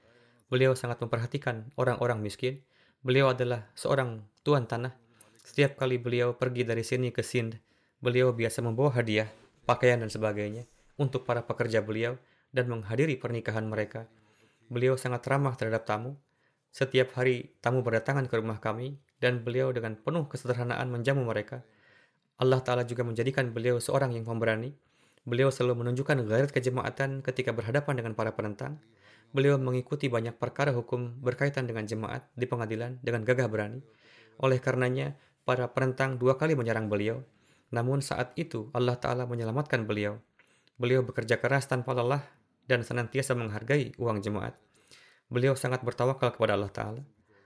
Beliau 0.51 0.75
sangat 0.75 0.99
memperhatikan 0.99 1.71
orang-orang 1.79 2.19
miskin. 2.19 2.59
Beliau 3.01 3.31
adalah 3.31 3.71
seorang 3.75 4.27
tuan 4.43 4.67
tanah. 4.67 4.93
Setiap 5.41 5.79
kali 5.79 5.97
beliau 5.97 6.35
pergi 6.35 6.67
dari 6.67 6.83
sini 6.83 7.09
ke 7.09 7.23
Sind, 7.23 7.57
beliau 8.03 8.35
biasa 8.35 8.61
membawa 8.61 8.93
hadiah, 8.99 9.31
pakaian 9.65 10.03
dan 10.03 10.11
sebagainya 10.11 10.67
untuk 11.01 11.25
para 11.25 11.41
pekerja 11.41 11.81
beliau 11.81 12.19
dan 12.51 12.67
menghadiri 12.71 13.19
pernikahan 13.19 13.67
mereka. 13.67 14.07
Beliau 14.71 14.95
sangat 14.95 15.27
ramah 15.27 15.55
terhadap 15.59 15.83
tamu. 15.83 16.15
Setiap 16.71 17.11
hari 17.19 17.51
tamu 17.59 17.83
berdatangan 17.83 18.31
ke 18.31 18.39
rumah 18.39 18.63
kami 18.63 18.95
dan 19.19 19.43
beliau 19.43 19.75
dengan 19.75 19.99
penuh 19.99 20.27
kesederhanaan 20.31 20.87
menjamu 20.87 21.27
mereka. 21.27 21.63
Allah 22.39 22.63
Ta'ala 22.63 22.87
juga 22.87 23.03
menjadikan 23.03 23.51
beliau 23.51 23.77
seorang 23.77 24.15
yang 24.15 24.23
pemberani. 24.23 24.71
Beliau 25.27 25.53
selalu 25.53 25.85
menunjukkan 25.85 26.25
gairat 26.25 26.49
kejemaatan 26.55 27.21
ketika 27.21 27.53
berhadapan 27.53 27.99
dengan 27.99 28.17
para 28.17 28.33
penentang. 28.33 28.81
Beliau 29.31 29.61
mengikuti 29.61 30.09
banyak 30.09 30.35
perkara 30.35 30.73
hukum 30.73 31.21
berkaitan 31.21 31.69
dengan 31.69 31.85
jemaat 31.85 32.25
di 32.33 32.49
pengadilan 32.49 32.97
dengan 33.05 33.21
gagah 33.21 33.45
berani. 33.45 33.79
Oleh 34.41 34.57
karenanya, 34.57 35.13
para 35.45 35.69
penentang 35.69 36.17
dua 36.17 36.39
kali 36.41 36.57
menyerang 36.57 36.89
beliau. 36.89 37.21
Namun 37.69 38.01
saat 38.01 38.33
itu 38.35 38.73
Allah 38.73 38.97
Ta'ala 38.97 39.29
menyelamatkan 39.29 39.85
beliau. 39.85 40.17
Beliau 40.81 41.05
bekerja 41.05 41.37
keras 41.37 41.69
tanpa 41.69 41.93
lelah 41.93 42.25
dan 42.65 42.85
senantiasa 42.85 43.33
menghargai 43.37 43.95
uang 43.97 44.21
jemaat. 44.21 44.57
Beliau 45.31 45.55
sangat 45.55 45.81
bertawakal 45.81 46.35
kepada 46.35 46.59
Allah 46.59 46.73
Ta'ala. 46.73 47.03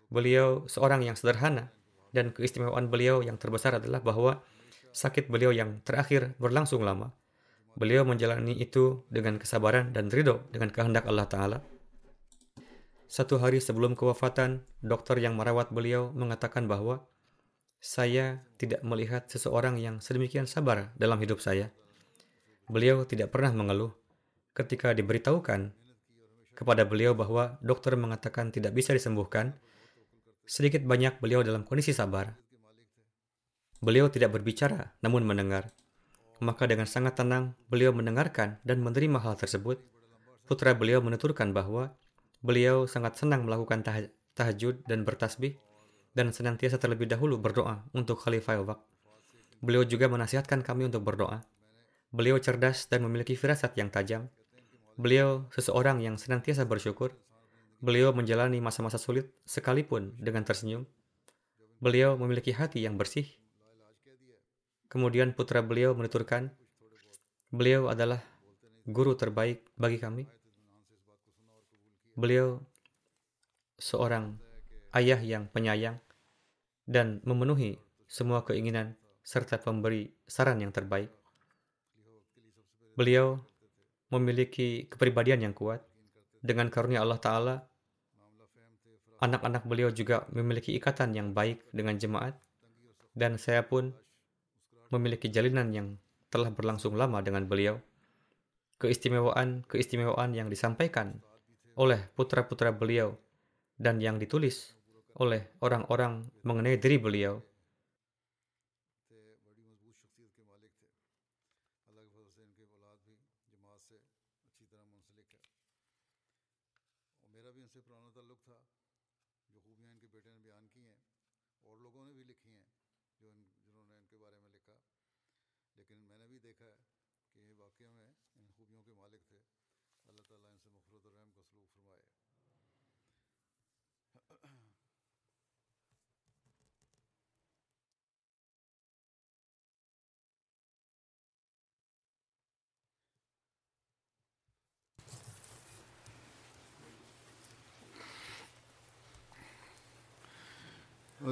Beliau 0.10 0.66
seorang 0.66 1.06
yang 1.06 1.14
sederhana 1.14 1.70
dan 2.16 2.34
keistimewaan 2.34 2.88
beliau 2.90 3.22
yang 3.22 3.38
terbesar 3.38 3.78
adalah 3.78 4.02
bahwa 4.02 4.42
sakit 4.96 5.28
beliau 5.28 5.52
yang 5.52 5.84
terakhir 5.84 6.34
berlangsung 6.40 6.82
lama. 6.82 7.12
Beliau 7.76 8.08
menjalani 8.08 8.56
itu 8.56 9.04
dengan 9.12 9.36
kesabaran 9.36 9.92
dan 9.92 10.08
ridho 10.08 10.48
dengan 10.50 10.72
kehendak 10.72 11.04
Allah 11.12 11.28
Ta'ala. 11.28 11.60
Satu 13.06 13.38
hari 13.38 13.60
sebelum 13.60 13.94
kewafatan, 13.94 14.64
dokter 14.80 15.20
yang 15.20 15.36
merawat 15.36 15.70
beliau 15.70 16.10
mengatakan 16.16 16.66
bahwa 16.66 17.04
saya 17.84 18.42
tidak 18.58 18.82
melihat 18.82 19.30
seseorang 19.30 19.78
yang 19.78 20.02
sedemikian 20.02 20.50
sabar 20.50 20.90
dalam 20.98 21.22
hidup 21.22 21.38
saya. 21.38 21.70
Beliau 22.66 23.06
tidak 23.06 23.30
pernah 23.30 23.54
mengeluh. 23.54 23.94
Ketika 24.56 24.96
diberitahukan 24.96 25.76
kepada 26.56 26.88
beliau 26.88 27.12
bahwa 27.12 27.60
dokter 27.60 28.00
mengatakan 28.00 28.56
tidak 28.56 28.72
bisa 28.72 28.96
disembuhkan, 28.96 29.52
sedikit 30.48 30.88
banyak 30.88 31.20
beliau 31.20 31.44
dalam 31.44 31.68
kondisi 31.68 31.92
sabar. 31.92 32.32
Beliau 33.84 34.08
tidak 34.08 34.32
berbicara, 34.32 34.96
namun 35.04 35.28
mendengar. 35.28 35.76
Maka 36.40 36.72
dengan 36.72 36.88
sangat 36.88 37.20
tenang, 37.20 37.60
beliau 37.68 37.92
mendengarkan 37.92 38.64
dan 38.64 38.80
menerima 38.80 39.20
hal 39.20 39.36
tersebut. 39.36 39.84
Putra 40.48 40.72
beliau 40.72 41.04
menuturkan 41.04 41.52
bahwa 41.52 41.92
beliau 42.40 42.88
sangat 42.88 43.20
senang 43.20 43.44
melakukan 43.44 43.84
tah 43.84 44.08
tahajud 44.36 44.88
dan 44.88 45.04
bertasbih, 45.04 45.60
dan 46.16 46.32
senantiasa 46.32 46.80
terlebih 46.80 47.12
dahulu 47.12 47.36
berdoa 47.36 47.84
untuk 47.92 48.24
Khalifah 48.24 48.64
Wak. 48.64 48.80
Beliau 49.60 49.84
juga 49.84 50.08
menasihatkan 50.08 50.64
kami 50.64 50.88
untuk 50.88 51.04
berdoa. 51.04 51.44
Beliau 52.16 52.40
cerdas 52.40 52.88
dan 52.88 53.04
memiliki 53.04 53.36
firasat 53.36 53.76
yang 53.76 53.92
tajam. 53.92 54.32
Beliau 54.96 55.48
seseorang 55.52 56.00
yang 56.04 56.16
senantiasa 56.16 56.64
bersyukur. 56.64 57.16
Beliau 57.84 58.16
menjalani 58.16 58.64
masa-masa 58.64 58.96
sulit 58.96 59.30
sekalipun 59.44 60.16
dengan 60.18 60.48
tersenyum. 60.48 60.88
Beliau 61.84 62.16
memiliki 62.16 62.56
hati 62.56 62.82
yang 62.82 62.96
bersih 62.96 63.28
Kemudian 64.96 65.36
putra 65.36 65.60
beliau 65.60 65.92
menuturkan, 65.92 66.56
beliau 67.52 67.92
adalah 67.92 68.24
guru 68.88 69.12
terbaik 69.20 69.68
bagi 69.76 70.00
kami. 70.00 70.24
Beliau 72.16 72.64
seorang 73.76 74.40
ayah 74.96 75.20
yang 75.20 75.52
penyayang 75.52 76.00
dan 76.88 77.20
memenuhi 77.28 77.76
semua 78.08 78.48
keinginan 78.48 78.96
serta 79.20 79.60
pemberi 79.60 80.16
saran 80.24 80.64
yang 80.64 80.72
terbaik. 80.72 81.12
Beliau 82.96 83.44
memiliki 84.14 84.86
kepribadian 84.90 85.42
yang 85.42 85.54
kuat. 85.56 85.82
Dengan 86.46 86.70
karunia 86.70 87.02
Allah 87.02 87.18
Ta'ala, 87.18 87.56
anak-anak 89.18 89.66
beliau 89.66 89.90
juga 89.90 90.30
memiliki 90.30 90.78
ikatan 90.78 91.18
yang 91.18 91.34
baik 91.34 91.66
dengan 91.74 91.98
jemaat, 91.98 92.38
dan 93.18 93.42
saya 93.42 93.66
pun 93.66 93.96
memiliki 94.94 95.34
jalinan 95.34 95.74
yang 95.74 95.88
telah 96.30 96.54
berlangsung 96.54 96.94
lama 96.94 97.24
dengan 97.26 97.50
beliau. 97.50 97.82
Keistimewaan-keistimewaan 98.78 100.36
yang 100.36 100.52
disampaikan 100.52 101.24
oleh 101.80 102.12
putra-putra 102.14 102.76
beliau 102.76 103.16
dan 103.80 104.04
yang 104.04 104.20
ditulis 104.20 104.76
oleh 105.16 105.48
orang-orang 105.64 106.28
mengenai 106.44 106.76
diri 106.76 107.00
beliau 107.00 107.40